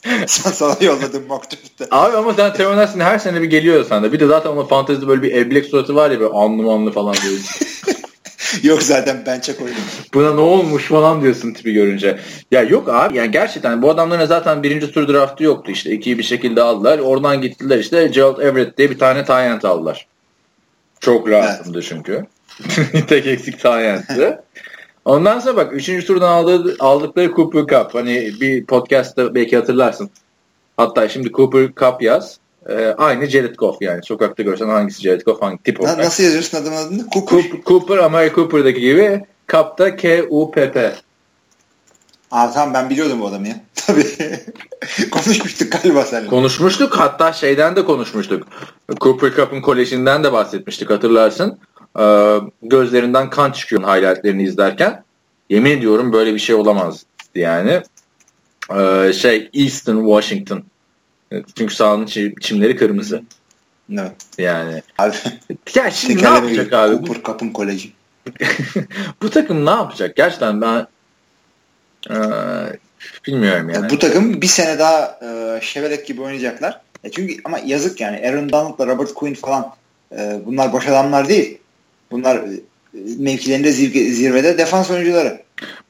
[0.27, 1.87] Sen sana yolladım mock draft'te.
[1.91, 4.13] Abi ama sen Tevin Aston her sene bir geliyor sende.
[4.13, 7.15] Bir de zaten onun fantazide böyle bir eblek suratı var ya böyle anlı manlı falan
[7.15, 7.35] diyor.
[8.63, 9.77] Yok zaten bench'e koydum.
[10.15, 12.19] Buna ne olmuş falan diyorsun tipi görünce.
[12.51, 15.91] Ya yok abi yani gerçekten bu adamların zaten birinci tur draftı yoktu işte.
[15.93, 16.99] İkiyi bir şekilde aldılar.
[16.99, 20.07] Oradan gittiler işte Gerald Everett diye bir tane Tyent aldılar.
[21.01, 22.27] Çok lazımdı çünkü.
[23.09, 24.39] Tek eksik Tyent'ti.
[25.05, 26.07] Ondan sonra bak 3.
[26.07, 27.95] turdan aldığı, aldıkları Cooper Cup.
[27.95, 30.11] Hani bir podcast'ta belki hatırlarsın.
[30.77, 32.39] Hatta şimdi Cooper Cup yaz.
[32.69, 34.03] Ee, aynı Jared Goff yani.
[34.03, 35.99] Sokakta görsen hangisi Jared Goff hangi tip olarak.
[35.99, 37.07] nasıl yazıyorsun adamın adını?
[37.13, 37.43] Cooper.
[37.43, 40.95] Cooper, Cooper Amari Cooper'daki gibi Cup'ta K-U-P-P.
[42.31, 43.61] Aa tamam ben biliyordum bu adamı ya.
[43.87, 44.07] Tabii.
[45.11, 46.29] Konuşmuştuk galiba seninle.
[46.29, 48.47] Konuşmuştuk hatta şeyden de konuşmuştuk.
[49.01, 51.59] Cooper Cup'ın kolejinden de bahsetmiştik hatırlarsın.
[51.99, 55.05] Ee, gözlerinden kan çıkıyor highlightlerini izlerken.
[55.51, 57.03] Yemin ediyorum böyle bir şey olamaz
[57.35, 57.83] yani.
[58.77, 60.63] Ee, şey Eastern Washington.
[61.59, 63.23] Çünkü sahanın çi- çimleri kırmızı.
[63.93, 64.13] Evet.
[64.39, 64.83] Yani.
[64.99, 65.17] Abi
[65.75, 67.03] Ya şimdi ne yapacak abi?
[67.03, 67.93] Bu, Cooper Cup'ın koleji.
[69.23, 70.17] bu takım ne yapacak?
[70.17, 70.87] Gerçekten ben
[72.11, 72.15] ee,
[73.27, 73.91] bilmiyorum yani.
[73.91, 76.81] Bu takım bir sene daha e, Şevelek gibi oynayacaklar.
[77.05, 79.75] E çünkü ama yazık yani Aaron Donald'la Robert Quinn falan
[80.17, 81.59] e, bunlar boş adamlar değil.
[82.11, 82.61] Bunlar e,
[83.19, 85.44] mevkilerinde zirve- zirvede defans oyuncuları.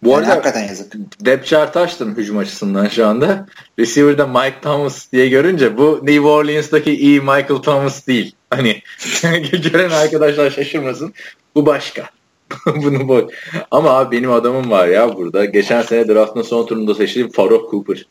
[0.05, 0.93] Bu Yani arada hakikaten yazık.
[1.20, 3.47] depth chart açtım hücum açısından şu anda.
[3.78, 8.35] Receiver'da Mike Thomas diye görünce bu New Orleans'taki iyi Michael Thomas değil.
[8.51, 8.82] Hani
[9.72, 11.14] gören arkadaşlar şaşırmasın.
[11.55, 12.10] Bu başka.
[12.66, 13.28] Bunu boy.
[13.70, 15.44] Ama abi benim adamım var ya burada.
[15.44, 18.06] Geçen sene draftın son turunda seçtiğim Farouk Cooper.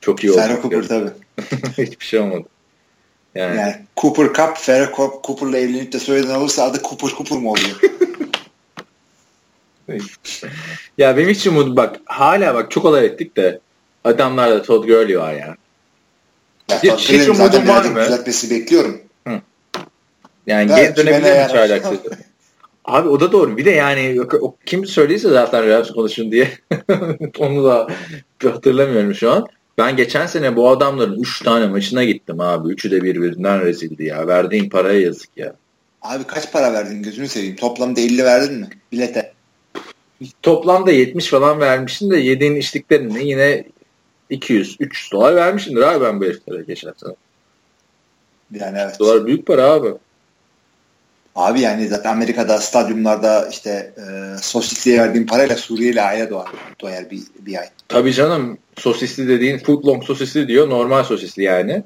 [0.00, 0.40] Çok iyi oldu.
[0.40, 1.10] Ferro Cooper tabii.
[1.86, 2.42] Hiçbir şey olmadı.
[3.34, 7.80] Yani, Yani Cooper Cup, Cooper- Cooper'la evlenip de soyadını alırsa adı Cooper Cooper mu oluyor?
[10.98, 13.60] Ya benim hiç umudum bak hala bak çok olay ettik de
[14.04, 15.56] adamlarda Todd Gurley var ya.
[16.82, 18.00] Ya, Hiç- hiç zaten var mı?
[18.00, 19.00] Düzeltmesi bekliyorum.
[20.46, 21.84] Yani Evet, geri dönebilir mi çaylak?
[22.84, 23.56] Abi o da doğru.
[23.56, 26.50] Bir de yani o, kim söylediyse zaten Rams konuşun diye.
[27.38, 27.86] Onu da
[28.44, 29.46] hatırlamıyorum şu an.
[29.78, 32.72] Ben geçen sene bu adamların 3 tane maçına gittim abi.
[32.72, 34.26] Üçü de birbirinden rezildi ya.
[34.26, 35.54] Verdiğim paraya yazık ya.
[36.02, 37.56] Abi kaç para verdin gözünü seveyim.
[37.56, 38.68] Toplamda 50 verdin mi?
[38.92, 39.32] Bilete.
[40.42, 43.64] Toplamda 70 falan vermişsin de yediğin içtiklerini yine
[44.30, 47.14] 200 300 dolar vermişimdir abi ben bu heriflere geçen sene.
[48.54, 48.98] Yani evet.
[48.98, 49.88] Dolar büyük para abi.
[51.36, 56.48] Abi yani zaten Amerika'da stadyumlarda işte e, sosisliğe verdiğin parayla Suriyeli aile doğar,
[56.80, 57.66] doyar bir, bir ay.
[57.88, 60.70] Tabii canım sosisli dediğin footlong sosisli diyor.
[60.70, 61.82] Normal sosisli yani.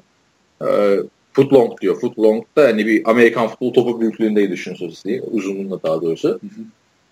[0.61, 0.97] Ee,
[1.33, 1.99] footlong diyor.
[1.99, 5.21] Footlong da hani bir Amerikan futbol topu büyüklüğünde düşün sosisliği.
[5.21, 6.39] Uzunluğunda daha doğrusu.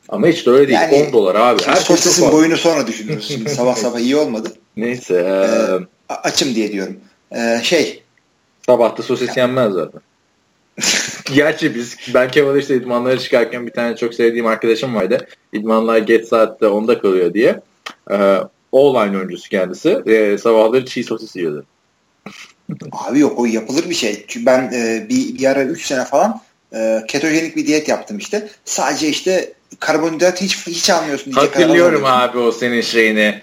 [0.10, 0.80] Ama hiç de öyle değil.
[0.80, 1.64] Yani- 10 dolar abi.
[1.66, 3.28] Her Sosisin boyunu sonra düşünürüz.
[3.28, 4.54] Şimdi sabah sabah iyi olmadı.
[4.78, 5.16] Neyse.
[6.10, 6.98] ee, açım diye diyorum.
[7.32, 8.04] E, şey
[8.66, 10.02] sabahta sosis yenmez zaten.
[11.34, 15.28] Gerçi biz ben Kemal'işte idmanlara çıkarken bir tane çok sevdiğim arkadaşım vardı.
[15.54, 17.60] İdmanlar geç saatte onda kalıyor diye.
[18.12, 18.38] Ee,
[18.72, 20.02] online oyuncusu kendisi.
[20.06, 21.66] Ee, sabahları çiğ sosis yiyordu.
[22.92, 24.26] abi yok o yapılır bir şey.
[24.28, 26.42] Çünkü ben e, bir, bir ara 3 sene falan
[26.76, 28.50] e, ketojenik bir diyet yaptım işte.
[28.66, 31.32] Sadece işte karbonhidrat hiç hiç almıyorsun.
[31.32, 33.42] Hatırlıyorum abi o senin şeyini.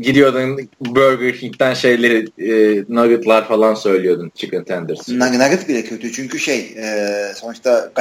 [0.00, 5.08] Gidiyordun Burger King'den şeyleri e, nuggetlar falan söylüyordun chicken tenders.
[5.08, 7.92] Nug- Nugget bile kötü çünkü şey e, sonuçta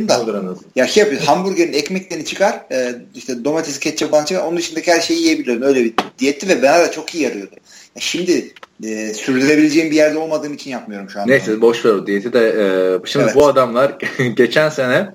[0.00, 0.54] mi da.
[0.76, 5.00] Ya şey yapıyorsun hamburgerin ekmeklerini çıkar e, işte domates ketçap falan çıkar onun dışındaki her
[5.00, 7.54] şeyi yiyebiliyordun öyle bir diyetti ve bana da çok iyi yarıyordu.
[7.96, 8.52] Ya şimdi
[8.84, 11.30] e, sürdürebileceğim bir yerde olmadığım için yapmıyorum şu anda.
[11.30, 12.48] Neyse boş ver o diyeti de.
[12.48, 13.34] e, şimdi Evet.
[13.34, 13.94] bu adamlar
[14.36, 15.08] geçen sene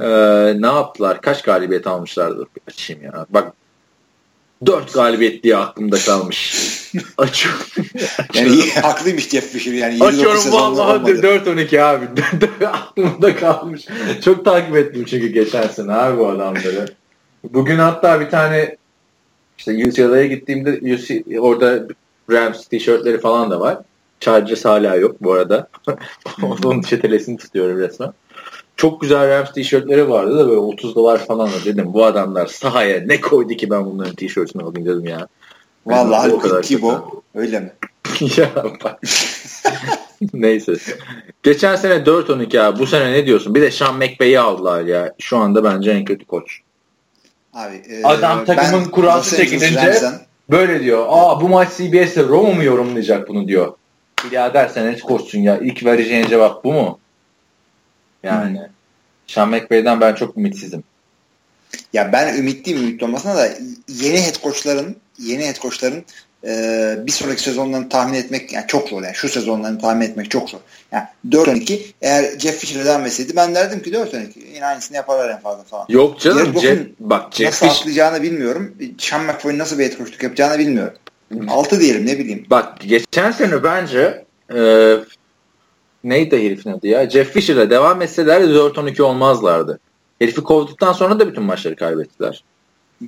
[0.00, 0.06] e,
[0.62, 1.20] ne yaptılar?
[1.20, 2.46] Kaç galibiyet almışlardı?
[2.68, 3.26] Açayım ya.
[3.30, 3.52] Bak
[4.66, 6.56] 4 galibiyet diye aklımda kalmış.
[7.18, 7.60] Açıyorum.
[8.34, 11.12] Yani iyi, haklıymış Jeff Fisher yani 29 Açıyorum vallahi olmadı.
[11.12, 12.06] 4-12 abi.
[12.66, 13.86] Aklımda kalmış.
[14.24, 16.86] Çok takip ettim çünkü geçen sene abi bu adamları.
[17.44, 18.76] Bugün hatta bir tane
[19.58, 21.86] işte UCLA'ya gittiğimde UC, orada
[22.30, 23.78] Rams tişörtleri falan da var.
[24.20, 25.68] Chargers hala yok bu arada.
[26.42, 28.12] Onun çetelesini tutuyorum resmen.
[28.80, 31.84] Çok güzel Rams tişörtleri vardı da böyle 30 dolar falan da dedim.
[31.94, 35.28] Bu adamlar sahaya ne koydu ki ben bunların tişörtünü alayım dedim ya.
[35.86, 37.72] Vallahi O kadar Tibo öyle mi?
[38.36, 38.50] ya
[38.84, 39.00] bak.
[40.34, 40.72] Neyse.
[41.42, 42.78] Geçen sene 4-12 abi.
[42.78, 43.54] Bu sene ne diyorsun?
[43.54, 45.14] Bir de Sean McVay'i aldılar ya.
[45.18, 46.60] Şu anda bence en kötü koç.
[47.54, 50.12] Abi, e, Adam takımın kurası çekilince-
[50.50, 51.06] Böyle diyor.
[51.08, 53.72] Aa bu maç CBS'te Roma mu yorumlayacak bunu diyor.
[54.30, 55.58] Birader sen et koçsun ya.
[55.58, 56.99] İlk vereceğin cevap bu mu?
[58.22, 58.60] Yani.
[59.26, 60.84] Sean McVay'den ben çok ümitsizim.
[61.92, 63.48] Ya ben ümitliyim ümitli olmasına da
[63.88, 66.04] yeni head coachların yeni head coachların
[66.46, 70.50] e, bir sonraki sezonlarını tahmin etmek yani çok zor yani şu sezonlarını tahmin etmek çok
[70.50, 70.58] zor.
[70.92, 75.40] Yani 4-12 eğer Jeff Fisher'e devam etseydi ben derdim ki 4-12 yine aynısını yaparlar en
[75.40, 75.86] fazla falan.
[75.88, 76.38] Yok canım.
[76.38, 78.74] Jared Jeff, bak Jeff nasıl Fish, atlayacağını bilmiyorum.
[78.98, 80.94] Sean McVay'in nasıl bir head coachluk yapacağını bilmiyorum.
[81.48, 82.46] 6 diyelim ne bileyim.
[82.50, 84.24] Bak geçen sene bence
[84.54, 84.58] e,
[86.04, 87.10] neydi herifin adı ya?
[87.10, 89.80] Jeff Fisher'la devam etseler de 4-12 olmazlardı.
[90.18, 92.44] Herifi kovduktan sonra da bütün maçları kaybettiler.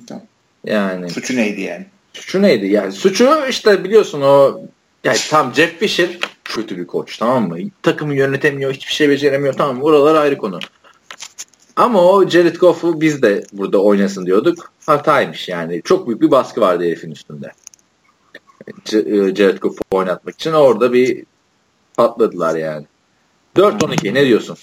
[0.07, 0.23] Tamam.
[0.65, 1.85] Yani Suçu neydi yani?
[2.13, 2.67] suçu neydi?
[2.67, 4.61] Yani suçu işte biliyorsun o
[5.03, 7.57] yani tam Jeff Fisher kötü bir koç tamam mı?
[7.81, 9.83] Takımı yönetemiyor, hiçbir şey beceremiyor tamam mı?
[9.83, 10.59] Oralar ayrı konu.
[11.75, 14.71] Ama o Jared Goff'u biz de burada oynasın diyorduk.
[14.85, 15.81] Hataymış yani.
[15.85, 17.51] Çok büyük bir baskı vardı herifin üstünde.
[18.67, 21.23] E, Jared Goff'u oynatmak için orada bir
[21.97, 22.85] patladılar yani.
[23.55, 24.57] 4-12 ne diyorsun?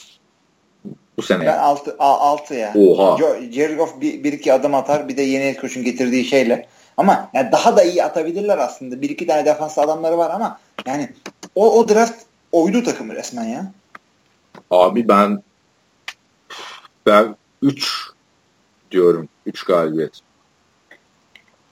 [1.17, 1.47] Bu sene.
[1.47, 2.73] Ben 6 6 ya.
[2.77, 3.19] Oha.
[3.53, 6.69] Jared Goff bir, bir iki adım atar bir de yeni head coach'un getirdiği şeyle.
[6.97, 9.03] Ama yani daha da iyi atabilirler aslında.
[9.03, 11.13] Bir iki tane defans adamları var ama yani
[11.55, 13.73] o, o draft oydu takımı resmen ya.
[14.71, 15.43] Abi ben
[17.07, 18.07] ben 3
[18.91, 19.29] diyorum.
[19.47, 20.21] 3 galibiyet.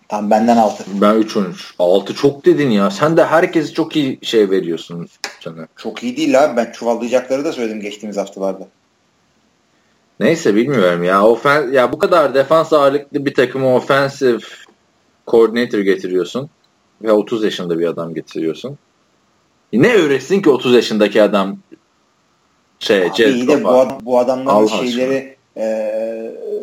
[0.09, 0.85] Tam benden altı.
[1.01, 1.73] Ben 3-13.
[1.79, 2.91] 6 çok dedin ya.
[2.91, 5.09] Sen de herkes çok iyi şey veriyorsun
[5.41, 5.69] canım.
[5.77, 6.57] Çok iyi değil abi.
[6.57, 8.69] Ben çuvallayacakları da söyledim geçtiğimiz haftalarda.
[10.21, 11.25] Neyse bilmiyorum ya.
[11.25, 14.39] Ofen ya bu kadar defans ağırlıklı bir takımı offensive
[15.27, 16.51] coordinator getiriyorsun
[17.03, 18.79] ve 30 yaşında bir adam getiriyorsun.
[19.73, 21.59] Ne öğretsin ki 30 yaşındaki adam
[22.79, 25.91] şey Abi iyi de bu, ad- bu adamların Allah şeyleri e,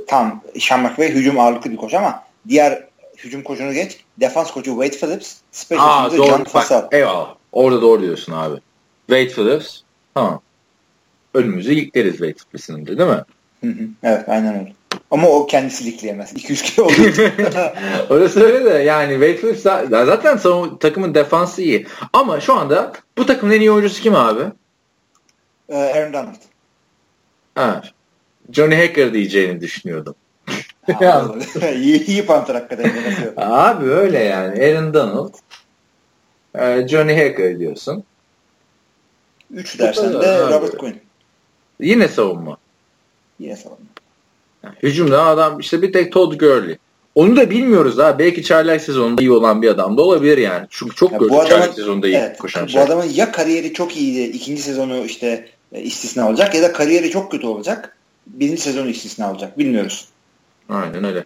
[0.07, 2.83] tam Sean McVay hücum ağırlıklı bir koç ama diğer
[3.23, 3.97] hücum koçunu geç.
[4.19, 5.35] Defans koçu Wade Phillips.
[5.51, 6.43] Special Aa doğru.
[6.43, 6.83] Fassel.
[6.83, 7.35] Bak, eyvallah.
[7.51, 8.59] Orada doğru diyorsun abi.
[9.07, 9.79] Wade Phillips.
[10.13, 10.41] Tamam.
[11.33, 13.21] Önümüzü ilikleriz Wade Phillips'in de değil mi?
[13.63, 13.87] Hı hı.
[14.03, 14.73] Evet aynen öyle.
[15.11, 16.33] Ama o kendisi likleyemez.
[16.35, 17.31] 200 kilo için.
[18.09, 21.87] Orası öyle de yani Wade Phillips za- zaten savun- takımın defansı iyi.
[22.13, 24.41] Ama şu anda bu takımın en iyi oyuncusu kim abi?
[25.69, 26.35] Ee, Aaron Donald.
[27.55, 27.81] Ha.
[28.51, 30.15] Johnny Hacker diyeceğini düşünüyordum.
[31.75, 32.91] İyi, iyi panter hakikaten.
[33.37, 34.65] Abi öyle yani.
[34.65, 35.33] Aaron Donald.
[36.55, 38.03] e, Johnny Hacker diyorsun.
[39.53, 40.53] 3 dersen de abi.
[40.53, 40.95] Robert Quinn.
[41.79, 42.57] Yine savunma.
[43.39, 43.85] Yine savunma.
[44.63, 46.77] Yani hücumda adam işte bir tek Todd Gurley.
[47.15, 48.19] Onu da bilmiyoruz ha.
[48.19, 50.67] Belki Çaylak sezonunda iyi olan bir adam da olabilir yani.
[50.69, 52.81] Çünkü çok Ya gördük adamın, Çaylak sezonunda iyi evet, koşan bu şey.
[52.81, 57.31] adamın ya kariyeri çok iyiydi, ikinci sezonu işte e, istisna olacak ya da kariyeri çok
[57.31, 57.97] kötü olacak.
[58.27, 59.59] Birinci sezonu istisna olacak.
[59.59, 60.07] Bilmiyoruz.
[60.69, 61.23] Aynen öyle.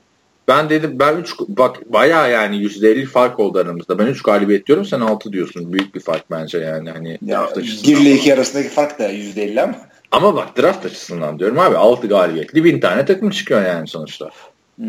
[0.48, 4.00] Ben dedim ben 3 bak bayağı yani %50 fark oldu aramızda.
[4.00, 5.74] Ben 3 galibiyet diyorum sen 6 diyorsun.
[5.74, 6.90] Büyük bir fark bence yani.
[6.90, 8.00] Hani Ya, draft açısından.
[8.00, 9.76] 1 ile 2 arasındaki fark da %50 ama.
[10.12, 14.30] Ama bak draft açısından diyorum abi 6 galibiyetli bin tane takım çıkıyor yani sonuçta.
[14.80, 14.86] Hı.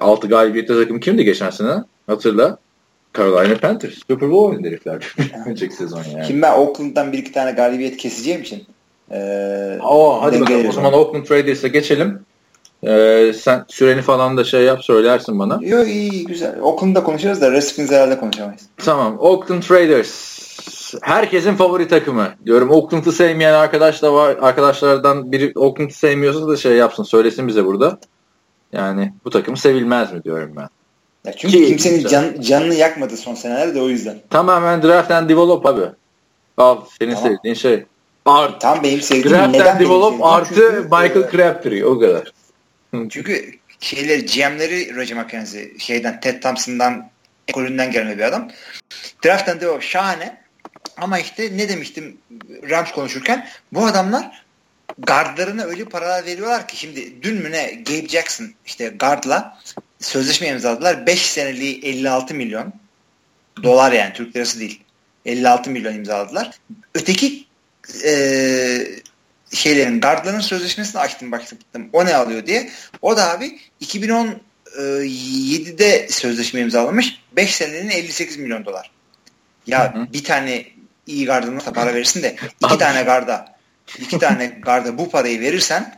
[0.00, 1.74] 6 galibiyetli takım kimdi geçen sene?
[2.06, 2.58] Hatırla.
[3.16, 3.94] Carolina Panthers.
[4.08, 5.14] Super Bowl oynadı herifler.
[5.46, 6.26] Önceki sezon yani.
[6.26, 8.66] Şimdi ben Oakland'dan bir iki tane galibiyet keseceğim için.
[9.10, 10.68] Ee, Oo, hadi bakalım.
[10.68, 10.92] O zaman.
[10.92, 12.20] Oakland Raiders'a geçelim.
[12.86, 15.58] Ee, sen süreni falan da şey yap söylersin bana.
[15.62, 16.60] Yo iyi güzel.
[16.60, 18.62] Oakland'da konuşuruz da Redskins herhalde konuşamayız.
[18.76, 19.16] Tamam.
[19.18, 20.42] Oakland Raiders.
[21.02, 22.28] Herkesin favori takımı.
[22.46, 24.36] Diyorum Oakland'ı sevmeyen arkadaş da var.
[24.40, 27.02] Arkadaşlardan biri Oakland'ı sevmiyorsa da şey yapsın.
[27.02, 27.98] Söylesin bize burada.
[28.72, 30.68] Yani bu takım sevilmez mi diyorum ben.
[31.26, 34.16] Ya çünkü Ki- kimsenin can, canını yakmadı son senelerde o yüzden.
[34.30, 35.82] Tamamen draft and develop abi.
[36.56, 37.30] Al senin Tamam.
[37.30, 37.84] sevdiğin şey.
[38.26, 42.32] Art, Tam benim sevdiğim draft and develop artı Çünkü, Michael e, Crabtree o kadar.
[42.92, 47.10] Çünkü şeyleri GM'leri Roger McKenzie şeyden Ted Thompson'dan
[47.48, 48.50] ekolünden gelme bir adam.
[49.24, 50.42] Draft'tan de o şahane.
[50.96, 52.16] Ama işte ne demiştim
[52.70, 54.44] Rams konuşurken bu adamlar
[54.98, 59.58] gardlarına öyle paralar veriyorlar ki şimdi dün mü ne Gabe Jackson işte gardla
[60.00, 61.06] sözleşme imzaladılar.
[61.06, 62.72] 5 seneliği 56 milyon
[63.62, 64.80] dolar yani Türk lirası değil.
[65.24, 66.50] 56 milyon imzaladılar.
[66.94, 67.46] Öteki
[68.04, 69.02] eee
[69.52, 71.58] şeylerin guardların sözleşmesini açtım baktım
[71.92, 72.70] o ne alıyor diye.
[73.02, 78.90] O da abi 2017'de sözleşme imzalamış 5 senenin 58 milyon dolar.
[79.66, 80.12] Ya Hı hı.
[80.12, 80.66] bir tane
[81.06, 83.56] iyi gardına para verirsin de iki tane garda
[83.98, 85.96] iki tane garda bu parayı verirsen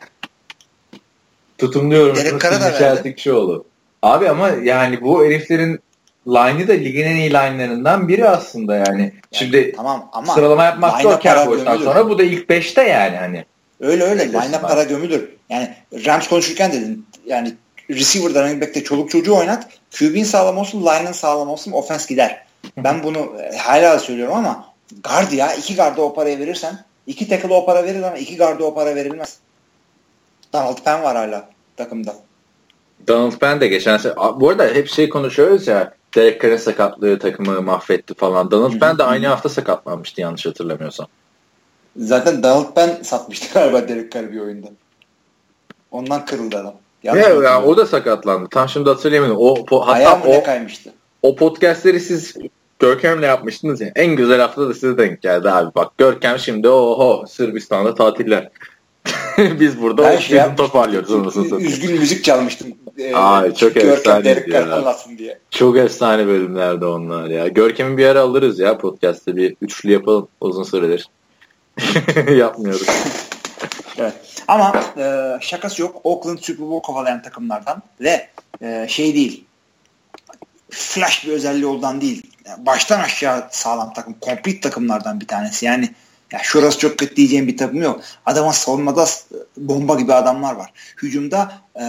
[1.59, 2.17] Tutumluyorum.
[2.17, 3.17] Derek bir verdi.
[4.03, 5.81] Abi ama yani bu heriflerin
[6.29, 9.13] line'ı da ligin en iyi line'larından biri aslında yani.
[9.33, 11.05] Şimdi tamam ama sıralama yapmak
[11.53, 11.85] yüzden gömülür.
[11.85, 13.45] sonra bu da ilk 5'te yani hani.
[13.81, 14.33] Öyle öyle.
[14.33, 14.61] Var.
[14.61, 15.29] para gömülür.
[15.51, 15.75] Yani
[16.07, 17.55] Rams konuşurken dedin yani
[17.91, 19.67] receiver'da running back'te çoluk çocuğu oynat.
[19.99, 22.45] QB'in sağlam olsun, line'ın sağlam olsun, offense gider.
[22.77, 24.65] Ben bunu e, hala söylüyorum ama
[25.05, 25.55] guard ya.
[25.55, 28.95] iki guard'a o parayı verirsen iki tackle'a o para verilir ama iki guard'a o para
[28.95, 29.39] verilmez.
[30.53, 32.15] Donald Penn var hala takımda.
[33.09, 34.15] Donald Penn de geçen sene.
[34.17, 35.95] Bu arada hep şey konuşuyoruz ya.
[36.17, 38.51] Derek Carr'ın sakatlığı takımı mahvetti falan.
[38.51, 41.07] Donald Penn de aynı hafta sakatlanmıştı yanlış hatırlamıyorsam.
[41.97, 44.67] Zaten Donald Penn satmıştı galiba Derek Carr bir oyunda.
[45.91, 46.75] Ondan kırıldı adam.
[47.03, 48.49] Ya, ya, o da sakatlandı.
[48.51, 49.37] Tam şimdi hatırlayamadım.
[49.37, 50.93] O, po- hatta o, kaymıştı?
[51.23, 52.37] o podcastleri siz
[52.79, 53.93] Görkem'le yapmıştınız ya.
[53.97, 55.75] En güzel hafta da size denk geldi abi.
[55.75, 58.51] Bak Görkem şimdi oho Sırbistan'da tatiller.
[59.61, 61.37] Biz burada Ben şey şey toparlıyoruz.
[61.53, 62.75] Üzgün müzik çalmıştım.
[62.99, 65.39] Ee, Ay, çok Görkem anlatsın diye.
[65.51, 67.49] Çok efsane bölümlerdi onlar ya.
[67.49, 71.09] Görkem'i bir ara alırız ya podcast'te bir üçlü yapalım uzun süredir.
[72.37, 72.87] Yapmıyoruz.
[73.99, 74.15] Evet.
[74.49, 76.01] Ama e, şakası yok.
[76.05, 78.29] Oakland Super Bowl kovalayan takımlardan ve
[78.63, 79.45] e, şey değil.
[80.71, 82.23] Flash bir özelliği olduğundan değil.
[82.59, 84.17] Baştan aşağı sağlam takım.
[84.23, 85.67] Complete takımlardan bir tanesi.
[85.67, 85.91] Yani
[86.33, 88.01] ya şurası çok kötü diyeceğim bir takım yok.
[88.27, 89.07] Adamın savunmada
[89.57, 90.73] bomba gibi adamlar var.
[91.03, 91.81] Hücumda e,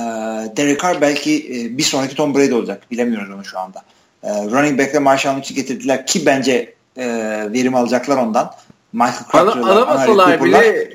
[0.58, 2.92] Derek Carr belki e, bir sonraki Tom Brady olacak.
[2.92, 3.84] Bilemiyoruz onu şu anda.
[4.24, 7.08] E, running back'le Marshall Lynch'i getirdiler ki bence e,
[7.54, 8.52] verim alacaklar ondan.
[8.94, 10.90] Michael Crabtre'la alamasalar bile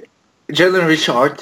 [0.53, 1.39] Jalen Richard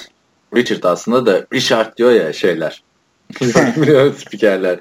[0.55, 2.83] Richard aslında da Richard diyor ya şeyler.
[4.19, 4.79] spikerler.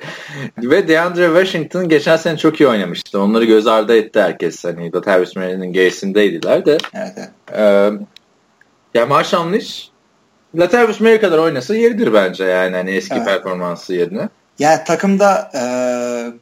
[0.58, 3.22] Ve DeAndre Washington geçen sene çok iyi oynamıştı.
[3.22, 4.66] Onları göz ardı etti herkes.
[4.66, 6.78] Hani Latavius Murray'nin gerisindeydiler de.
[6.94, 7.30] Evet, evet.
[7.54, 7.92] Ee,
[8.94, 9.88] ya Marshall Lynch
[10.56, 13.26] Latavius Murray kadar oynasa yeridir bence yani hani eski evet.
[13.26, 14.30] performansı yerine.
[14.60, 15.62] Yani takımda e,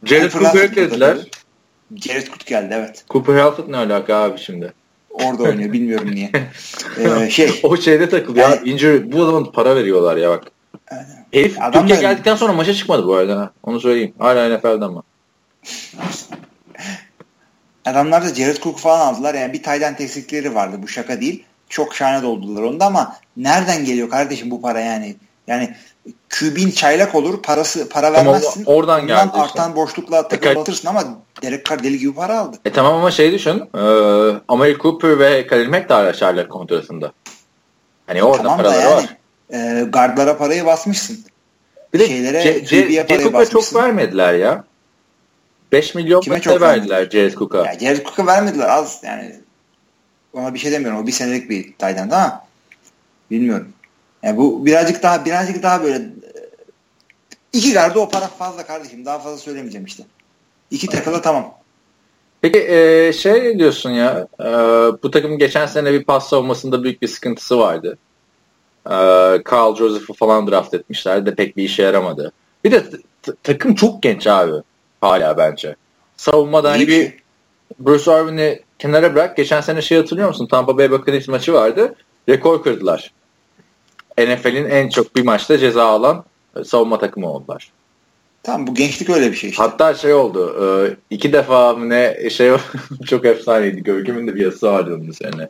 [0.07, 1.17] Jared Cooper eklediler.
[1.95, 3.03] Jared Cook geldi evet.
[3.09, 4.73] Cooper Halford ne alaka abi şimdi?
[5.09, 6.31] Orada oynuyor bilmiyorum niye.
[6.99, 7.59] ee, şey.
[7.63, 8.49] O şeyde takılıyor.
[8.49, 10.43] Yani, injury, bu adamın para veriyorlar ya bak.
[11.31, 13.51] Herif Adam Türkiye geldikten sonra maça çıkmadı bu arada.
[13.63, 14.13] Onu söyleyeyim.
[14.19, 15.03] Hala NFL'de ama.
[17.85, 19.33] Adamlar da Jared Cook falan aldılar.
[19.33, 20.77] Yani bir tayden eksikleri vardı.
[20.83, 21.43] Bu şaka değil.
[21.69, 25.15] Çok şahane doldular onda ama nereden geliyor kardeşim bu para yani?
[25.47, 25.75] Yani
[26.29, 28.65] kübin çaylak olur parası para vermezsin.
[28.65, 29.31] Ama oradan geldi.
[29.33, 29.75] artan işte.
[29.75, 31.03] boşlukla takıltırsın ama
[31.41, 32.57] Derek Carr deli gibi para aldı.
[32.65, 33.63] E tamam ama şey düşün.
[33.77, 33.81] E,
[34.47, 37.11] Amari Cooper ve Khalil Mack de hala kontratında.
[38.07, 39.17] Hani orada tamam paraları yani, var.
[39.53, 41.19] E, guardlara parayı basmışsın.
[41.93, 42.65] Bir de Şeylere, C-
[43.07, 44.63] C- Cook'a çok vermediler ya.
[45.71, 47.57] 5 milyon Kime çok verdiler Jared Cook'a.
[47.57, 49.35] Ya Jared Cook'a vermediler az yani.
[50.33, 50.99] Ona bir şey demiyorum.
[51.03, 52.45] O bir senelik bir Tayland ama
[53.31, 53.67] bilmiyorum.
[54.23, 56.01] Yani bu birazcık daha birazcık daha böyle
[57.53, 59.05] iki garda o para fazla kardeşim.
[59.05, 60.03] Daha fazla söylemeyeceğim işte.
[60.71, 61.53] İki takıla tamam.
[62.41, 64.45] Peki e, şey diyorsun ya e,
[65.03, 67.97] bu takım geçen sene bir pas savunmasında büyük bir sıkıntısı vardı.
[68.89, 68.95] E,
[69.51, 72.31] Carl Joseph'u falan draft etmişler de pek bir işe yaramadı.
[72.63, 72.83] Bir de
[73.43, 74.51] takım çok genç abi
[75.01, 75.75] hala bence.
[76.17, 77.13] Savunmada hani bir
[77.79, 79.37] Bruce Irvin'i kenara bırak.
[79.37, 80.47] Geçen sene şey hatırlıyor musun?
[80.47, 81.95] Tampa Bay Buccaneers maçı vardı.
[82.29, 83.11] Rekor kırdılar.
[84.17, 86.25] NFL'in en çok bir maçta ceza alan
[86.63, 87.71] savunma takımı oldular.
[88.43, 89.63] Tamam bu gençlik öyle bir şey işte.
[89.63, 90.55] Hatta şey oldu.
[90.63, 90.65] E,
[91.09, 92.51] iki defa ne şey
[93.05, 93.83] çok efsaneydi.
[93.83, 95.49] Görkem'in de bir yazısı vardı onun üzerine.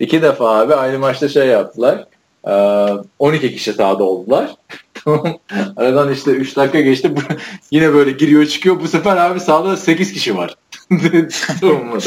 [0.00, 2.06] İki defa abi aynı maçta şey yaptılar.
[2.44, 4.50] 12 e, kişi sahada oldular.
[5.76, 7.14] Aradan işte 3 dakika geçti.
[7.70, 8.80] Yine böyle giriyor çıkıyor.
[8.80, 10.54] Bu sefer abi sahada 8 kişi var.
[11.60, 12.04] Savunmada.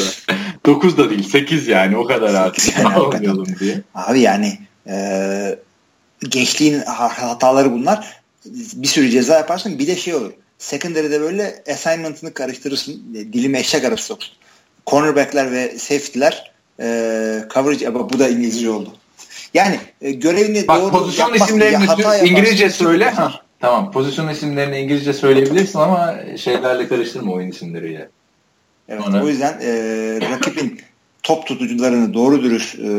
[0.66, 2.78] 9 da değil 8 yani o kadar artık.
[2.78, 3.82] Yani, diye.
[3.94, 5.58] Abi yani e,
[6.28, 8.16] gençliğin hataları bunlar.
[8.74, 9.78] Bir sürü ceza yaparsın.
[9.78, 10.32] Bir de şey olur.
[10.58, 13.02] Secondary'de böyle assignment'ını karıştırırsın.
[13.32, 14.34] Dilim eşek arası soksun.
[14.86, 16.86] Cornerback'ler ve safety'ler e,
[17.54, 18.92] coverage ama bu da İngilizce oldu.
[19.56, 23.10] Yani e, görevini Bak, doğru pozisyon isimlerini hata İngilizce söyle.
[23.10, 23.92] Ha, tamam.
[23.92, 28.08] Pozisyon isimlerini İngilizce söyleyebilirsin ama şeylerle karıştırma oyun isimleriyle.
[28.88, 29.24] Evet, Ona...
[29.24, 29.70] o yüzden e,
[30.30, 30.80] rakibin
[31.22, 32.90] top tutucularını doğru dürüst e,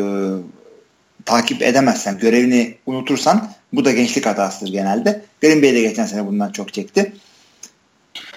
[1.25, 5.21] takip edemezsen, görevini unutursan bu da gençlik hatasıdır genelde.
[5.41, 7.13] Green Bay'de geçen sene bundan çok çekti.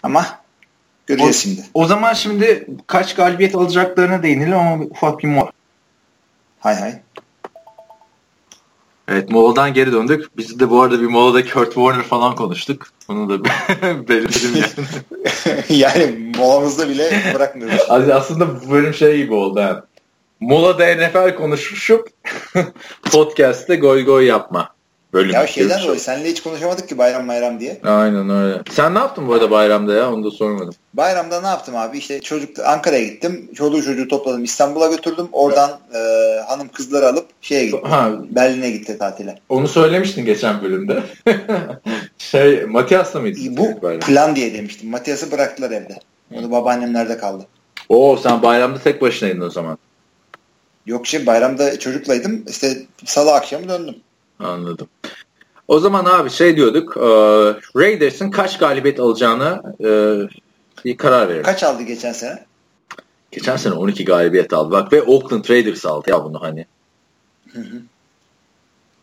[0.02, 0.26] Ama
[1.06, 1.64] göreceğiz o, şimdi.
[1.74, 5.52] O zaman şimdi kaç galibiyet alacaklarına değinelim ama ufak bir mola.
[6.60, 7.01] Hay hay.
[9.10, 10.36] Evet moladan geri döndük.
[10.36, 12.86] Biz de bu arada bir molada Kurt Warner falan konuştuk.
[13.08, 13.44] Onu da
[14.08, 14.88] belirtelim yani.
[15.80, 17.90] yani molamızda bile bırakmıyoruz.
[17.90, 19.60] Aslında bu bölüm şey gibi oldu.
[19.60, 19.78] Yani.
[20.40, 22.08] Molada NFL konuşup
[23.12, 24.74] podcast'te goy goy yapma.
[25.12, 27.80] Bölüm ya şeyden dolayı seninle hiç konuşamadık ki bayram bayram diye.
[27.84, 28.62] Aynen öyle.
[28.70, 30.74] Sen ne yaptın bu arada bayramda ya onu da sormadım.
[30.94, 33.50] Bayramda ne yaptım abi işte çocuk Ankara'ya gittim.
[33.54, 35.28] Çoluğu çocuğu topladım İstanbul'a götürdüm.
[35.32, 35.98] Oradan e,
[36.48, 37.90] hanım kızları alıp şeye gittim.
[37.90, 38.10] Ha.
[38.30, 39.38] Berlin'e gitti tatile.
[39.48, 41.02] Onu söylemiştin geçen bölümde.
[42.18, 43.38] şey Matias'la mıydı?
[43.50, 44.90] Bu plan diye demiştim.
[44.90, 45.98] Matias'ı bıraktılar evde.
[46.34, 47.46] Onu babaannemlerde kaldı.
[47.88, 49.78] Oo sen bayramda tek başınaydın o zaman.
[50.86, 52.44] Yok şey bayramda çocuklaydım.
[52.48, 53.94] İşte salı akşamı döndüm.
[54.44, 54.88] Anladım.
[55.68, 56.96] O zaman abi şey diyorduk.
[56.96, 57.00] E,
[57.80, 59.90] Raiders'ın kaç galibiyet alacağını e,
[60.84, 61.42] bir karar verelim.
[61.42, 62.44] Kaç aldı geçen sene?
[63.30, 64.70] Geçen sene 12 galibiyet aldı.
[64.70, 66.66] Bak ve Oakland Raiders aldı ya bunu hani.
[67.52, 67.76] Hı hı.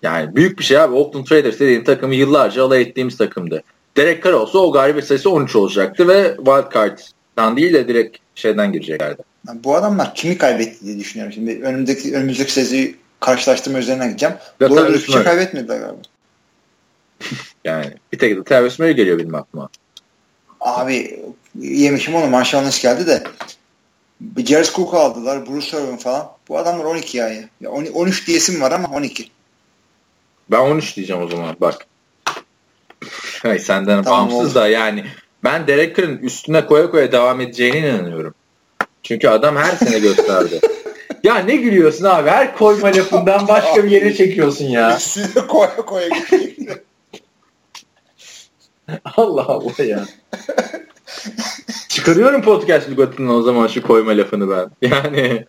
[0.03, 0.95] Yani büyük bir şey abi.
[0.95, 3.63] Oakland Raiders dediğin takımı yıllarca alay ettiğimiz takımdı.
[3.97, 8.71] Derek Carr olsa o galibiyet sayısı 13 olacaktı ve wild card'dan değil de direkt şeyden
[8.71, 9.21] gireceklerdi.
[9.53, 11.33] Bu adamlar kimi kaybetti diye düşünüyorum.
[11.33, 12.87] Şimdi önümüzdeki önümüzdeki sezonu
[13.19, 14.35] karşılaştırma üzerinden gideceğim.
[14.59, 16.01] Ya Doğru bir şey kaybetmediler galiba.
[17.63, 19.69] yani bir tek de Travis Murray geliyor benim aklıma.
[20.61, 21.19] Abi
[21.59, 23.23] yemişim onu Lynch geldi de
[24.45, 25.47] Jared Cook aldılar.
[25.47, 26.31] Bruce Irvin falan.
[26.49, 27.29] Bu adamlar 12 ya.
[27.61, 29.29] ya 13 diyesim var ama 12.
[30.51, 31.87] Ben 13 diyeceğim o zaman bak.
[33.43, 34.55] Hayır senden tamam, bağımsız oldu.
[34.55, 35.05] da yani
[35.43, 38.33] ben Derek Carr'ın üstüne koya koya devam edeceğine inanıyorum.
[39.03, 40.59] Çünkü adam her sene gösterdi.
[41.27, 42.29] Ya ne gülüyorsun abi?
[42.29, 44.97] Her koyma lafından başka bir yere çekiyorsun ya.
[44.97, 46.79] Üstüne koya koya gidiyor.
[49.03, 50.05] Allah Allah ya.
[51.89, 54.89] Çıkarıyorum podcast lügatından o zaman şu koyma lafını ben.
[54.89, 55.27] Yani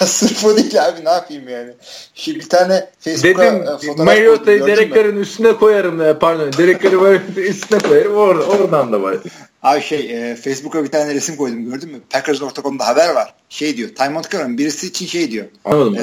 [0.00, 1.72] ya sırf o değil abi ne yapayım yani.
[2.14, 4.96] Şimdi bir tane Facebook'a dedim e, fotoğraf Mariota'yı koydum, gördün Derek mü?
[4.96, 6.18] Carr'ın üstüne koyarım.
[6.18, 8.16] Pardon Derek Carr'ı böyle üstüne koyarım.
[8.16, 9.16] Or oradan da var.
[9.62, 12.00] Abi şey e, Facebook'a bir tane resim koydum gördün mü?
[12.10, 13.34] Packers.com'da haber var.
[13.48, 13.88] Şey diyor.
[13.94, 15.46] Ty Montgomery'nin birisi için şey diyor.
[15.64, 15.96] Anladım.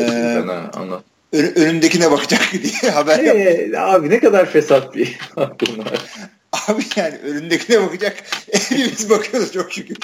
[0.47, 1.03] Ha, anladım.
[1.33, 3.19] Ön, önündekine bakacak diye haber.
[3.19, 6.01] Ee, abi ne kadar fesat bir bunlar.
[6.67, 8.23] Abi yani önündekine bakacak.
[8.51, 9.97] Hepimiz bakıyoruz çok şükür.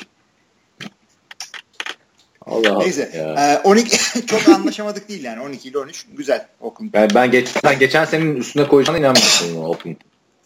[2.46, 3.12] Allah Neyse.
[3.16, 3.54] ya.
[3.54, 5.42] E, 12 çok anlaşamadık değil yani.
[5.42, 6.94] 12 ile 13 güzel okun.
[6.94, 9.70] Ben, ben, geç, ben geçen senin üstüne koyacağına inanmıyorum.
[9.70, 9.98] Open.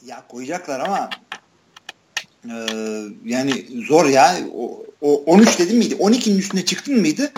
[0.06, 1.10] Ya koyacaklar ama
[2.46, 2.56] e,
[3.26, 4.38] yani zor ya.
[4.58, 5.96] O, o 13 dedim miydi?
[5.96, 7.32] 12'nin üstüne çıktın mıydı?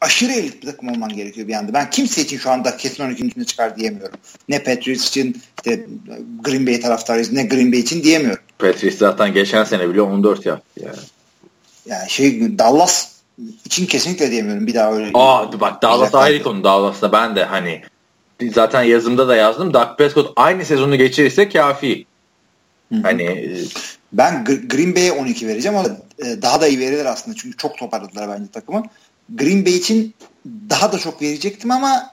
[0.00, 1.74] Aşırı elit bir takım olman gerekiyor bir anda.
[1.74, 4.18] Ben kimse için şu anda kesin 12'nin üstüne çıkar diyemiyorum.
[4.48, 5.86] Ne Patriots için işte
[6.40, 8.42] Green Bay taraftarıyız ne Green Bay için diyemiyorum.
[8.58, 10.96] Patrice zaten geçen sene bile 14 yaptı yani.
[11.86, 13.12] Yani şey Dallas
[13.64, 14.66] için kesinlikle diyemiyorum.
[14.66, 15.10] Bir daha öyle.
[15.14, 16.64] Aa bak Dallas ayrı konu.
[16.64, 17.82] Dallas'ta ben de hani
[18.54, 19.74] zaten yazımda da yazdım.
[19.74, 22.06] Dak Prescott aynı sezonu geçirirse kafi.
[22.92, 23.02] Hı hı.
[23.02, 23.58] Hani
[24.12, 27.36] Ben Gr- Green Bay'e 12 vereceğim ama e, daha da iyi verirler aslında.
[27.36, 28.82] Çünkü çok toparladılar bence takımı.
[29.34, 30.14] Green Bay için
[30.70, 32.10] daha da çok verecektim ama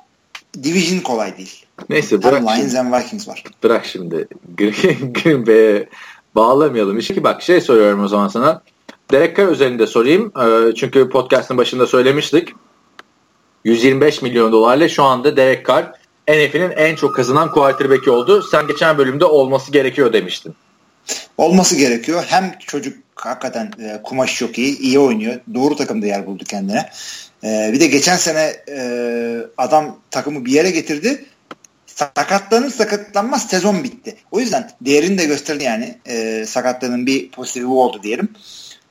[0.63, 1.65] Division kolay değil.
[1.89, 3.43] neyse bırak Hem Lions şimdi, hem Vikings var.
[3.63, 4.27] bırak şimdi
[4.57, 5.89] Green, Green Bay'e
[6.35, 6.97] bağlamayalım.
[6.97, 8.61] İşte ki bak şey soruyorum o zaman sana.
[9.11, 10.31] Derek Carr özelinde sorayım.
[10.41, 12.49] Ee, çünkü podcast'ın başında söylemiştik.
[13.65, 15.91] 125 milyon dolarla şu anda Derek Carr
[16.27, 18.41] NFL'in en çok kazanan quarterback'i oldu.
[18.41, 20.55] Sen geçen bölümde olması gerekiyor demiştin.
[21.39, 22.23] Olması gerekiyor.
[22.27, 25.39] Hem çocuk hakikaten e, kumaş çok iyi, iyi oynuyor.
[25.53, 26.89] Doğru takımda yer buldu kendine.
[27.43, 28.81] E, bir de geçen sene e,
[29.57, 31.25] adam takımı bir yere getirdi.
[31.85, 34.15] Sakatlanır sakatlanmaz sezon bitti.
[34.31, 35.97] O yüzden değerini de gösterdi yani.
[36.05, 38.29] E, sakatlığının bir pozitifi oldu diyelim.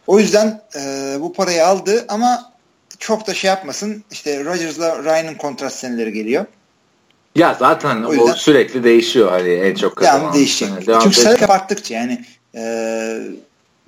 [0.06, 0.80] O yüzden e,
[1.20, 2.52] bu parayı aldı ama
[2.98, 4.04] çok da şey yapmasın.
[4.10, 6.46] İşte Rodgers'la Ryan'ın kontrat seneleri geliyor.
[7.34, 10.20] Ya zaten O o, yüzden- sürekli değişiyor hani en çok kazanan.
[10.20, 10.86] Devam değişecek.
[10.86, 12.62] Devam Çünkü sayı arttıkça yani e,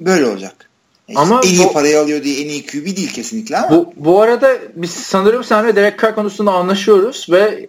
[0.00, 0.70] böyle olacak.
[1.16, 4.20] Ama en iyi bu- parayı alıyor diye en iyi QB değil kesinlikle ama Bu, bu
[4.22, 7.68] arada biz sanırım seninle Derek Carr konusunda anlaşıyoruz ve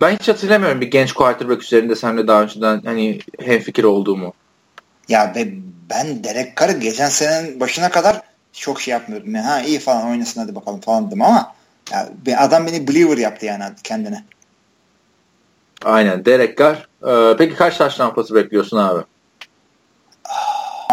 [0.00, 4.32] ben hiç hatırlamıyorum bir genç quarterback üzerinde seninle daha önceden hani hemfikir olduğumu.
[5.08, 5.48] ya be,
[5.90, 8.20] ben Derek Carr'ı geçen senenin başına kadar
[8.52, 9.34] çok şey yapmıyordum.
[9.34, 11.54] Yani, ha iyi falan oynasın hadi bakalım falan dedim ama
[11.92, 14.24] ya, adam beni believer yaptı yani kendine.
[15.84, 16.88] Aynen Derek Carr.
[17.06, 19.04] Ee, peki kaç taş tampası bekliyorsun abi?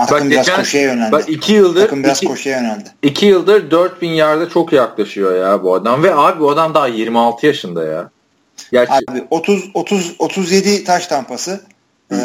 [0.09, 1.11] Takım biraz geçen- koşuya yöneldi.
[1.11, 2.89] Bak iki yıldır takım biraz iki, koşuya yöneldi.
[3.03, 7.45] iki yıldır 4000 yarda çok yaklaşıyor ya bu adam ve abi bu adam daha 26
[7.45, 8.09] yaşında ya.
[8.71, 11.61] Gerçi Abi 30 30 37 taş tampası.
[12.11, 12.15] Ee,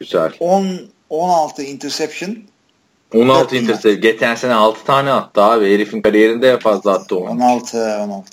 [0.00, 0.32] güzel.
[0.40, 0.66] 10
[1.10, 2.36] 16 interception
[3.14, 4.02] 16 4000 intercept.
[4.02, 5.74] Geçen sene 6 tane attı abi.
[5.74, 7.30] Herifin kariyerinde fazla attı onu.
[7.30, 8.30] 16 16.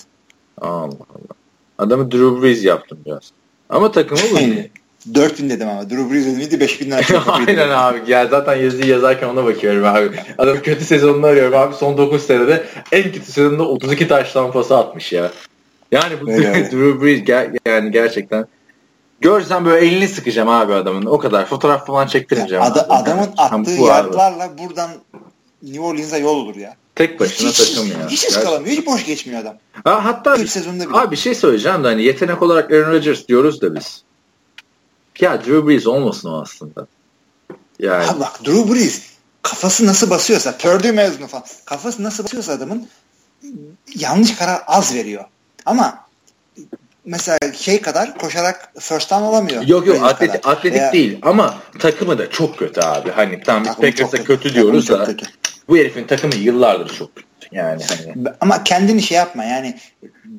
[0.61, 1.37] Allah Allah.
[1.77, 3.31] Adamı Drew Brees yaptım biraz.
[3.69, 4.37] Ama takımı bu.
[5.15, 5.89] 4000 dedim ama.
[5.89, 7.61] Drew Brees miydi 5000'den aşağı kapıydı.
[7.61, 8.11] Aynen abi.
[8.11, 10.19] Ya zaten yazıyı yazarken ona bakıyorum abi.
[10.37, 11.75] Adam kötü sezonunu arıyorum abi.
[11.75, 15.31] Son 9 senede en kötü sezonunda 32 taş tampası atmış ya.
[15.91, 16.27] Yani bu.
[16.31, 18.45] Drew Brees ger- yani gerçekten
[19.21, 21.05] Görsem böyle elini sıkacağım abi adamın.
[21.05, 21.45] O kadar.
[21.45, 22.63] Fotoğraf falan çektirmeyeceğim.
[22.63, 22.93] Ada- abi.
[22.93, 23.89] adamın attığı bu abi.
[23.89, 24.89] yardlarla buradan
[25.63, 26.75] New Orleans'a yol olur ya.
[26.95, 28.07] Tek başına hiç, takım ya.
[28.09, 28.77] hiç, ıskalamıyor.
[28.77, 29.55] Hiç boş geçmiyor adam.
[29.83, 30.97] Ha, hatta 3 sezonda bile.
[30.97, 34.03] Abi bir şey söyleyeceğim de hani yetenek olarak Aaron Rodgers diyoruz da biz.
[35.19, 36.87] Ya Drew Brees olmasın o aslında.
[37.79, 39.01] Yani Abi bak Drew Brees
[39.41, 42.87] kafası nasıl basıyorsa Purdue mezunu falan kafası nasıl basıyorsa adamın
[43.95, 45.25] yanlış karar az veriyor.
[45.65, 46.07] Ama
[47.05, 49.61] mesela şey kadar koşarak first down alamıyor.
[49.61, 50.55] yok yok Rodgers atletik, kadar.
[50.55, 53.11] atletik Veya- değil ama takımı da çok kötü abi.
[53.11, 55.25] Hani tam biz Packers'a kötü, Takımı diyoruz da kötü.
[55.69, 57.27] bu herifin takımı yıllardır çok kötü.
[57.51, 59.77] Yani hani Ama kendini şey yapma yani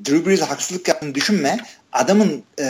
[0.04, 1.58] Drew Brees'e haksızlık yaptığını düşünme.
[1.92, 2.64] Adamın e,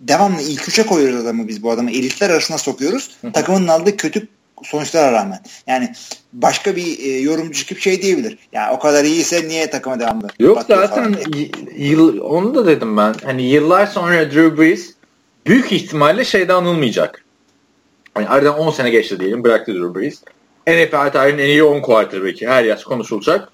[0.00, 1.90] devamlı ilk üçe koyuyoruz adamı biz bu adamı.
[1.90, 3.16] Elitler arasına sokuyoruz.
[3.32, 4.28] Takımın aldığı kötü
[4.62, 5.40] sonuçlara rağmen.
[5.66, 5.92] Yani
[6.32, 8.38] başka bir e, yorumcu çıkıp şey diyebilir.
[8.52, 10.28] Ya o kadar iyiyse niye takıma devamlı?
[10.38, 11.16] Yok zaten
[11.76, 13.14] yıl, onu da dedim ben.
[13.24, 14.94] Hani yıllar sonra Drew Brees
[15.46, 17.24] büyük ihtimalle şeyde anılmayacak.
[18.14, 20.22] Hani aradan 10 sene geçti diyelim bıraktı Drew Brees.
[20.66, 23.48] NFL tarihinin en iyi 10 quarterback'i her yaş konuşulacak.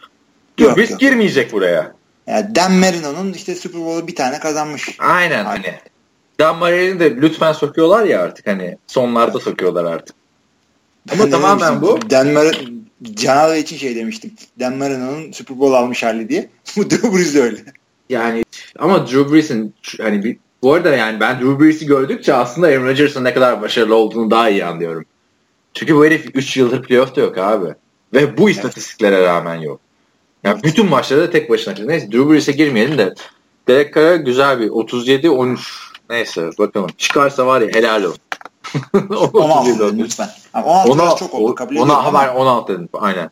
[0.59, 1.92] Drew Brees girmeyecek buraya.
[2.31, 4.97] Yani Dan Marino'nun işte Super Bowl'u bir tane kazanmış.
[4.98, 5.74] Aynen hani.
[6.40, 10.16] Dan Marino'yu de lütfen sokuyorlar ya artık hani sonlarda sokuyorlar artık.
[11.12, 12.11] Ama Ne tamamen bu.
[12.11, 12.70] Dan Marino,
[13.15, 14.31] Canavar için şey demiştim.
[14.61, 16.48] Dan Marino'nun Super Bowl almış hali diye.
[16.77, 17.59] Bu Drew Brees öyle.
[18.09, 18.44] Yani
[18.78, 23.24] ama Drew Brees'in hani bir, bu arada yani ben Drew Brees'i gördükçe aslında Aaron Rodgers'ın
[23.24, 25.05] ne kadar başarılı olduğunu daha iyi anlıyorum.
[25.74, 27.74] Çünkü bu herif 3 yıldır playoff'ta yok abi.
[28.15, 29.81] Ve bu istatistiklere rağmen yok.
[30.44, 31.74] Yani bütün maçlarda tek başına.
[31.84, 33.14] Neyse Drew Brees'e girmeyelim de
[33.68, 35.58] Derek Carr'a güzel bir 37-13
[36.10, 36.90] neyse bakalım.
[36.98, 38.20] Çıkarsa var ya helal olsun.
[39.32, 40.28] 16 dedim lütfen.
[40.54, 43.30] Abi 16 Ona, çok oldu kabul ona ama haber 16 dedim aynen.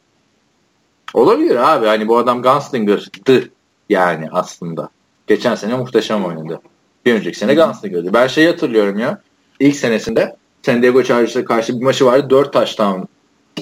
[1.14, 3.50] Olabilir abi hani bu adam Gunslinger'dı
[3.88, 4.88] yani aslında.
[5.26, 6.60] Geçen sene muhteşem oynadı.
[7.06, 8.14] Bir önceki sene Gunslinger'dı.
[8.14, 9.20] Ben şeyi hatırlıyorum ya.
[9.60, 12.30] İlk senesinde San Diego Chargers'a karşı bir maçı vardı.
[12.30, 13.00] 4 touchdown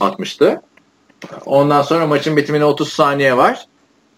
[0.00, 0.62] atmıştı.
[1.46, 3.66] Ondan sonra maçın bitimine 30 saniye var.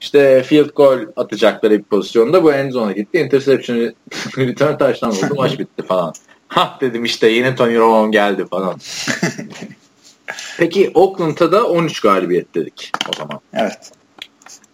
[0.01, 3.19] İşte field goal atacakları bir pozisyonda bu end zone'a gitti.
[3.19, 3.77] Interception
[4.37, 5.35] return touchdown oldu.
[5.37, 6.13] Maç bitti falan.
[6.49, 8.77] Ha dedim işte yine Tony Romo geldi falan.
[10.59, 13.41] Peki Oakland'a da 13 galibiyet dedik o zaman.
[13.55, 13.93] evet.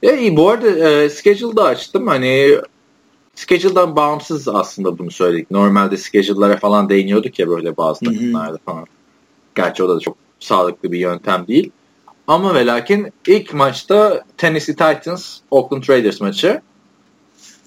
[0.03, 2.07] E, iyi bu arada e, schedule'da açtım.
[2.07, 2.59] Hani
[3.35, 5.51] schedule'dan bağımsız aslında bunu söyledik.
[5.51, 8.87] Normalde schedule'lara falan değiniyorduk ya böyle bazı takımlarda falan.
[9.55, 11.71] Gerçi o da çok sağlıklı bir yöntem değil.
[12.27, 16.61] Ama ve lakin ilk maçta Tennessee Titans Oakland Raiders maçı.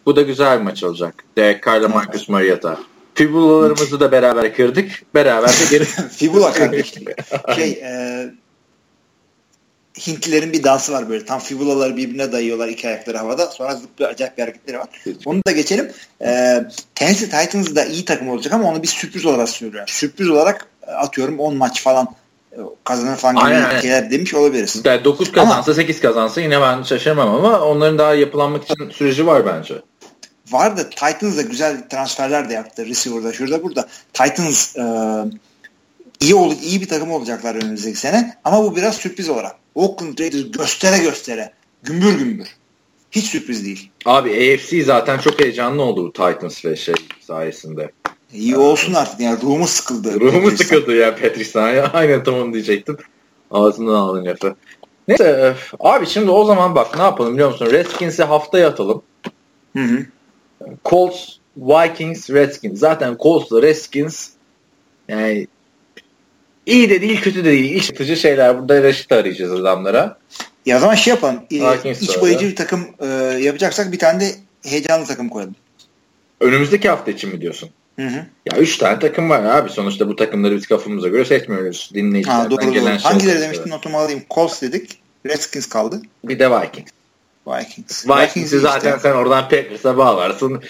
[0.06, 1.24] Bu da güzel bir maç olacak.
[1.38, 2.80] Derek Carr'la Marcus Mariota.
[3.16, 4.92] Fibulalarımızı da beraber kırdık.
[5.16, 7.06] Beraber de geri Fibula kardeşim.
[7.56, 8.24] şey e,
[10.08, 11.26] Hintlilerin bir dansı var böyle.
[11.26, 13.46] Tam fibulaları birbirine dayıyorlar iki ayakları havada.
[13.46, 14.88] Sonra zıplıyor acayip bir hareketleri var.
[15.26, 15.92] Onu da geçelim.
[16.22, 16.64] E,
[16.96, 19.84] Tennessee Titans da iyi takım olacak ama onu bir sürpriz olarak söylüyor.
[19.88, 22.16] Sürpriz olarak e, atıyorum 10 maç falan
[22.84, 24.82] kazanır falan gibi Aynen, şeyler demiş olabiliriz.
[24.86, 29.46] Yani 9 kazansa 8 kazansa yine ben şaşırmam ama onların daha yapılanmak için süreci var
[29.46, 29.74] bence.
[30.52, 32.86] Var da Titans da güzel transferler de yaptı.
[32.86, 33.88] Receiver'da şurada burada.
[34.14, 34.84] Titans e,
[36.20, 38.38] iyi ol, iyi bir takım olacaklar önümüzdeki sene.
[38.44, 39.56] Ama bu biraz sürpriz olarak.
[39.76, 41.54] Oakland Raiders göstere göstere.
[41.84, 42.48] Gümbür gümbür.
[43.12, 43.92] Hiç sürpriz değil.
[44.06, 47.92] Abi AFC zaten çok heyecanlı oldu bu Titans ve şey sayesinde.
[48.34, 49.20] İyi olsun artık.
[49.20, 50.20] Yani ruhumu sıkıldı.
[50.20, 51.90] Ruhumu sıkıldı ya Patrice'den.
[51.94, 52.98] Aynen tam onu diyecektim.
[53.52, 54.56] Ağzından aldın lafı.
[55.08, 55.74] Neyse öf.
[55.80, 57.72] abi şimdi o zaman bak ne yapalım biliyor musun?
[57.72, 59.02] Redskins'i haftaya atalım.
[59.78, 60.06] Hı hı.
[60.86, 62.80] Colts, Vikings, Redskins.
[62.80, 64.30] Zaten Colts'la Redskins
[65.08, 65.48] yani
[66.66, 67.76] iyi de değil kötü de değil.
[67.76, 68.60] İş yapıcı şeyler.
[68.60, 70.18] Burada reşit arayacağız adamlara.
[70.66, 71.40] Ya o zaman şey yapalım.
[71.52, 72.52] E, Vikings iç bayıcı ya.
[72.52, 73.06] bir takım e,
[73.42, 74.36] yapacaksak bir tane de
[74.66, 75.56] heyecanlı takım koyalım.
[76.42, 77.70] Önümüzdeki hafta için mi diyorsun?
[78.00, 78.26] Hı hı.
[78.52, 79.70] Ya 3 tane takım var abi.
[79.70, 81.90] Sonuçta bu takımları biz kafamıza göre seçmiyoruz.
[81.92, 82.72] Ha, Dinleyicilerden doğru, doğru.
[82.74, 83.12] gelen şey.
[83.12, 84.24] Hangileri demiştin notumu alayım.
[84.32, 85.00] Colts dedik.
[85.26, 86.02] Redskins kaldı.
[86.24, 86.92] Bir de Vikings.
[87.48, 88.08] Vikings.
[88.10, 88.60] Vikings'i işte.
[88.60, 90.64] zaten sen oradan Packers'a bağlarsın.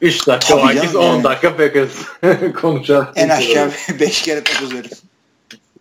[0.00, 1.24] 3 dakika Tabii Vikings, canım, 10 yani.
[1.24, 1.92] dakika Packers
[2.60, 3.08] konuşalım.
[3.16, 3.70] En aşağı
[4.00, 4.92] 5 kere takoz herif.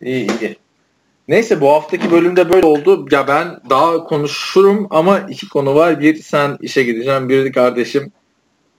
[0.01, 0.57] İyi iyi.
[1.27, 3.07] Neyse bu haftaki bölümde böyle oldu.
[3.11, 5.99] Ya ben daha konuşurum ama iki konu var.
[5.99, 7.29] Bir sen işe gideceğim.
[7.29, 8.11] Bir de kardeşim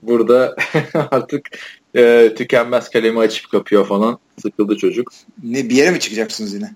[0.01, 0.55] burada
[1.11, 1.49] artık
[1.95, 4.19] e, tükenmez kalemi açıp kapıyor falan.
[4.41, 5.11] Sıkıldı çocuk.
[5.43, 6.73] Ne bir yere mi çıkacaksınız yine?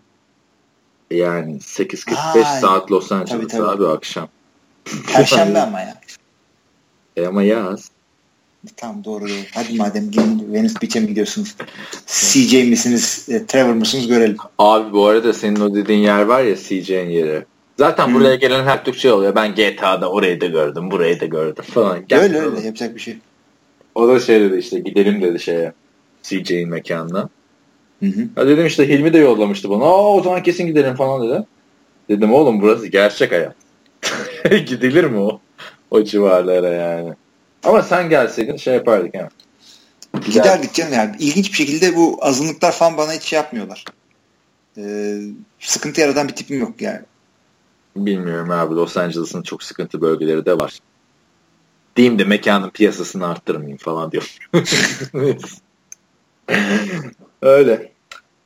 [1.11, 2.59] Yani 8.45 Ay.
[2.61, 4.27] saat Los Angeles abi akşam.
[5.13, 5.99] Perşembe ama ya.
[7.17, 7.91] E ama yaz.
[8.77, 9.29] Tamam doğru doğru.
[9.53, 11.55] Hadi madem gidin Venice Beach'e mi gidiyorsunuz?
[12.07, 13.25] CJ misiniz?
[13.29, 14.37] e, Trevor mısınız görelim.
[14.57, 17.45] Abi bu arada senin o dediğin yer var ya CJ'nin yeri.
[17.77, 18.13] Zaten Hı.
[18.13, 19.35] buraya gelen her Türk şey oluyor.
[19.35, 22.05] Ben GTA'da orayı da gördüm, burayı da gördüm falan.
[22.07, 23.17] Gel öyle öyle yapacak bir şey.
[23.95, 25.73] O da şey dedi işte gidelim dedi şeye.
[26.23, 27.29] CJ'in mekanına.
[27.99, 28.27] Hı hı.
[28.37, 29.83] Ya dedim işte Hilmi de yollamıştı bana.
[29.83, 31.45] Aa o zaman kesin gidelim falan dedi.
[32.09, 33.55] Dedim oğlum burası gerçek hayat.
[34.67, 35.39] Gidilir mi o?
[35.91, 37.13] O civarlara yani.
[37.63, 39.29] Ama sen gelseydin şey yapardık yani.
[40.25, 41.15] Giderdik canım yani.
[41.19, 43.85] İlginç bir şekilde bu azınlıklar falan bana hiç şey yapmıyorlar.
[44.77, 45.17] Ee,
[45.59, 47.01] sıkıntı yaratan bir tipim yok yani.
[47.95, 50.79] Bilmiyorum abi Los Angeles'ın çok sıkıntı bölgeleri de var.
[51.99, 54.37] Diyeyim de mekanın piyasasını arttırmayayım falan diyor.
[57.41, 57.91] Öyle.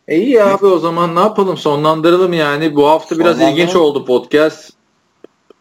[0.08, 2.76] E iyi abi o zaman ne yapalım sonlandıralım yani.
[2.76, 3.60] Bu hafta biraz Sonlandıralım.
[3.60, 4.72] ilginç oldu podcast.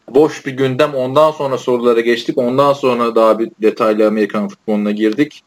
[0.09, 2.39] Boş bir gündem ondan sonra sorulara geçtik.
[2.39, 5.43] Ondan sonra daha bir detaylı Amerikan futboluna girdik.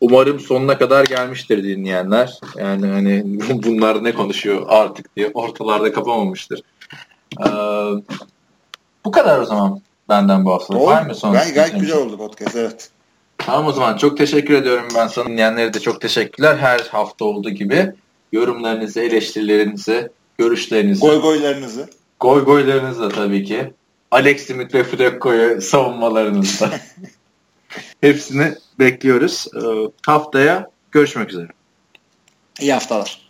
[0.00, 2.40] Umarım sonuna kadar gelmiştir dinleyenler.
[2.56, 3.22] Yani hani
[3.64, 6.62] bunlar ne konuşuyor artık diye ortalarda kapamamıştır.
[7.40, 7.50] Ee,
[9.04, 10.80] bu kadar o zaman benden bu hafta.
[10.80, 11.32] Var mı son?
[11.32, 12.90] Gayet, gayet güzel oldu podcast evet.
[13.38, 15.28] Tamam o zaman çok teşekkür ediyorum ben sana.
[15.28, 16.56] Dinleyenlere de çok teşekkürler.
[16.56, 17.92] Her hafta olduğu gibi
[18.32, 21.90] yorumlarınızı, eleştirilerinizi, görüşlerinizi, Goy goylarınızı.
[22.20, 23.72] goy goylarınızı da tabii ki.
[24.10, 26.70] Alex Smith ve Fredko'yu savunmalarınızı da.
[28.00, 29.46] Hepsini bekliyoruz.
[29.56, 29.60] Ee,
[30.06, 31.48] haftaya görüşmek üzere.
[32.60, 33.23] İyi haftalar.